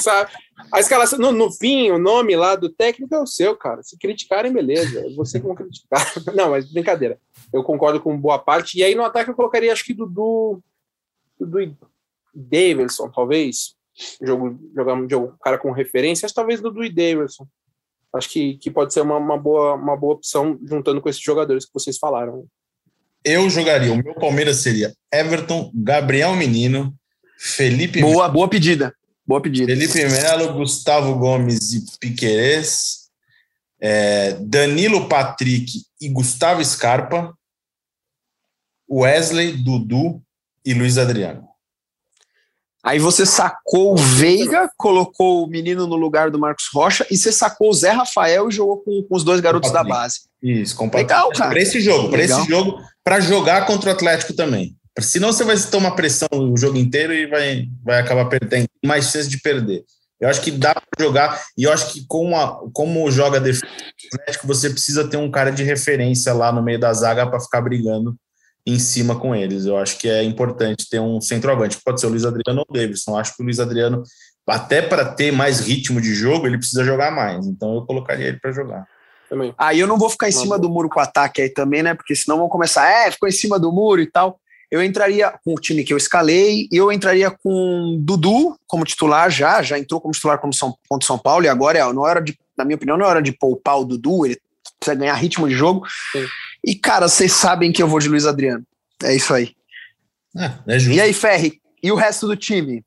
Sabe? 0.00 0.30
A 0.70 0.78
escalação, 0.78 1.18
no, 1.18 1.32
no, 1.32 1.50
fim, 1.50 1.90
o 1.90 1.98
nome 1.98 2.36
lá 2.36 2.54
do 2.54 2.68
técnico 2.68 3.14
é 3.14 3.18
o 3.18 3.26
seu, 3.26 3.56
cara. 3.56 3.82
Se 3.82 3.98
criticarem, 3.98 4.52
beleza. 4.52 5.04
Você 5.16 5.40
que 5.40 5.46
vão 5.46 5.56
criticar. 5.56 6.12
Não, 6.36 6.50
mas 6.50 6.70
brincadeira. 6.70 7.18
Eu 7.52 7.64
concordo 7.64 8.00
com 8.00 8.16
boa 8.16 8.38
parte. 8.38 8.78
E 8.78 8.84
aí 8.84 8.94
no 8.94 9.04
ataque 9.04 9.30
eu 9.30 9.34
colocaria, 9.34 9.72
acho 9.72 9.84
que 9.84 9.94
Dudu. 9.94 10.62
Dudu 11.40 11.76
Davidson, 12.34 13.10
talvez. 13.10 13.74
Jogo, 14.22 14.58
jogar 14.74 14.94
um 14.94 15.08
jogo, 15.08 15.34
cara 15.42 15.58
com 15.58 15.70
referências, 15.72 16.32
talvez 16.32 16.60
Dudu 16.60 16.84
e 16.84 16.90
Davidson 16.90 17.46
acho 18.14 18.28
que, 18.28 18.54
que 18.58 18.70
pode 18.70 18.92
ser 18.92 19.00
uma, 19.00 19.16
uma, 19.16 19.38
boa, 19.38 19.74
uma 19.74 19.96
boa 19.96 20.14
opção 20.14 20.58
juntando 20.64 21.00
com 21.00 21.08
esses 21.08 21.22
jogadores 21.22 21.64
que 21.64 21.72
vocês 21.72 21.98
falaram. 21.98 22.46
Eu 23.24 23.48
jogaria, 23.48 23.92
o 23.92 24.02
meu 24.02 24.14
Palmeiras 24.14 24.58
seria 24.58 24.92
Everton, 25.12 25.70
Gabriel 25.74 26.34
Menino, 26.34 26.94
Felipe. 27.38 28.00
Boa, 28.00 28.28
boa 28.28 28.48
pedida. 28.48 28.94
Boa 29.26 29.40
pedida. 29.40 29.66
Felipe 29.66 30.04
Melo, 30.04 30.54
Gustavo 30.54 31.16
Gomes 31.18 31.72
e 31.72 31.98
Piquerez, 31.98 33.08
é, 33.80 34.34
Danilo 34.34 35.08
Patrick 35.08 35.82
e 36.00 36.08
Gustavo 36.08 36.64
Scarpa, 36.64 37.32
Wesley, 38.90 39.52
Dudu 39.52 40.22
e 40.64 40.74
Luiz 40.74 40.98
Adriano. 40.98 41.48
Aí 42.84 42.98
você 42.98 43.24
sacou 43.24 43.92
o 43.92 43.96
Veiga, 43.96 44.68
colocou 44.76 45.44
o 45.44 45.46
menino 45.46 45.86
no 45.86 45.94
lugar 45.94 46.30
do 46.30 46.38
Marcos 46.38 46.68
Rocha 46.74 47.06
e 47.08 47.16
você 47.16 47.30
sacou 47.30 47.70
o 47.70 47.72
Zé 47.72 47.90
Rafael 47.90 48.48
e 48.48 48.52
jogou 48.52 48.78
com, 48.78 49.02
com 49.08 49.14
os 49.14 49.22
dois 49.22 49.40
garotos 49.40 49.70
da 49.70 49.84
base. 49.84 50.22
Isso, 50.42 50.76
Legal, 50.92 51.30
cara. 51.30 51.50
Para 51.50 51.60
esse 51.60 51.80
jogo, 51.80 52.10
para 52.10 52.24
esse 52.24 52.44
jogo, 52.44 52.80
para 53.04 53.20
jogar 53.20 53.66
contra 53.66 53.90
o 53.90 53.92
Atlético 53.92 54.32
também. 54.32 54.74
Senão 55.00 55.32
você 55.32 55.44
vai 55.44 55.56
tomar 55.56 55.92
pressão 55.92 56.28
o 56.32 56.56
jogo 56.56 56.76
inteiro 56.76 57.14
e 57.14 57.26
vai, 57.26 57.68
vai 57.84 58.00
acabar 58.00 58.24
perdendo 58.26 58.66
mais 58.84 59.10
chance 59.10 59.28
de 59.28 59.40
perder. 59.40 59.84
Eu 60.20 60.28
acho 60.28 60.40
que 60.40 60.50
dá 60.50 60.74
para 60.74 61.04
jogar, 61.04 61.42
e 61.56 61.64
eu 61.64 61.72
acho 61.72 61.92
que 61.92 62.04
com 62.06 62.36
a, 62.36 62.60
como 62.72 63.10
joga 63.10 63.40
defesa 63.40 63.66
Atlético, 64.14 64.46
você 64.46 64.70
precisa 64.70 65.08
ter 65.08 65.16
um 65.16 65.30
cara 65.30 65.50
de 65.50 65.62
referência 65.62 66.32
lá 66.32 66.52
no 66.52 66.62
meio 66.62 66.78
da 66.78 66.92
zaga 66.92 67.26
para 67.26 67.40
ficar 67.40 67.60
brigando 67.60 68.16
em 68.66 68.78
cima 68.78 69.18
com 69.18 69.34
eles. 69.34 69.66
Eu 69.66 69.76
acho 69.76 69.98
que 69.98 70.08
é 70.08 70.22
importante 70.22 70.88
ter 70.88 71.00
um 71.00 71.20
centroavante, 71.20 71.78
pode 71.84 72.00
ser 72.00 72.06
o 72.06 72.10
Luiz 72.10 72.24
Adriano 72.24 72.60
ou 72.60 72.66
o 72.68 72.72
Davidson. 72.72 73.12
Eu 73.12 73.16
acho 73.16 73.36
que 73.36 73.42
o 73.42 73.44
Luiz 73.44 73.58
Adriano, 73.58 74.02
até 74.46 74.80
para 74.80 75.04
ter 75.04 75.32
mais 75.32 75.60
ritmo 75.60 76.00
de 76.00 76.14
jogo, 76.14 76.46
ele 76.46 76.58
precisa 76.58 76.84
jogar 76.84 77.10
mais. 77.10 77.46
Então 77.46 77.74
eu 77.74 77.82
colocaria 77.84 78.28
ele 78.28 78.38
para 78.40 78.52
jogar. 78.52 78.86
Também. 79.28 79.54
Aí 79.56 79.80
eu 79.80 79.86
não 79.86 79.98
vou 79.98 80.10
ficar 80.10 80.28
em 80.28 80.32
cima 80.32 80.58
do 80.58 80.68
muro 80.68 80.88
com 80.88 81.00
o 81.00 81.02
ataque 81.02 81.40
aí 81.40 81.48
também, 81.48 81.82
né? 81.82 81.94
Porque 81.94 82.14
senão 82.14 82.38
vão 82.38 82.48
começar, 82.48 82.86
é, 82.86 83.10
ficou 83.10 83.28
em 83.28 83.32
cima 83.32 83.58
do 83.58 83.72
muro 83.72 84.00
e 84.00 84.06
tal. 84.06 84.38
Eu 84.70 84.82
entraria 84.82 85.32
com 85.44 85.54
o 85.54 85.60
time 85.60 85.84
que 85.84 85.92
eu 85.92 85.98
escalei 85.98 86.66
e 86.70 86.76
eu 86.76 86.90
entraria 86.90 87.30
com 87.30 87.98
Dudu 88.00 88.58
como 88.66 88.84
titular 88.84 89.30
já, 89.30 89.62
já 89.62 89.78
entrou 89.78 90.00
como 90.00 90.14
titular 90.14 90.38
como 90.38 90.52
São, 90.52 90.74
contra 90.88 91.06
São 91.06 91.18
Paulo 91.18 91.44
e 91.44 91.48
agora 91.48 91.78
é, 91.78 91.92
não 91.92 92.06
é 92.06 92.10
hora 92.10 92.22
de, 92.22 92.38
na 92.56 92.64
minha 92.64 92.76
opinião, 92.76 92.96
não 92.96 93.04
é 93.04 93.08
hora 93.08 93.22
de 93.22 93.32
poupar 93.32 93.80
o 93.80 93.84
Dudu, 93.84 94.24
ele 94.24 94.38
precisa 94.78 94.98
ganhar 94.98 95.14
ritmo 95.14 95.48
de 95.48 95.54
jogo. 95.54 95.86
Sim. 96.12 96.26
E, 96.64 96.74
cara, 96.74 97.08
vocês 97.08 97.32
sabem 97.32 97.72
que 97.72 97.82
eu 97.82 97.88
vou 97.88 97.98
de 97.98 98.08
Luiz 98.08 98.26
Adriano. 98.26 98.64
É 99.02 99.14
isso 99.14 99.34
aí. 99.34 99.54
É, 100.36 100.74
é 100.74 100.78
justo. 100.78 100.96
E 100.96 101.00
aí, 101.00 101.12
Ferri, 101.12 101.60
e 101.82 101.90
o 101.90 101.96
resto 101.96 102.26
do 102.26 102.36
time? 102.36 102.84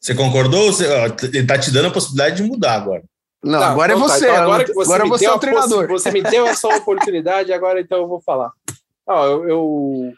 Você 0.00 0.14
concordou? 0.14 0.72
Você, 0.72 0.86
ó, 0.86 1.06
ele 1.22 1.46
tá 1.46 1.58
te 1.58 1.70
dando 1.70 1.88
a 1.88 1.92
possibilidade 1.92 2.36
de 2.36 2.42
mudar 2.42 2.74
agora. 2.74 3.02
Não, 3.42 3.60
tá, 3.60 3.68
agora 3.68 3.92
é 3.92 3.96
então 3.96 4.08
tá, 4.08 4.14
você. 4.14 4.24
Então 4.24 4.42
agora 4.42 4.64
que 4.64 4.72
você, 4.72 4.92
agora 4.92 5.08
você 5.08 5.26
é 5.26 5.32
o 5.32 5.38
treinador. 5.38 5.88
Você 5.88 6.10
me 6.10 6.22
deu 6.22 6.46
essa 6.46 6.68
oportunidade, 6.68 7.52
agora 7.52 7.80
então 7.80 7.98
eu 7.98 8.08
vou 8.08 8.20
falar. 8.20 8.50
Não, 9.06 9.24
eu, 9.24 9.48
eu, 9.48 10.12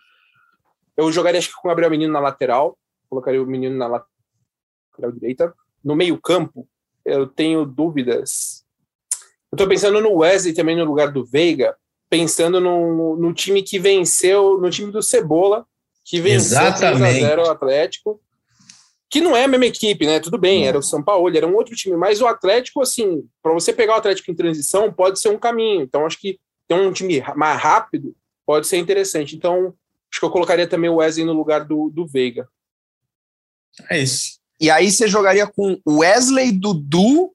eu 0.96 1.12
jogaria 1.12 1.38
acho 1.38 1.48
que 1.48 1.54
com 1.54 1.68
o 1.68 1.70
Gabriel 1.70 1.90
Menino 1.90 2.12
na 2.12 2.20
lateral, 2.20 2.76
colocaria 3.08 3.42
o 3.42 3.46
Menino 3.46 3.76
na 3.76 3.86
lateral 3.86 5.12
direita. 5.12 5.54
No 5.84 5.94
meio 5.94 6.18
campo, 6.18 6.66
eu 7.04 7.26
tenho 7.26 7.64
dúvidas. 7.64 8.64
Eu 9.52 9.58
tô 9.58 9.68
pensando 9.68 10.00
no 10.00 10.16
Wesley 10.16 10.54
também 10.54 10.76
no 10.76 10.84
lugar 10.84 11.10
do 11.10 11.24
Veiga, 11.24 11.76
pensando 12.08 12.60
no, 12.60 13.16
no 13.16 13.32
time 13.34 13.62
que 13.62 13.78
venceu, 13.78 14.58
no 14.58 14.70
time 14.70 14.90
do 14.90 15.02
Cebola, 15.02 15.66
que 16.04 16.20
venceu 16.20 16.58
3x0 16.58 17.46
o 17.46 17.50
Atlético 17.50 18.20
que 19.10 19.20
não 19.20 19.36
é 19.36 19.44
a 19.44 19.48
mesma 19.48 19.66
equipe, 19.66 20.06
né? 20.06 20.20
Tudo 20.20 20.36
bem, 20.36 20.66
era 20.66 20.78
o 20.78 20.82
São 20.82 21.02
Paulo, 21.02 21.34
era 21.34 21.46
um 21.46 21.54
outro 21.54 21.74
time, 21.74 21.96
mas 21.96 22.20
o 22.20 22.26
Atlético, 22.26 22.82
assim, 22.82 23.26
para 23.42 23.52
você 23.52 23.72
pegar 23.72 23.94
o 23.94 23.98
Atlético 23.98 24.30
em 24.30 24.34
transição, 24.34 24.92
pode 24.92 25.18
ser 25.18 25.30
um 25.30 25.38
caminho. 25.38 25.82
Então, 25.82 26.04
acho 26.04 26.20
que 26.20 26.38
ter 26.66 26.74
um 26.74 26.92
time 26.92 27.22
mais 27.34 27.58
rápido 27.58 28.14
pode 28.44 28.66
ser 28.66 28.76
interessante. 28.76 29.34
Então, 29.34 29.74
acho 30.10 30.20
que 30.20 30.24
eu 30.24 30.30
colocaria 30.30 30.66
também 30.66 30.90
o 30.90 30.96
Wesley 30.96 31.24
no 31.24 31.32
lugar 31.32 31.64
do, 31.64 31.90
do 31.90 32.06
Veiga. 32.06 32.46
É 33.88 33.98
isso. 33.98 34.38
E 34.60 34.70
aí 34.70 34.90
você 34.90 35.08
jogaria 35.08 35.46
com 35.46 35.80
Wesley, 35.86 36.52
Dudu 36.52 37.32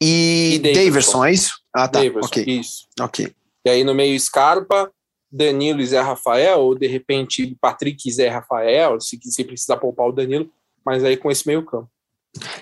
e, 0.00 0.56
e 0.56 0.58
Davidson. 0.58 0.82
Davidson, 0.84 1.24
é 1.24 1.32
isso? 1.32 1.52
Ah, 1.72 1.88
tá. 1.88 2.00
Davidson, 2.00 2.26
ok. 2.26 2.44
Isso. 2.46 2.86
Ok. 3.00 3.34
E 3.64 3.70
aí 3.70 3.84
no 3.84 3.94
meio 3.94 4.18
Scarpa, 4.18 4.90
Danilo 5.30 5.80
e 5.80 5.86
Zé 5.86 6.00
Rafael, 6.00 6.60
ou 6.60 6.74
de 6.74 6.86
repente 6.86 7.56
Patrick 7.60 8.08
e 8.08 8.12
Zé 8.12 8.28
Rafael, 8.28 9.00
se, 9.00 9.18
se 9.22 9.44
precisar 9.44 9.78
poupar 9.78 10.08
o 10.08 10.12
Danilo, 10.12 10.50
mas 10.84 11.02
aí 11.02 11.16
com 11.16 11.30
esse 11.30 11.46
meio 11.46 11.64
campo. 11.64 11.88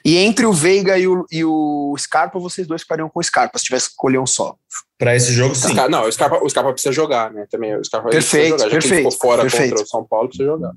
E 0.05 0.19
entre 0.19 0.45
o 0.45 0.53
Veiga 0.53 0.99
e 0.99 1.07
o, 1.07 1.25
e 1.31 1.45
o 1.45 1.95
Scarpa, 1.99 2.39
vocês 2.39 2.67
dois 2.67 2.83
ficariam 2.83 3.09
com 3.09 3.21
o 3.21 3.23
Scarpa, 3.23 3.59
se 3.59 3.65
tivesse 3.65 3.87
que 3.87 3.93
escolher 3.93 4.19
um 4.19 4.27
só. 4.27 4.55
Para 4.99 5.17
esse 5.17 5.33
jogo, 5.33 5.55
sim. 5.55 5.71
Scar 5.71 5.89
não, 5.89 6.05
o 6.05 6.13
Scarpa, 6.13 6.45
o 6.45 6.49
Scarpa 6.49 6.73
precisa 6.73 6.93
jogar, 6.93 7.33
né? 7.33 7.47
Também 7.51 7.77
o 7.77 7.85
Scarpa 7.85 8.11
perfeito, 8.11 8.57
precisa 8.57 8.65
jogar. 8.65 8.65
Já 8.65 8.71
perfeito, 8.71 9.05
que 9.05 9.11
ficou 9.11 9.29
fora 9.29 9.43
perfeito. 9.43 9.71
contra 9.71 9.85
o 9.85 9.89
São 9.89 10.05
Paulo, 10.05 10.29
precisa 10.29 10.49
jogar. 10.49 10.73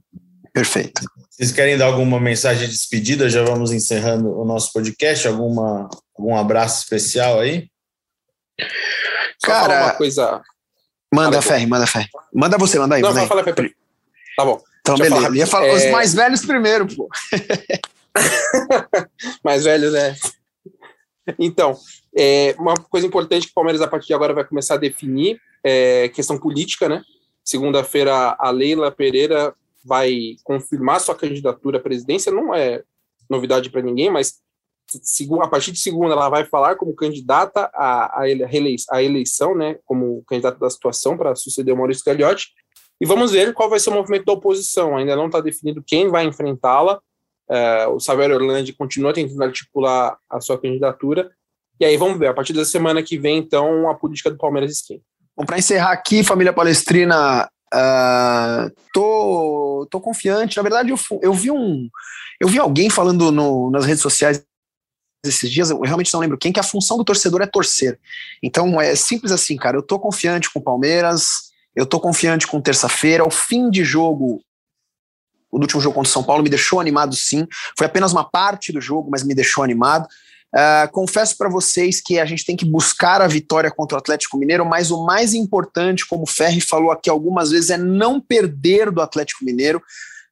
Perfeito. 0.54 1.02
Vocês 1.30 1.52
querem 1.52 1.78
dar 1.78 1.88
alguma 1.88 2.20
mensagem 2.20 2.66
de 2.66 2.74
despedida? 2.74 3.30
Já 3.30 3.44
vamos 3.44 3.74
encerrando 3.74 4.30
o 4.40 4.46
nosso 4.46 4.72
podcast. 4.72 5.28
Alguma, 5.28 5.90
algum 6.18 6.36
abraço 6.36 6.84
especial 6.84 7.40
aí? 7.40 7.68
Só 9.44 9.48
Cara, 9.48 9.84
uma 9.84 9.94
coisa. 9.94 10.42
Manda, 11.14 11.42
Ferre, 11.42 11.66
manda, 11.66 11.88
Ferre. 11.88 12.10
Manda 12.34 12.58
você, 12.58 12.80
manda 12.80 12.96
aí. 12.96 13.02
Não, 13.02 13.14
manda 13.14 13.22
aí. 13.22 13.76
Tá 14.36 14.46
bom. 14.46 14.62
Então, 14.82 14.96
beleza. 14.98 15.16
Falar, 15.16 15.36
ia 15.36 15.48
falar 15.48 15.68
é... 15.68 15.76
os 15.76 15.92
mais 15.92 16.14
velhos 16.14 16.46
primeiro, 16.46 16.88
pô. 16.88 17.10
mais 19.44 19.64
velhos, 19.64 19.94
né? 19.94 20.16
Então, 21.40 21.76
é, 22.16 22.56
uma 22.60 22.76
coisa 22.76 23.08
importante 23.08 23.48
que 23.48 23.52
o 23.52 23.56
Palmeiras, 23.56 23.82
a 23.82 23.88
partir 23.88 24.08
de 24.08 24.14
agora, 24.14 24.34
vai 24.34 24.44
começar 24.44 24.76
a 24.76 24.78
definir 24.78 25.40
é 25.66 26.10
questão 26.10 26.38
política, 26.38 26.88
né? 26.88 27.02
Segunda-feira, 27.44 28.36
a 28.40 28.52
Leila 28.52 28.92
Pereira 28.92 29.52
vai 29.84 30.36
confirmar 30.44 31.00
sua 31.00 31.16
candidatura 31.16 31.80
à 31.80 31.82
presidência. 31.82 32.32
Não 32.32 32.54
é 32.54 32.84
novidade 33.28 33.72
para 33.72 33.82
ninguém, 33.82 34.12
mas 34.12 34.42
a 35.42 35.48
partir 35.48 35.72
de 35.72 35.80
segunda 35.80 36.14
ela 36.14 36.30
vai 36.30 36.46
falar 36.46 36.76
como 36.76 36.96
candidata 36.96 37.70
à, 37.74 38.22
à 38.22 39.04
eleição, 39.04 39.56
né? 39.56 39.78
Como 39.86 40.24
candidata 40.28 40.60
da 40.60 40.70
situação 40.70 41.18
para 41.18 41.36
suceder 41.36 41.74
o 41.74 41.78
Maurício 41.78 42.04
Gagliotti. 42.06 42.48
E 43.02 43.06
vamos 43.06 43.32
ver 43.32 43.54
qual 43.54 43.70
vai 43.70 43.80
ser 43.80 43.90
o 43.90 43.94
movimento 43.94 44.26
da 44.26 44.34
oposição. 44.34 44.96
Ainda 44.96 45.16
não 45.16 45.26
está 45.26 45.42
definido 45.42 45.84
quem 45.86 46.10
vai 46.10 46.26
enfrentá-la. 46.26 47.00
É, 47.50 47.88
o 47.88 48.00
Savério 48.00 48.36
Orlando 48.36 48.76
continua 48.76 49.14
tentando 49.14 49.44
articular 49.44 50.18
a 50.30 50.40
sua 50.40 50.60
candidatura. 50.60 51.30
E 51.80 51.86
aí 51.86 51.98
vamos 51.98 52.18
ver, 52.18 52.28
a 52.28 52.34
partir 52.34 52.54
da 52.54 52.64
semana 52.64 53.04
que 53.04 53.18
vem, 53.18 53.38
então, 53.38 53.90
a 53.90 53.96
política 53.96 54.32
do 54.32 54.38
Palmeiras 54.38 54.72
esquenta. 54.72 55.04
Bom, 55.38 55.46
para 55.46 55.58
encerrar 55.58 55.92
aqui, 55.92 56.24
família 56.24 56.54
palestrina, 56.54 57.50
uh, 57.74 58.72
tô, 58.94 59.86
tô 59.92 60.00
confiante. 60.00 60.56
Na 60.56 60.64
verdade, 60.64 60.92
eu, 60.92 60.98
eu 61.22 61.34
vi 61.34 61.52
um. 61.52 61.90
Eu 62.40 62.48
vi 62.48 62.58
alguém 62.58 62.90
falando 62.90 63.32
no, 63.32 63.70
nas 63.70 63.86
redes 63.86 64.02
sociais 64.02 64.46
esses 65.28 65.52
dias, 65.52 65.70
eu 65.70 65.80
realmente 65.82 66.14
não 66.14 66.20
lembro 66.20 66.38
quem, 66.38 66.52
que 66.52 66.60
a 66.60 66.64
função 66.64 66.98
do 66.98 67.04
torcedor 67.04 67.42
é 67.42 67.48
torcer. 67.48 68.00
Então 68.42 68.80
é 68.80 68.96
simples 68.96 69.32
assim, 69.32 69.56
cara. 69.58 69.78
Eu 69.78 69.84
tô 69.84 70.00
confiante 70.00 70.52
com 70.52 70.60
o 70.60 70.64
Palmeiras, 70.64 71.52
eu 71.76 71.86
tô 71.86 72.00
confiante 72.00 72.48
com 72.48 72.62
terça-feira. 72.62 73.26
O 73.26 73.32
fim 73.32 73.70
de 73.70 73.84
jogo 73.84 74.42
o 75.56 75.60
último 75.60 75.80
jogo 75.80 75.96
contra 75.96 76.10
o 76.10 76.12
São 76.12 76.24
Paulo 76.24 76.44
me 76.44 76.50
deixou 76.50 76.82
animado 76.82 77.16
sim. 77.16 77.48
Foi 77.78 77.88
apenas 77.88 78.12
uma 78.12 78.30
parte 78.30 78.74
do 78.74 78.82
jogo, 78.82 79.10
mas 79.10 79.24
me 79.24 79.34
deixou 79.34 79.64
animado. 79.64 80.06
Uh, 80.54 80.92
confesso 80.92 81.38
para 81.38 81.50
vocês 81.50 82.02
que 82.02 82.20
a 82.20 82.26
gente 82.26 82.46
tem 82.46 82.56
que 82.56 82.66
buscar 82.66 83.22
a 83.22 83.28
vitória 83.28 83.72
contra 83.72 83.96
o 83.96 84.00
Atlético 84.00 84.38
Mineiro, 84.38 84.66
mas 84.66 84.92
o 84.92 85.06
mais 85.06 85.34
importante, 85.34 86.06
como 86.06 86.24
o 86.24 86.28
Ferri 86.28 86.62
falou 86.62 86.92
aqui 86.92 87.10
algumas 87.10 87.52
vezes, 87.52 87.70
é 87.70 87.78
não 87.78 88.20
perder 88.20 88.92
do 88.92 89.02
Atlético 89.02 89.46
Mineiro. 89.46 89.82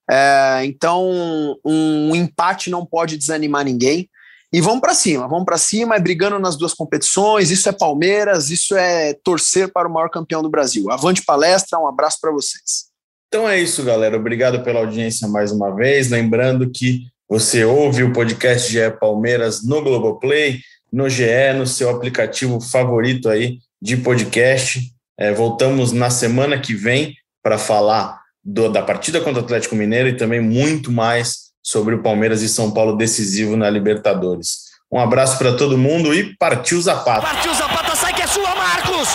Uh, 0.10 0.64
então, 0.66 1.58
um 1.64 2.14
empate 2.16 2.70
não 2.70 2.86
pode 2.86 3.18
desanimar 3.18 3.64
ninguém. 3.64 4.10
E 4.54 4.62
vamos 4.62 4.82
para 4.82 4.94
cima, 4.94 5.28
vamos 5.28 5.46
para 5.46 5.58
cima, 5.58 5.96
é 5.96 6.00
brigando 6.00 6.38
nas 6.38 6.56
duas 6.56 6.76
competições. 6.76 7.50
Isso 7.50 7.68
é 7.68 7.72
Palmeiras, 7.72 8.52
isso 8.52 8.76
é 8.76 9.16
torcer 9.24 9.74
para 9.74 9.88
o 9.88 9.92
maior 9.92 10.10
campeão 10.10 10.44
do 10.44 10.50
Brasil. 10.50 10.92
Avante 10.92 11.24
palestra, 11.26 11.80
um 11.80 11.88
abraço 11.88 12.20
para 12.22 12.32
vocês. 12.32 12.86
Então 13.28 13.50
é 13.50 13.60
isso, 13.60 13.84
galera. 13.84 14.16
Obrigado 14.16 14.64
pela 14.64 14.82
audiência 14.82 15.28
mais 15.28 15.52
uma 15.52 15.76
vez. 15.76 16.12
Lembrando 16.12 16.70
que 16.70 17.08
você 17.28 17.66
ouve 17.66 18.04
o 18.04 18.14
podcast 18.14 18.72
GE 18.72 18.92
Palmeiras 19.00 19.64
no 19.64 19.82
Globoplay, 19.82 20.60
no 20.92 21.10
GE, 21.10 21.54
no 21.58 21.66
seu 21.66 21.90
aplicativo 21.90 22.62
favorito 22.62 23.30
aí 23.30 23.58
de 23.82 23.98
podcast. 23.98 24.94
É, 25.20 25.34
voltamos 25.34 25.92
na 25.92 26.12
semana 26.12 26.60
que 26.60 26.76
vem 26.76 27.16
para 27.42 27.58
falar 27.58 28.22
do, 28.44 28.70
da 28.70 28.84
partida 28.84 29.20
contra 29.20 29.42
o 29.42 29.46
Atlético 29.46 29.76
Mineiro 29.76 30.10
e 30.10 30.16
também 30.16 30.40
muito 30.40 30.92
mais 30.92 31.53
sobre 31.64 31.96
o 31.96 32.04
Palmeiras 32.04 32.42
e 32.42 32.50
São 32.50 32.72
Paulo 32.72 32.98
decisivo 32.98 33.56
na 33.56 33.70
Libertadores. 33.70 34.74
Um 34.92 35.00
abraço 35.00 35.40
para 35.40 35.56
todo 35.56 35.78
mundo 35.78 36.14
e 36.14 36.36
partiu 36.36 36.80
Zapata. 36.80 37.22
Partiu 37.22 37.54
Zapata, 37.56 37.96
sai 37.96 38.14
que 38.14 38.22
é 38.22 38.28
sua, 38.28 38.54
Marcos! 38.54 39.08